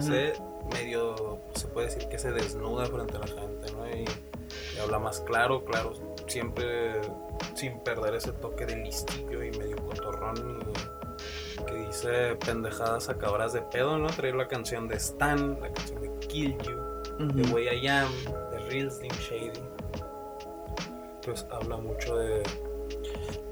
se 0.00 0.32
medio, 0.72 1.38
se 1.54 1.68
puede 1.68 1.86
decir 1.86 2.08
que 2.08 2.18
se 2.18 2.32
desnuda 2.32 2.86
frente 2.86 3.16
a 3.16 3.20
la 3.20 3.26
gente, 3.28 3.72
¿no? 3.72 3.88
Y, 3.88 4.04
y 4.74 4.78
habla 4.80 4.98
más 4.98 5.20
claro, 5.20 5.64
claro, 5.64 5.92
siempre 6.26 7.00
sin 7.54 7.78
perder 7.80 8.14
ese 8.14 8.32
toque 8.32 8.66
de 8.66 8.76
listillo 8.76 9.42
y 9.44 9.50
medio 9.56 9.76
cotorrón 9.76 10.36
y 11.56 11.64
que 11.64 11.74
dice 11.86 12.34
pendejadas 12.36 13.04
sacadoras 13.04 13.52
de 13.52 13.62
pedo, 13.62 13.98
¿no? 13.98 14.08
Traer 14.08 14.34
la 14.34 14.48
canción 14.48 14.88
de 14.88 14.96
Stan, 14.96 15.60
la 15.60 15.72
canción 15.72 16.02
de 16.02 16.10
Kill 16.34 16.56
You, 16.58 17.26
de 17.28 17.42
Ujú. 17.42 17.54
Way 17.54 17.68
I 17.84 17.86
Am, 17.88 18.08
de 18.50 18.58
Real 18.70 18.90
Slim 18.90 19.12
Shady. 19.12 19.60
Pues 21.24 21.46
habla 21.50 21.76
mucho 21.78 22.16
de, 22.16 22.42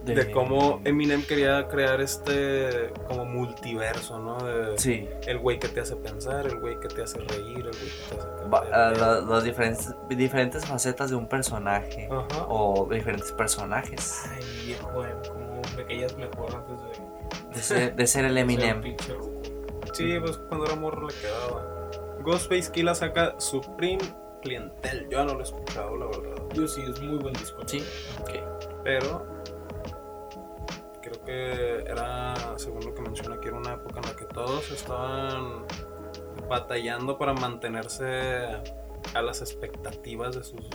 de 0.05 0.31
cómo 0.33 0.81
Eminem 0.85 1.23
quería 1.25 1.69
crear 1.69 2.01
este 2.03 2.93
como 3.09 3.25
multiverso, 3.25 4.19
¿no? 4.19 4.37
De 4.45 4.77
Sí. 4.79 5.09
el 5.27 5.39
güey 5.39 5.59
que 5.59 5.69
te 5.69 5.81
hace 5.81 5.97
pensar, 5.97 6.47
el 6.47 6.59
güey 6.61 6.79
que 6.81 6.89
te 6.89 7.03
hace 7.03 7.19
reír, 7.21 7.59
el 7.59 7.63
güey 7.63 7.73
que 7.73 8.15
te 8.15 8.19
hace 8.21 8.29
Va- 8.53 8.61
cambiar 8.61 8.75
a 8.75 8.91
de 8.91 9.01
la- 9.01 9.21
las 9.23 9.45
diferentes, 9.45 9.95
diferentes 10.11 10.67
facetas 10.67 11.11
de 11.11 11.17
un 11.17 11.29
personaje 11.29 12.09
Ajá. 12.11 12.47
o 12.49 12.87
diferentes 12.91 13.31
personajes 13.33 14.23
Ay, 14.31 14.45
viejo, 14.67 15.05
eh, 15.07 15.15
como 15.29 15.63
me 15.77 15.85
caías 15.87 16.15
mejor 16.17 16.55
antes 16.55 16.83
de. 16.83 17.55
de 17.55 17.63
ser, 17.63 17.95
de 17.97 18.07
ser 18.07 18.25
el 18.27 18.37
Eminem. 18.39 18.83
Sí, 19.95 20.19
pues 20.21 20.37
cuando 20.49 20.67
era 20.67 20.75
morro 20.75 21.07
le 21.09 21.15
quedaba. 21.15 21.82
Ghostface 22.23 22.71
Killa 22.73 22.95
saca 22.95 23.39
Supreme 23.41 24.03
Clientel. 24.43 25.09
Yo 25.09 25.25
no 25.25 25.35
lo 25.35 25.41
he 25.41 25.45
escuchado, 25.45 25.97
la 25.97 26.07
verdad. 26.07 26.49
Yo 26.55 26.67
sí, 26.67 26.83
es 26.83 27.01
muy 27.01 27.19
buen 27.19 27.35
disco. 27.35 27.63
Sí, 27.67 27.85
ok. 28.21 28.31
Pero 28.85 29.43
creo 31.01 31.25
que 31.25 31.83
era, 31.83 32.35
según 32.59 32.85
lo 32.85 32.95
que 32.95 33.03
menciona 33.03 33.37
aquí, 33.37 33.49
era 33.49 33.57
una 33.57 33.75
época 33.75 34.01
en 34.01 34.07
la 34.07 34.17
que 34.17 34.25
todos 34.27 34.71
estaban 34.71 35.65
batallando 36.49 37.19
para 37.19 37.33
mantenerse 37.35 38.63
a 39.15 39.23
las 39.23 39.41
expectativas 39.41 40.35
de 40.37 40.45
sus 40.45 40.69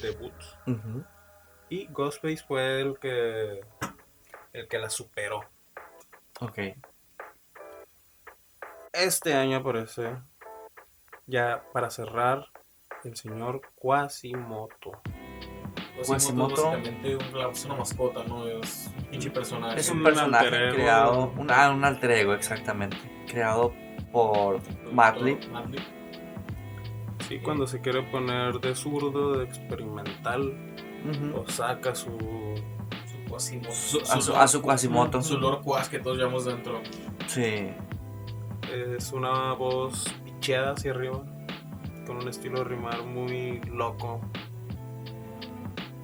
debuts. 0.00 0.56
Y 1.68 1.86
Ghostface 1.86 2.44
fue 2.46 2.80
el 2.80 2.98
que 2.98 3.60
el 4.52 4.68
que 4.68 4.78
la 4.78 4.90
superó. 4.90 5.44
Ok. 6.40 6.58
Este 8.92 9.34
año 9.34 9.56
aparece, 9.58 10.18
ya 11.26 11.64
para 11.72 11.90
cerrar, 11.90 12.46
el 13.04 13.16
señor 13.16 13.60
Quasimoto. 13.74 14.92
Quasimoto. 16.06 16.72
Es 17.52 17.64
una 17.64 17.76
mascota, 17.76 18.24
¿no? 18.24 18.46
Es 18.46 18.90
un 18.96 19.04
pinche 19.04 19.30
personaje. 19.30 19.80
Es 19.80 19.90
un 19.90 19.98
un 19.98 20.04
personaje 20.04 20.46
alter 20.46 20.74
creado, 20.74 21.32
un, 21.36 21.50
ah, 21.50 21.70
un 21.70 21.84
alter 21.84 22.10
ego, 22.12 22.34
exactamente. 22.34 22.96
Creado 23.30 23.72
por 24.10 24.60
Madlib. 24.92 25.38
Sí, 27.28 27.38
cuando 27.38 27.66
se 27.66 27.80
quiere 27.80 28.02
poner 28.02 28.58
de 28.60 28.74
zurdo, 28.74 29.38
de 29.38 29.44
experimental, 29.44 30.74
Ujú. 31.08 31.40
o 31.40 31.48
saca 31.48 31.94
su... 31.94 32.10
Su 33.06 33.30
Quasimoto. 33.30 33.72
Su- 33.74 34.00
a 34.00 34.20
su- 34.20 34.36
a 34.36 34.48
su 34.48 34.60
Quasimoto. 34.62 35.22
Su 35.22 35.38
Lord 35.38 35.62
Quas 35.62 35.88
que 35.88 35.98
todos 35.98 36.16
llevamos 36.18 36.44
dentro. 36.44 36.80
Sí. 37.28 37.68
Es 38.96 39.12
una 39.12 39.52
voz 39.54 40.04
picheada 40.42 40.72
hacia 40.72 40.90
arriba, 40.90 41.22
con 42.04 42.16
un 42.16 42.28
estilo 42.28 42.58
de 42.58 42.64
rimar 42.64 43.04
muy 43.04 43.60
loco. 43.70 44.20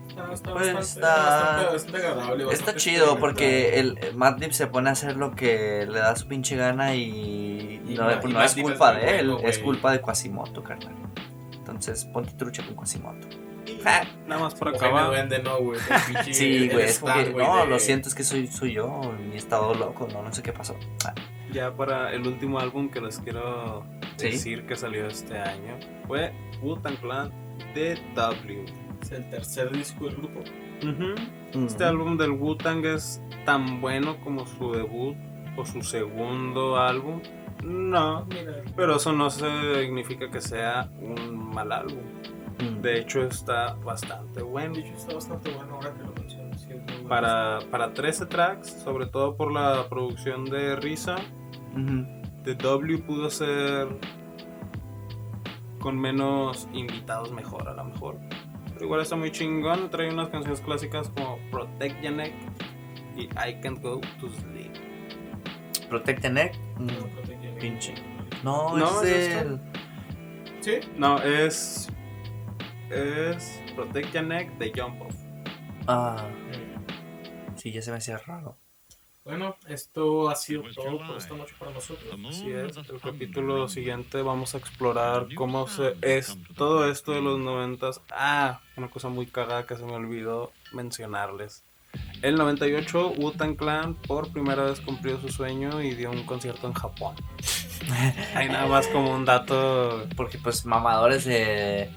Está, 0.08 0.32
está 0.32 0.52
Pues 0.52 0.72
bastante, 0.74 0.80
está- 0.80 1.16
bastante, 1.16 1.72
bastante 1.72 2.06
agradable. 2.06 2.44
Está 2.52 2.74
chido 2.76 3.18
porque 3.18 3.80
el 3.80 3.98
el 4.00 4.14
Madlib 4.16 4.52
se 4.52 4.68
pone 4.68 4.90
a 4.90 4.92
hacer 4.92 5.16
lo 5.16 5.34
que 5.34 5.86
le 5.90 5.98
da 5.98 6.14
su 6.14 6.28
pinche 6.28 6.54
gana 6.56 6.94
y, 6.94 7.82
Y 7.88 7.94
no, 7.94 8.04
Ma- 8.04 8.14
no 8.22 8.42
y 8.42 8.44
es 8.44 8.54
culpa 8.54 8.92
es 8.92 9.00
de 9.02 9.18
él, 9.18 9.30
bueno, 9.30 9.48
es 9.48 9.58
culpa 9.58 9.90
de 9.92 10.00
Quasimoto, 10.00 10.62
carnal. 10.62 10.94
Entonces 11.56 12.04
ponte 12.04 12.32
trucha 12.34 12.64
con 12.64 12.76
Quasimoto. 12.76 13.26
Y 13.66 13.80
Ja. 13.82 14.04
nada 14.28 14.40
más 14.42 14.54
Jaime 14.54 14.76
acabar. 14.76 15.06
Duende, 15.08 15.42
no, 15.42 15.58
güey. 15.58 15.80
Sí, 16.32 16.68
güey, 16.68 16.86
no, 17.44 17.64
de- 17.64 17.66
lo 17.66 17.78
siento, 17.80 18.08
es 18.08 18.14
que 18.14 18.22
soy, 18.22 18.46
soy 18.46 18.72
yo, 18.74 19.00
mi 19.28 19.36
estado 19.36 19.74
loco, 19.74 20.06
no, 20.12 20.22
no 20.22 20.32
sé 20.32 20.42
qué 20.44 20.52
pasó. 20.52 20.76
Ah, 21.04 21.12
Ya 21.52 21.74
para 21.74 22.12
el 22.12 22.26
último 22.26 22.58
álbum 22.58 22.88
que 22.90 23.00
les 23.00 23.18
quiero 23.20 23.84
Sí. 24.16 24.26
decir 24.30 24.66
que 24.66 24.76
salió 24.76 25.06
este 25.06 25.38
año 25.38 25.76
fue 26.06 26.32
Wu-Tang 26.62 26.96
Clan 26.96 27.30
DW. 27.74 28.64
Es 29.02 29.12
el 29.12 29.30
tercer 29.30 29.70
disco 29.70 30.06
del 30.06 30.16
grupo. 30.16 30.40
Este 31.54 31.84
álbum 31.84 32.16
del 32.16 32.32
Wu-Tang 32.32 32.84
es 32.84 33.20
tan 33.44 33.80
bueno 33.80 34.16
como 34.22 34.46
su 34.46 34.72
debut 34.72 35.16
o 35.56 35.64
su 35.64 35.82
segundo 35.82 36.76
álbum. 36.76 37.20
No, 37.64 38.24
Mira, 38.26 38.62
pero 38.76 38.96
eso 38.96 39.12
no 39.12 39.30
significa 39.30 40.30
que 40.30 40.40
sea 40.40 40.88
un 41.00 41.50
mal 41.54 41.72
álbum. 41.72 42.02
Mm. 42.60 42.80
De 42.82 42.98
hecho 43.00 43.22
está 43.22 43.74
bastante 43.74 44.42
bueno. 44.42 44.74
de 44.74 44.80
hecho 44.80 44.94
está 44.94 45.14
bastante 45.14 45.50
bueno 45.52 45.74
ahora 45.76 45.94
que 45.94 46.02
lo 46.04 46.12
mencionas. 46.12 46.60
sí, 46.60 46.68
bueno. 46.74 47.08
Para, 47.08 47.58
para 47.70 47.92
13 47.94 48.26
tracks, 48.26 48.68
sobre 48.84 49.06
todo 49.06 49.36
por 49.36 49.52
la 49.52 49.88
producción 49.88 50.44
de 50.44 50.76
Risa, 50.76 51.16
The 52.44 52.54
W 52.54 52.98
pudo 52.98 53.30
ser 53.30 53.88
con 55.80 55.98
menos 55.98 56.68
invitados 56.72 57.30
mejor, 57.32 57.68
a 57.68 57.74
lo 57.74 57.84
mejor. 57.84 58.18
Pero 58.72 58.84
igual 58.84 59.00
está 59.00 59.16
muy 59.16 59.30
chingón. 59.30 59.90
Trae 59.90 60.10
unas 60.12 60.28
canciones 60.28 60.60
clásicas 60.60 61.08
como 61.10 61.38
Protect 61.50 62.00
Your 62.02 62.12
Neck 62.14 62.32
y 63.16 63.24
I 63.24 63.60
Can't 63.62 63.80
Go 63.82 64.00
to 64.20 64.28
Sleep. 64.28 64.72
Protect 65.88 66.22
the 66.22 66.30
Neck. 66.30 66.54
mm, 66.78 66.86
No, 66.86 67.22
tiene- 67.24 67.52
pinche. 67.60 67.94
No, 68.44 68.76
No, 68.76 69.02
es 69.02 69.08
es 69.10 69.34
el. 69.42 69.60
Sí, 70.60 70.72
No, 70.96 71.18
es. 71.22 71.88
Es 72.90 73.62
Protect 73.74 74.12
Your 74.14 74.24
Neck 74.24 74.56
de 74.58 74.72
Jump 74.74 75.02
Off. 75.02 75.14
Ah, 75.86 76.16
sí, 77.56 77.70
ya 77.72 77.82
se 77.82 77.90
me 77.90 77.96
hacía 77.98 78.18
raro. 78.18 78.58
Bueno, 79.28 79.56
esto 79.68 80.30
ha 80.30 80.36
sido 80.36 80.62
todo 80.74 81.06
por 81.06 81.18
esta 81.18 81.36
noche 81.36 81.54
para 81.58 81.70
nosotros. 81.70 82.08
Así 82.30 82.50
es. 82.50 82.74
El 82.78 82.98
capítulo 82.98 83.68
siguiente 83.68 84.22
vamos 84.22 84.54
a 84.54 84.58
explorar 84.58 85.26
cómo 85.34 85.68
se 85.68 85.96
es 86.00 86.38
todo 86.56 86.90
esto 86.90 87.12
de 87.12 87.20
los 87.20 87.38
noventas. 87.38 88.00
Ah, 88.10 88.62
una 88.78 88.88
cosa 88.88 89.10
muy 89.10 89.26
cagada 89.26 89.66
que 89.66 89.76
se 89.76 89.84
me 89.84 89.92
olvidó 89.92 90.50
mencionarles. 90.72 91.62
El 92.22 92.36
98, 92.36 93.16
Wu-Tang 93.18 93.56
Clan 93.56 93.96
por 93.96 94.32
primera 94.32 94.64
vez 94.64 94.80
cumplió 94.80 95.20
su 95.20 95.28
sueño 95.28 95.82
y 95.82 95.94
dio 95.94 96.10
un 96.10 96.24
concierto 96.24 96.66
en 96.66 96.72
Japón. 96.72 97.14
Hay 98.34 98.48
nada 98.48 98.66
más 98.66 98.86
como 98.88 99.12
un 99.12 99.26
dato. 99.26 100.06
Porque, 100.16 100.38
pues, 100.38 100.64
mamadores 100.64 101.26
de, 101.26 101.90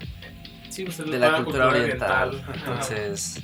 Sí, 0.68 0.84
pues, 0.84 1.00
es 1.00 1.10
de 1.10 1.18
la 1.18 1.36
cultura 1.36 1.68
oriental. 1.68 2.42
Ajá. 2.42 2.52
Entonces, 2.54 3.42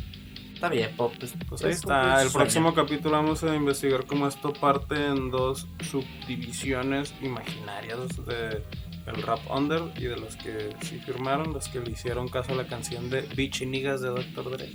está 0.59 0.69
bien, 0.69 0.91
pues. 0.97 1.13
pues, 1.19 1.35
Pues 1.49 1.65
ahí 1.65 1.71
está. 1.71 2.15
El 2.23 2.31
sueño. 2.31 2.33
próximo 2.33 2.75
capítulo 2.75 3.13
vamos 3.13 3.45
a 3.45 3.55
investigar 3.55 4.05
cómo 4.07 4.27
esto 4.27 4.53
parte 4.53 5.07
en 5.07 5.31
dos 5.31 5.69
subdivisiones 5.89 7.15
imaginarias 7.23 8.25
de 8.27 8.65
el 9.07 9.23
rap 9.23 9.39
under 9.51 9.83
y 9.97 10.05
de 10.05 10.17
los 10.17 10.35
que 10.37 10.75
sí 10.83 10.99
firmaron, 10.99 11.53
los 11.53 11.69
que 11.69 11.79
le 11.81 11.93
hicieron 11.93 12.29
caso 12.29 12.53
a 12.53 12.57
la 12.57 12.67
canción 12.67 13.09
de 13.09 13.23
Bitch 13.23 13.63
y 13.63 13.67
Niggas 13.67 14.01
de 14.01 14.09
Dr. 14.09 14.51
Dre 14.51 14.73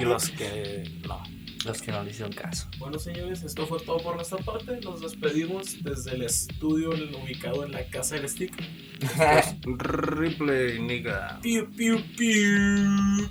y 0.00 0.04
los 0.04 0.30
que 0.38 0.90
no. 1.06 1.22
Los 1.64 1.82
que 1.82 1.90
no 1.90 2.02
le 2.04 2.10
hicieron 2.10 2.32
caso. 2.32 2.68
Bueno, 2.78 2.96
señores, 2.98 3.42
esto 3.42 3.66
fue 3.66 3.80
todo 3.80 3.98
por 3.98 4.14
nuestra 4.14 4.38
parte. 4.38 4.78
Nos 4.82 5.00
despedimos 5.00 5.82
desde 5.82 6.14
el 6.14 6.22
estudio 6.22 6.90
ubicado 6.90 7.64
en 7.64 7.72
la 7.72 7.84
casa 7.86 8.14
del 8.14 8.28
stick. 8.28 8.54
Ripley, 9.66 10.80
nigga. 10.80 11.40
Piu, 11.42 11.68
piu, 11.72 12.00
piu. 12.16 13.28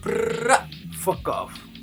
Fuck 1.06 1.28
off. 1.28 1.75